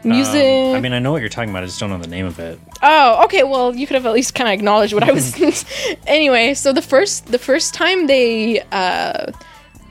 Music. 0.05 0.45
Um, 0.71 0.77
I 0.77 0.81
mean, 0.81 0.93
I 0.93 1.01
know 1.01 1.11
what 1.11 1.21
you're 1.23 1.29
talking 1.29 1.51
about. 1.51 1.65
I 1.65 1.67
just 1.67 1.81
don't 1.81 1.91
know 1.91 1.99
the 1.99 2.07
name 2.07 2.25
of 2.27 2.39
it. 2.39 2.59
oh, 2.83 3.25
okay. 3.25 3.43
Well, 3.43 3.75
you 3.75 3.85
could 3.87 3.95
have 3.95 4.07
at 4.07 4.13
least 4.13 4.33
kind 4.35 4.49
of 4.49 4.53
acknowledged 4.53 4.93
what 4.95 5.03
I 5.03 5.11
was. 5.13 5.35
anyway, 6.07 6.55
so 6.55 6.73
the 6.73 6.83
first 6.83 7.27
the 7.27 7.39
first 7.39 7.75
time 7.75 8.07
they 8.07 8.61
uh 8.71 9.33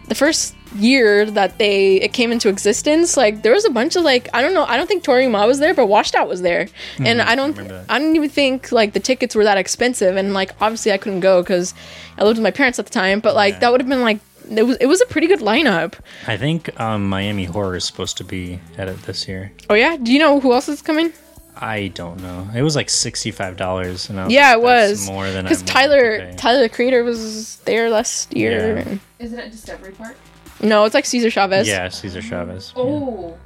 the 0.08 0.16
first 0.16 0.56
year 0.76 1.26
that 1.26 1.58
they 1.58 1.96
it 2.02 2.14
came 2.14 2.32
into 2.32 2.50
existence, 2.50 3.16
like 3.18 3.42
there 3.44 3.54
was 3.54 3.66
a 3.66 3.70
bunch 3.70 3.96
of 3.96 4.04
like 4.04 4.30
I 4.34 4.42
don't 4.42 4.54
know, 4.54 4.64
I 4.66 4.78
don't 4.78 4.88
think 4.88 5.04
Toro 5.04 5.22
y 5.22 5.28
Moi 5.28 5.46
was 5.46 5.60
there, 5.60 5.74
but 5.74 5.88
Washed 5.88 6.16
Out 6.16 6.28
was 6.28 6.42
there, 6.42 6.68
and 7.00 7.22
I 7.22 7.36
don't, 7.36 7.56
that. 7.56 7.86
I 7.90 8.00
didn't 8.00 8.16
even 8.16 8.30
think 8.30 8.72
like 8.72 8.94
the 8.94 9.00
tickets 9.00 9.36
were 9.36 9.44
that 9.44 9.58
expensive, 9.58 10.16
and 10.18 10.34
like 10.34 10.52
obviously 10.62 10.92
I 10.92 10.98
couldn't 10.98 11.22
go 11.22 11.42
because 11.42 11.74
I 12.18 12.24
lived 12.24 12.38
with 12.38 12.44
my 12.44 12.52
parents 12.52 12.80
at 12.80 12.86
the 12.86 12.92
time, 12.92 13.20
but 13.20 13.36
like 13.36 13.56
Yeah. 13.56 13.60
that 13.60 13.72
would 13.72 13.82
have 13.82 13.90
been 13.90 14.02
like 14.02 14.20
it 14.50 14.64
was 14.64 14.78
it 14.78 14.86
was 14.88 15.02
a 15.02 15.06
pretty 15.06 15.28
good 15.28 15.40
lineup. 15.42 15.96
I 16.26 16.38
think 16.38 16.78
um, 16.80 17.08
Miami 17.10 17.44
Horror 17.46 17.76
is 17.76 17.84
supposed 17.86 18.16
to 18.18 18.24
be 18.24 18.60
at 18.78 18.88
it 18.88 19.02
this 19.04 19.28
year. 19.28 19.52
Oh 19.70 19.74
yeah, 19.76 19.98
do 19.98 20.12
you 20.14 20.20
know 20.20 20.40
who 20.40 20.54
else 20.54 20.70
is 20.70 20.82
coming? 20.82 21.12
I 21.60 21.90
don't 21.90 22.22
know. 22.22 22.48
It 22.56 22.62
was 22.62 22.76
like 22.76 22.90
sixty 22.90 23.32
five 23.32 23.58
dollars, 23.58 24.10
and 24.10 24.20
I 24.20 24.26
was 24.26 24.34
Yeah, 24.34 24.50
like, 24.50 24.58
it 24.58 24.64
was 24.64 25.08
more 25.08 25.30
than 25.32 25.46
because 25.46 25.62
I'm 25.62 25.90
willing 25.90 26.20
to 26.20 26.20
Tyler. 26.20 26.34
Tyler 26.34 26.62
the 26.62 26.70
creator 26.70 27.04
was 27.04 27.58
there 27.66 27.90
last 27.90 28.36
year. 28.36 28.78
Yeah. 28.80 28.98
Isn't 29.20 29.40
it 29.40 29.52
Discovery 29.52 29.92
Park? 29.94 30.16
No, 30.62 30.86
it's 30.86 30.96
like 30.96 31.06
Cesar 31.06 31.30
Chavez. 31.30 31.68
Yeah, 31.68 31.90
Cesar 31.90 32.22
Chavez. 32.22 32.74
Oh. 32.76 33.38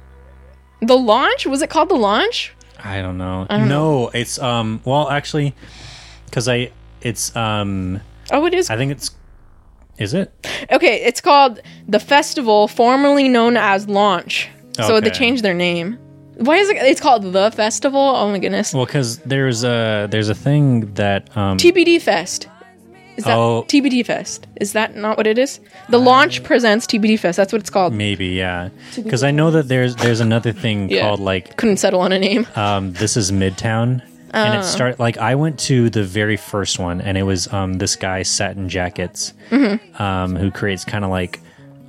The 0.80 0.96
launch 0.96 1.46
was 1.46 1.62
it 1.62 1.70
called 1.70 1.88
the 1.88 1.94
launch? 1.94 2.54
I 2.82 3.00
don't 3.02 3.18
know. 3.18 3.46
I 3.48 3.58
don't 3.58 3.68
no, 3.68 4.08
it's 4.08 4.38
um. 4.38 4.80
Well, 4.84 5.08
actually, 5.08 5.54
because 6.26 6.48
I 6.48 6.72
it's 7.00 7.34
um. 7.36 8.00
Oh, 8.30 8.44
it 8.46 8.54
is. 8.54 8.70
I 8.70 8.76
think 8.76 8.92
it's. 8.92 9.10
Is 9.98 10.14
it? 10.14 10.32
Okay, 10.72 11.02
it's 11.04 11.20
called 11.20 11.60
the 11.86 12.00
festival, 12.00 12.66
formerly 12.66 13.28
known 13.28 13.56
as 13.56 13.88
Launch. 13.88 14.48
So 14.80 15.00
they 15.00 15.10
changed 15.10 15.44
their 15.44 15.54
name. 15.54 15.98
Why 16.42 16.56
is 16.58 16.68
it? 16.68 16.76
It's 16.78 17.00
called 17.00 17.22
the 17.32 17.50
festival. 17.50 18.00
Oh 18.00 18.30
my 18.30 18.38
goodness. 18.38 18.72
Well, 18.74 18.86
because 18.86 19.18
there's 19.18 19.64
a 19.64 20.06
there's 20.10 20.28
a 20.28 20.34
thing 20.34 20.92
that 20.94 21.34
um. 21.36 21.58
TBD 21.58 22.00
Fest. 22.00 22.48
Is 23.16 23.24
that 23.24 23.36
Oh. 23.36 23.64
TBD 23.68 24.06
Fest? 24.06 24.46
Is 24.58 24.72
that 24.72 24.96
not 24.96 25.18
what 25.18 25.26
it 25.26 25.36
is? 25.38 25.60
The 25.90 25.98
launch 25.98 26.42
presents 26.44 26.86
TBD 26.86 27.18
Fest. 27.18 27.36
That's 27.36 27.52
what 27.52 27.60
it's 27.60 27.68
called. 27.70 27.92
Maybe 27.92 28.28
yeah, 28.28 28.70
because 28.96 29.22
I 29.22 29.30
know 29.30 29.50
that 29.50 29.68
there's 29.68 29.94
there's 29.96 30.20
another 30.20 30.50
thing 30.52 30.88
Yeah. 30.90 31.02
called 31.02 31.20
like 31.20 31.56
Couldn't 31.58 31.76
settle 31.76 32.00
on 32.00 32.12
a 32.12 32.18
name. 32.18 32.46
um, 32.56 32.94
this 32.94 33.16
is 33.18 33.30
Midtown, 33.30 34.00
and 34.32 34.54
Oh. 34.54 34.60
it 34.60 34.64
start 34.64 34.98
like 34.98 35.18
I 35.18 35.34
went 35.34 35.58
to 35.68 35.90
the 35.90 36.02
very 36.04 36.38
first 36.38 36.78
one, 36.78 37.02
and 37.02 37.18
it 37.18 37.24
was 37.24 37.52
um, 37.52 37.74
this 37.74 37.96
guy 37.96 38.22
Satin 38.22 38.70
Jackets, 38.70 39.34
Mm-hmm. 39.50 40.02
um, 40.02 40.34
who 40.34 40.50
creates 40.50 40.84
kind 40.86 41.04
of 41.04 41.10
like 41.10 41.38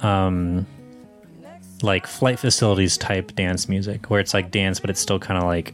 um, 0.02 0.68
like 1.84 2.08
flight 2.08 2.40
facilities 2.40 2.98
type 2.98 3.36
dance 3.36 3.70
music, 3.70 4.10
where 4.10 4.20
it's 4.20 4.34
like 4.34 4.50
dance, 4.50 4.80
but 4.80 4.90
it's 4.90 5.00
still 5.00 5.20
kind 5.20 5.38
of 5.38 5.44
like 5.46 5.74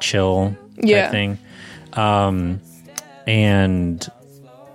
chill 0.00 0.56
type 0.76 0.84
Yeah. 0.84 1.10
thing. 1.10 1.38
Um, 1.92 2.60
and 3.26 4.06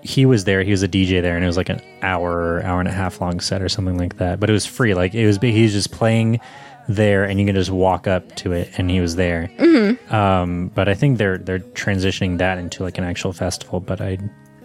he 0.01 0.25
was 0.25 0.43
there. 0.43 0.61
He 0.63 0.71
was 0.71 0.83
a 0.83 0.87
DJ 0.87 1.21
there, 1.21 1.35
and 1.35 1.43
it 1.43 1.47
was 1.47 1.57
like 1.57 1.69
an 1.69 1.81
hour, 2.01 2.61
hour 2.63 2.79
and 2.79 2.87
a 2.87 2.91
half 2.91 3.19
long 3.21 3.39
set 3.39 3.61
or 3.61 3.69
something 3.69 3.97
like 3.97 4.17
that. 4.17 4.39
But 4.39 4.49
it 4.49 4.53
was 4.53 4.65
free. 4.65 4.93
Like 4.93 5.13
it 5.15 5.25
was, 5.25 5.37
he 5.37 5.63
was 5.63 5.73
just 5.73 5.91
playing 5.91 6.39
there, 6.87 7.23
and 7.25 7.39
you 7.39 7.45
can 7.45 7.55
just 7.55 7.71
walk 7.71 8.07
up 8.07 8.35
to 8.37 8.51
it, 8.51 8.69
and 8.77 8.89
he 8.91 8.99
was 8.99 9.15
there. 9.15 9.49
Mm-hmm. 9.57 10.13
Um, 10.13 10.71
but 10.75 10.87
I 10.87 10.93
think 10.93 11.17
they're 11.17 11.39
they're 11.39 11.59
transitioning 11.59 12.37
that 12.37 12.59
into 12.59 12.83
like 12.83 12.97
an 12.99 13.03
actual 13.03 13.33
festival. 13.33 13.79
But 13.79 14.01
I 14.01 14.17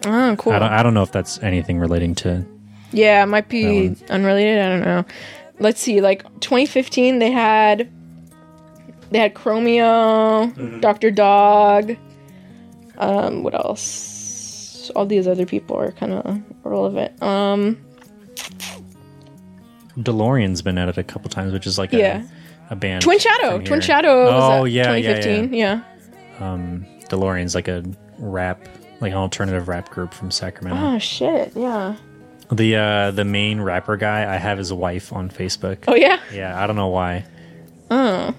Oh, 0.05 0.35
cool. 0.37 0.53
I 0.53 0.59
don't 0.59 0.71
I 0.71 0.83
don't 0.83 0.93
know 0.93 1.03
if 1.03 1.11
that's 1.11 1.41
anything 1.43 1.79
relating 1.79 2.13
to. 2.15 2.45
Yeah, 2.91 3.23
it 3.23 3.27
might 3.27 3.47
be 3.49 3.95
unrelated. 4.09 4.59
I 4.59 4.69
don't 4.69 4.81
know. 4.81 5.05
Let's 5.61 5.79
see. 5.79 6.01
Like 6.01 6.23
2015, 6.41 7.19
they 7.19 7.31
had 7.31 7.89
they 9.11 9.19
had 9.19 9.33
Chromeo, 9.35 10.81
Doctor 10.81 11.11
Dog. 11.11 11.95
Um, 12.97 13.43
what 13.43 13.53
else? 13.53 14.89
All 14.95 15.05
these 15.05 15.27
other 15.27 15.45
people 15.45 15.77
are 15.77 15.91
kind 15.91 16.13
of 16.13 16.41
relevant. 16.63 17.21
Um, 17.21 17.77
DeLorean's 19.97 20.61
been 20.61 20.77
at 20.77 20.89
it 20.89 20.97
a 20.97 21.03
couple 21.03 21.29
times, 21.29 21.53
which 21.53 21.67
is 21.67 21.77
like 21.77 21.91
Yeah. 21.91 22.23
a, 22.69 22.73
a 22.73 22.75
band. 22.75 23.03
Twin 23.03 23.19
Shadow. 23.19 23.59
Twin. 23.61 23.81
Shadow. 23.81 24.27
Oh 24.29 24.65
at 24.65 24.71
yeah, 24.71 24.95
yeah, 24.95 25.13
2015. 25.21 25.53
yeah. 25.53 25.81
Yeah. 26.39 26.51
Um, 26.53 26.85
DeLorean's 27.09 27.53
like 27.55 27.67
a 27.67 27.83
rap, 28.17 28.67
like 29.01 29.11
an 29.11 29.17
alternative 29.17 29.67
rap 29.67 29.89
group 29.89 30.13
from 30.13 30.31
Sacramento. 30.31 30.81
Oh 30.95 30.97
shit. 30.99 31.51
Yeah. 31.55 31.95
The 32.51 32.75
uh 32.75 33.11
the 33.11 33.25
main 33.25 33.61
rapper 33.61 33.97
guy, 33.97 34.31
I 34.31 34.37
have 34.37 34.57
his 34.57 34.73
wife 34.73 35.13
on 35.13 35.29
Facebook. 35.29 35.85
Oh 35.87 35.95
yeah. 35.95 36.19
Yeah, 36.33 36.61
I 36.61 36.67
don't 36.67 36.75
know 36.75 36.89
why. 36.89 37.25
Oh. 37.89 38.35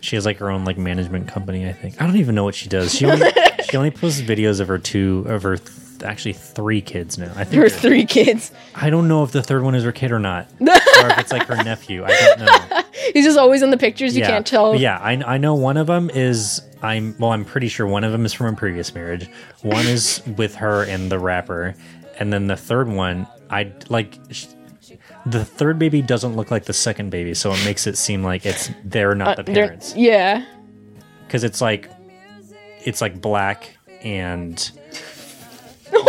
She 0.00 0.16
has 0.16 0.24
like 0.24 0.38
her 0.38 0.50
own 0.50 0.64
like 0.64 0.78
management 0.78 1.28
company, 1.28 1.68
I 1.68 1.72
think. 1.72 2.00
I 2.00 2.06
don't 2.06 2.16
even 2.16 2.34
know 2.34 2.44
what 2.44 2.54
she 2.54 2.68
does. 2.68 2.94
She 2.94 3.06
only 3.06 3.30
she 3.68 3.76
only 3.76 3.90
posts 3.90 4.20
videos 4.20 4.60
of 4.60 4.68
her 4.68 4.78
two 4.78 5.24
of 5.28 5.42
her 5.42 5.56
th- 5.56 6.02
actually 6.02 6.32
three 6.32 6.80
kids 6.80 7.18
now. 7.18 7.32
I 7.36 7.44
think 7.44 7.62
Her 7.62 7.68
three 7.68 8.06
kids. 8.06 8.52
I 8.74 8.90
don't 8.90 9.08
know 9.08 9.22
if 9.22 9.32
the 9.32 9.42
third 9.42 9.62
one 9.62 9.74
is 9.74 9.84
her 9.84 9.92
kid 9.92 10.12
or 10.12 10.18
not, 10.18 10.48
or 10.60 10.68
if 11.10 11.18
it's 11.18 11.32
like 11.32 11.46
her 11.46 11.62
nephew. 11.62 12.04
I 12.04 12.08
don't 12.08 12.38
know. 12.40 12.82
He's 13.12 13.24
just 13.24 13.38
always 13.38 13.62
in 13.62 13.70
the 13.70 13.76
pictures. 13.76 14.14
You 14.16 14.20
yeah. 14.22 14.30
can't 14.30 14.46
tell. 14.46 14.76
Yeah, 14.76 14.98
I, 14.98 15.12
I 15.12 15.38
know 15.38 15.54
one 15.54 15.76
of 15.76 15.86
them 15.88 16.10
is 16.10 16.62
I'm 16.82 17.14
well. 17.18 17.32
I'm 17.32 17.44
pretty 17.44 17.68
sure 17.68 17.86
one 17.86 18.04
of 18.04 18.12
them 18.12 18.24
is 18.24 18.32
from 18.32 18.54
a 18.54 18.56
previous 18.56 18.94
marriage. 18.94 19.28
One 19.62 19.86
is 19.86 20.22
with 20.36 20.54
her 20.56 20.84
and 20.84 21.10
the 21.10 21.18
rapper, 21.18 21.74
and 22.20 22.32
then 22.32 22.46
the 22.46 22.56
third 22.56 22.88
one, 22.88 23.26
I 23.50 23.72
like. 23.88 24.18
sh- 24.30 24.46
The 25.26 25.44
third 25.44 25.78
baby 25.78 26.00
doesn't 26.02 26.34
look 26.36 26.50
like 26.50 26.64
the 26.64 26.72
second 26.72 27.10
baby, 27.10 27.34
so 27.34 27.52
it 27.52 27.62
makes 27.64 27.86
it 27.86 27.96
seem 27.98 28.22
like 28.22 28.46
it's 28.46 28.70
they're 28.84 29.14
not 29.14 29.28
Uh, 29.38 29.42
the 29.42 29.52
they're- 29.52 29.66
parents 29.66 29.94
Yeah. 29.96 30.44
because 31.26 31.42
it's 31.44 31.60
like 31.60 31.90
it's 32.84 33.00
like 33.00 33.20
black 33.20 33.76
and 34.02 34.70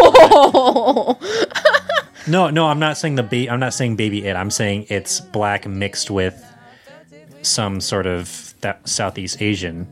no 2.27 2.49
no 2.49 2.67
i'm 2.67 2.79
not 2.79 2.97
saying 2.97 3.15
the 3.15 3.23
ba- 3.23 3.49
i'm 3.51 3.59
not 3.59 3.73
saying 3.73 3.95
baby 3.95 4.25
it 4.27 4.35
i'm 4.35 4.49
saying 4.51 4.85
it's 4.89 5.19
black 5.19 5.67
mixed 5.67 6.09
with 6.11 6.35
some 7.41 7.81
sort 7.81 8.05
of 8.05 8.53
that 8.61 8.87
southeast 8.87 9.41
asian 9.41 9.87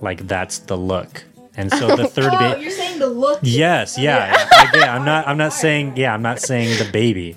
like 0.00 0.26
that's 0.28 0.58
the 0.60 0.76
look 0.76 1.24
and 1.58 1.70
so 1.72 1.94
the 1.96 2.06
third 2.16 2.30
Oh, 2.32 2.38
baby 2.38 2.62
you're 2.62 2.70
saying 2.70 2.98
the 2.98 3.08
look. 3.08 3.40
yes 3.42 3.98
yeah, 3.98 4.32
I 4.52 4.70
get- 4.72 4.88
i'm 4.88 5.04
not 5.04 5.28
i'm 5.28 5.36
not 5.36 5.52
saying 5.64 5.96
yeah 5.98 6.14
i'm 6.14 6.22
not 6.22 6.40
saying 6.40 6.78
the 6.82 6.90
baby. 6.90 7.36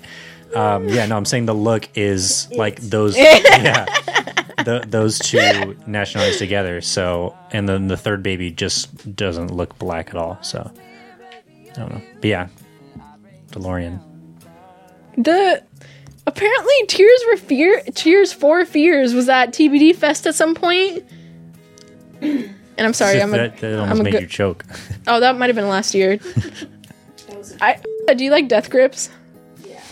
Um 0.54 0.88
yeah 0.88 1.04
no 1.06 1.16
i'm 1.18 1.24
saying 1.26 1.44
the 1.46 1.54
look 1.54 1.88
is 1.96 2.48
like 2.52 2.80
those 2.80 3.16
yeah 3.18 3.84
the, 4.64 4.84
those 4.86 5.18
two 5.18 5.76
nationalities 5.86 6.38
together. 6.38 6.80
So 6.80 7.36
and 7.50 7.68
then 7.68 7.88
the 7.88 7.96
third 7.96 8.22
baby 8.22 8.50
just 8.50 9.14
doesn't 9.16 9.50
look 9.52 9.78
black 9.78 10.10
at 10.10 10.16
all 10.16 10.38
so 10.42 10.70
i 11.70 11.72
don't 11.74 11.90
know. 11.92 12.00
But 12.20 12.24
yeah 12.24 12.48
delorean. 13.50 14.00
The 15.18 15.62
apparently 16.26 16.74
Tears 16.86 17.22
for 17.24 17.36
Fear 17.38 17.82
Tears 17.94 18.32
for 18.32 18.64
Fears 18.64 19.14
was 19.14 19.28
at 19.28 19.52
TBD 19.52 19.94
Fest 19.96 20.26
at 20.26 20.34
some 20.34 20.54
point. 20.54 21.04
And 22.78 22.86
I'm 22.86 22.92
sorry, 22.94 23.20
I'm 23.22 23.32
a, 23.34 23.36
that, 23.36 23.58
that 23.58 23.78
almost 23.78 23.90
I'm 23.92 24.00
a 24.00 24.04
made 24.04 24.10
good- 24.12 24.22
you 24.22 24.28
choke 24.28 24.64
oh 25.06 25.20
that 25.20 25.36
might 25.38 25.48
have 25.48 25.56
been 25.56 25.68
last 25.68 25.94
year. 25.94 26.18
I 27.60 27.78
do 28.14 28.24
you 28.24 28.30
like 28.30 28.48
Death 28.48 28.70
Grips? 28.70 29.10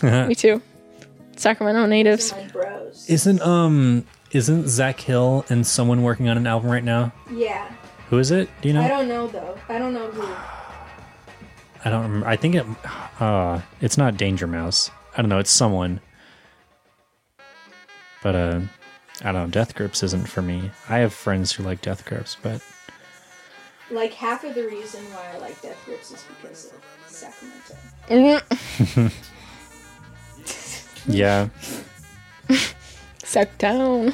yeah. 0.03 0.27
Me 0.27 0.35
too. 0.35 0.61
Sacramento 1.35 1.85
natives. 1.85 2.33
isn't 3.07 3.41
um 3.41 4.05
isn't 4.31 4.67
zach 4.67 4.99
hill 4.99 5.45
and 5.49 5.65
someone 5.65 6.03
working 6.03 6.29
on 6.29 6.37
an 6.37 6.47
album 6.47 6.69
right 6.69 6.83
now 6.83 7.11
Yeah. 7.31 7.67
who 8.09 8.17
is 8.19 8.31
it 8.31 8.49
do 8.61 8.67
you 8.69 8.73
know 8.73 8.81
I 8.81 8.87
don't 8.87 9.07
know 9.07 9.27
though. 9.27 9.57
I 9.69 9.77
don't 9.77 9.93
know 9.93 10.07
who. 10.11 10.23
I 11.83 11.89
don't 11.89 12.03
remember. 12.03 12.27
I 12.27 12.35
think 12.35 12.53
it. 12.55 12.65
Uh, 13.19 13.61
it's 13.81 13.97
not 13.97 14.15
Danger 14.15 14.45
Mouse. 14.45 14.91
I 15.17 15.21
don't 15.23 15.29
know. 15.29 15.39
It's 15.39 15.49
someone. 15.49 15.99
But 18.21 18.35
uh, 18.35 18.59
I 19.23 19.31
don't 19.31 19.33
know. 19.33 19.47
Death 19.47 19.75
Grips 19.75 20.01
isn't 20.03 20.27
for 20.27 20.41
me. 20.41 20.71
I 20.89 20.97
have 20.99 21.13
friends 21.13 21.51
who 21.51 21.63
like 21.63 21.81
Death 21.81 22.05
Grips, 22.05 22.37
but 22.41 22.61
Like 23.91 24.13
half 24.13 24.43
of 24.43 24.55
the 24.55 24.63
reason 24.65 25.03
why 25.13 25.31
I 25.35 25.37
like 25.39 25.61
Death 25.61 25.77
Grips 25.85 26.11
is 26.11 26.23
because 26.41 26.71
of 26.73 26.83
Sacramento. 27.07 27.75
Mm, 28.09 29.13
yeah. 31.07 31.49
Sactown. 33.23 34.13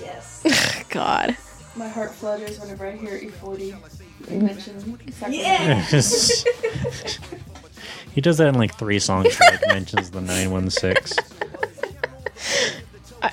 Yes. 0.00 0.84
God. 0.90 1.36
My 1.76 1.88
heart 1.88 2.14
flutters 2.14 2.60
whenever 2.60 2.86
I 2.86 2.92
hear 2.92 3.18
E40 3.18 3.74
mention 4.30 4.80
Sacramento. 5.12 5.30
Yeah. 5.48 5.86
Just- 5.90 6.46
he 8.14 8.20
does 8.20 8.38
that 8.38 8.46
in 8.48 8.54
like 8.54 8.76
three 8.78 9.00
songs. 9.00 9.36
He 9.36 9.44
like 9.44 9.66
mentions 9.68 10.10
the 10.12 10.20
nine 10.20 10.52
one 10.52 10.70
six. 10.70 11.12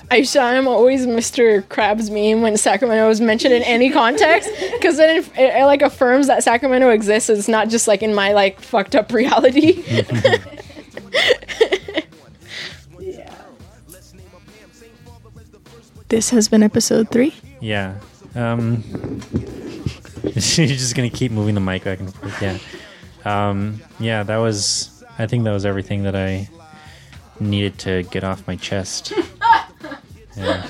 I, 0.09 0.23
saw 0.23 0.51
him 0.51 0.67
always 0.67 1.05
Mr. 1.05 1.63
Krabs 1.63 2.09
meme 2.09 2.41
when 2.41 2.57
Sacramento 2.57 3.09
is 3.09 3.21
mentioned 3.21 3.53
in 3.53 3.63
any 3.63 3.89
context 3.89 4.49
because 4.73 4.97
then 4.97 5.17
it, 5.17 5.27
it, 5.37 5.55
it, 5.61 5.65
like 5.65 5.81
affirms 5.81 6.27
that 6.27 6.43
Sacramento 6.43 6.89
exists. 6.89 7.29
It's 7.29 7.47
not 7.47 7.69
just 7.69 7.87
like 7.87 8.01
in 8.01 8.13
my 8.13 8.33
like 8.33 8.61
fucked 8.61 8.95
up 8.95 9.11
reality. 9.11 9.83
Yeah. 9.87 10.37
This 16.11 16.29
has 16.31 16.49
been 16.49 16.61
episode 16.61 17.09
three. 17.09 17.33
Yeah. 17.61 17.97
Um. 18.35 18.83
You're 20.23 20.33
just 20.33 20.93
gonna 20.93 21.09
keep 21.09 21.31
moving 21.31 21.55
the 21.55 21.61
mic 21.61 21.85
back 21.85 22.01
and 22.01 22.13
forth. 22.13 22.41
Yeah. 22.41 22.57
Um. 23.23 23.81
Yeah. 23.97 24.23
That 24.23 24.35
was. 24.35 25.05
I 25.17 25.25
think 25.25 25.45
that 25.45 25.53
was 25.53 25.65
everything 25.65 26.03
that 26.03 26.13
I 26.13 26.49
needed 27.39 27.77
to 27.79 28.03
get 28.03 28.25
off 28.25 28.45
my 28.45 28.57
chest. 28.57 29.13
Yeah. 30.37 30.67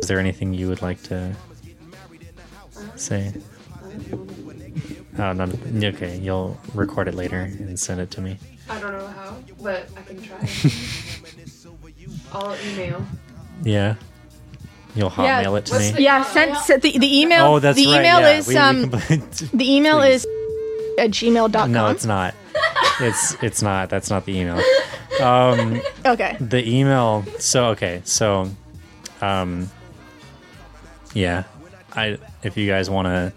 Is 0.00 0.08
there 0.08 0.18
anything 0.18 0.52
you 0.54 0.68
would 0.68 0.82
like 0.82 1.02
to 1.04 1.34
say? 2.96 3.32
Oh, 5.18 5.32
no. 5.32 5.44
Okay, 5.88 6.18
you'll 6.18 6.58
record 6.74 7.08
it 7.08 7.14
later 7.14 7.40
and 7.40 7.78
send 7.78 8.00
it 8.00 8.10
to 8.12 8.20
me. 8.20 8.38
I 8.68 8.80
don't 8.80 8.92
know 8.92 9.06
how, 9.06 9.36
but 9.60 9.88
I 9.96 10.02
can 10.02 10.20
try. 10.22 10.38
I'll 12.32 12.56
email. 12.72 13.04
Yeah. 13.62 13.94
You'll 14.94 15.12
Yeah, 15.18 15.42
hotmail 15.44 15.58
it 15.58 15.66
to 15.66 15.78
me. 15.78 15.90
the- 15.92 16.02
Yeah, 16.02 16.16
email, 16.20 16.24
send, 16.32 16.50
yeah. 16.52 16.60
send 16.60 16.82
the, 16.82 16.98
the 16.98 17.20
email. 17.20 17.44
oh, 17.46 17.58
that's 17.58 17.76
the 17.78 17.86
right. 17.86 18.00
email 18.00 18.20
yeah. 18.20 18.30
is 18.38 18.46
We- 18.48 18.54
we 18.54 18.60
um 18.60 18.90
can- 18.90 19.22
the 19.54 19.72
email 19.74 20.00
is 20.12 20.26
at 20.98 21.10
gmail.com. 21.10 21.72
no, 21.72 21.88
it's 21.88 22.04
not. 22.04 22.34
It's 23.00 23.34
it's 23.42 23.62
not. 23.62 23.88
That's 23.90 24.10
not 24.10 24.24
the 24.26 24.36
email. 24.38 24.60
Um, 25.20 25.80
Okay. 26.06 26.36
the 26.40 26.66
email. 26.68 27.24
So 27.38 27.66
okay. 27.66 28.00
So, 28.04 28.50
um, 29.20 29.70
yeah. 31.14 31.44
I 31.94 32.18
if 32.42 32.56
you 32.56 32.66
guys 32.68 32.88
want 32.90 33.06
to 33.06 33.32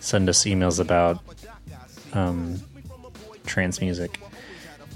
send 0.00 0.28
us 0.28 0.44
emails 0.44 0.80
about 0.80 1.20
um, 2.12 2.60
trance 3.46 3.80
music, 3.80 4.20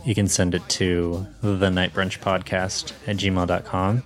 you 0.04 0.14
can 0.14 0.28
send 0.28 0.54
it 0.54 0.66
to 0.70 1.26
the 1.42 1.70
Night 1.70 1.92
Brunch 1.94 2.18
Podcast 2.20 2.92
at 3.06 3.16
gmail.com. 3.16 4.02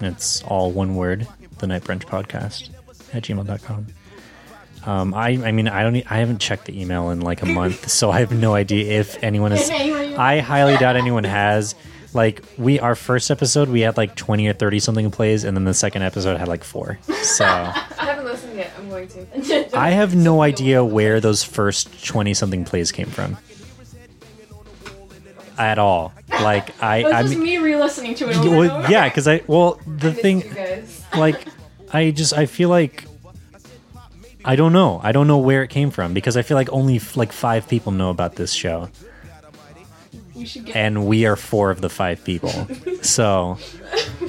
It's 0.00 0.42
all 0.44 0.70
one 0.70 0.96
word. 0.96 1.26
The 1.58 1.66
Night 1.66 1.84
Brunch 1.84 2.04
Podcast 2.04 2.70
at 3.14 3.22
gmail.com. 3.24 3.86
Um, 4.86 5.12
I, 5.12 5.30
I 5.30 5.52
mean, 5.52 5.68
I 5.68 5.82
don't, 5.82 5.96
I 6.10 6.16
haven't 6.18 6.38
checked 6.38 6.64
the 6.64 6.80
email 6.80 7.10
in 7.10 7.20
like 7.20 7.42
a 7.42 7.46
month, 7.46 7.90
so 7.90 8.10
I 8.10 8.20
have 8.20 8.32
no 8.32 8.54
idea 8.54 8.98
if 9.00 9.22
anyone 9.22 9.52
is. 9.52 9.68
I 9.68 10.38
highly 10.38 10.76
doubt 10.78 10.96
anyone 10.96 11.24
has. 11.24 11.74
Like 12.12 12.42
we, 12.58 12.80
our 12.80 12.94
first 12.96 13.30
episode, 13.30 13.68
we 13.68 13.82
had 13.82 13.96
like 13.96 14.16
twenty 14.16 14.48
or 14.48 14.52
thirty 14.52 14.80
something 14.80 15.10
plays, 15.10 15.44
and 15.44 15.56
then 15.56 15.64
the 15.64 15.74
second 15.74 16.02
episode 16.02 16.38
had 16.38 16.48
like 16.48 16.64
four. 16.64 16.98
So 17.22 17.44
I 17.46 17.72
haven't 17.98 18.24
listened 18.24 18.56
yet. 18.56 18.72
I'm 18.78 18.88
going 18.88 19.06
to. 19.08 19.76
I 19.76 19.90
have 19.90 20.16
no 20.16 20.42
idea 20.42 20.84
where 20.84 21.20
those 21.20 21.44
first 21.44 22.04
twenty 22.04 22.34
something 22.34 22.64
plays 22.64 22.90
came 22.90 23.06
from. 23.06 23.36
At 25.58 25.78
all. 25.78 26.14
Like 26.30 26.82
I, 26.82 26.96
It 26.98 27.04
was 27.04 27.12
I 27.12 27.22
just 27.22 27.34
mean, 27.34 27.44
me 27.44 27.58
re-listening 27.58 28.14
to 28.16 28.30
it 28.30 28.36
well, 28.38 28.90
yeah, 28.90 29.08
because 29.08 29.28
I, 29.28 29.42
well, 29.46 29.78
the 29.86 30.12
thing, 30.12 30.42
like 31.16 31.46
I 31.92 32.12
just 32.12 32.32
I 32.32 32.46
feel 32.46 32.70
like 32.70 33.04
I 34.44 34.56
don't 34.56 34.72
know. 34.72 35.00
I 35.02 35.12
don't 35.12 35.26
know 35.26 35.38
where 35.38 35.62
it 35.62 35.68
came 35.68 35.90
from 35.90 36.14
because 36.14 36.36
I 36.36 36.42
feel 36.42 36.56
like 36.56 36.70
only 36.72 36.96
f- 36.96 37.16
like 37.16 37.32
5 37.32 37.68
people 37.68 37.92
know 37.92 38.10
about 38.10 38.36
this 38.36 38.52
show 38.52 38.88
We 40.34 40.46
should 40.46 40.64
get. 40.64 40.76
and 40.76 41.06
we 41.06 41.26
are 41.26 41.36
four 41.36 41.70
of 41.70 41.80
the 41.80 41.90
5 41.90 42.24
people. 42.24 42.50
So 43.02 43.58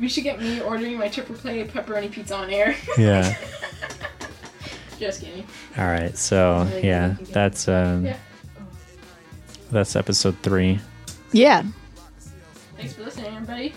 we 0.00 0.08
should 0.08 0.24
get 0.24 0.40
me 0.40 0.60
ordering 0.60 0.98
my 0.98 1.08
triple 1.08 1.34
play 1.34 1.64
pepperoni 1.66 2.10
pizza 2.10 2.34
on 2.36 2.50
air. 2.50 2.74
yeah. 2.98 3.36
Just 4.98 5.20
kidding. 5.20 5.44
All 5.76 5.84
right. 5.86 6.16
So, 6.16 6.66
yeah, 6.82 7.16
that's 7.32 7.68
um 7.68 8.06
Yeah. 8.06 8.16
that's 9.70 9.94
episode 9.96 10.36
3. 10.42 10.80
Yeah. 11.32 11.62
Thanks 12.78 12.94
for 12.94 13.02
listening, 13.04 13.34
everybody. 13.34 13.74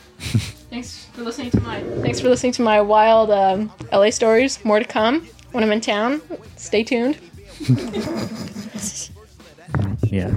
Thanks 0.70 1.06
for 1.14 1.22
listening 1.24 1.52
to 1.52 1.60
my. 1.62 1.82
Thanks 2.02 2.20
for 2.20 2.30
listening 2.30 2.54
to 2.54 2.62
my 2.62 2.82
wild 2.82 3.32
um, 3.32 3.72
LA 3.92 4.10
stories. 4.10 4.64
More 4.64 4.80
to 4.80 4.86
come 4.86 5.28
when 5.52 5.64
I'm 5.64 5.72
in 5.72 5.82
town. 5.82 6.22
Stay 6.56 6.84
tuned. 6.84 7.18
Yeah. 10.12 10.32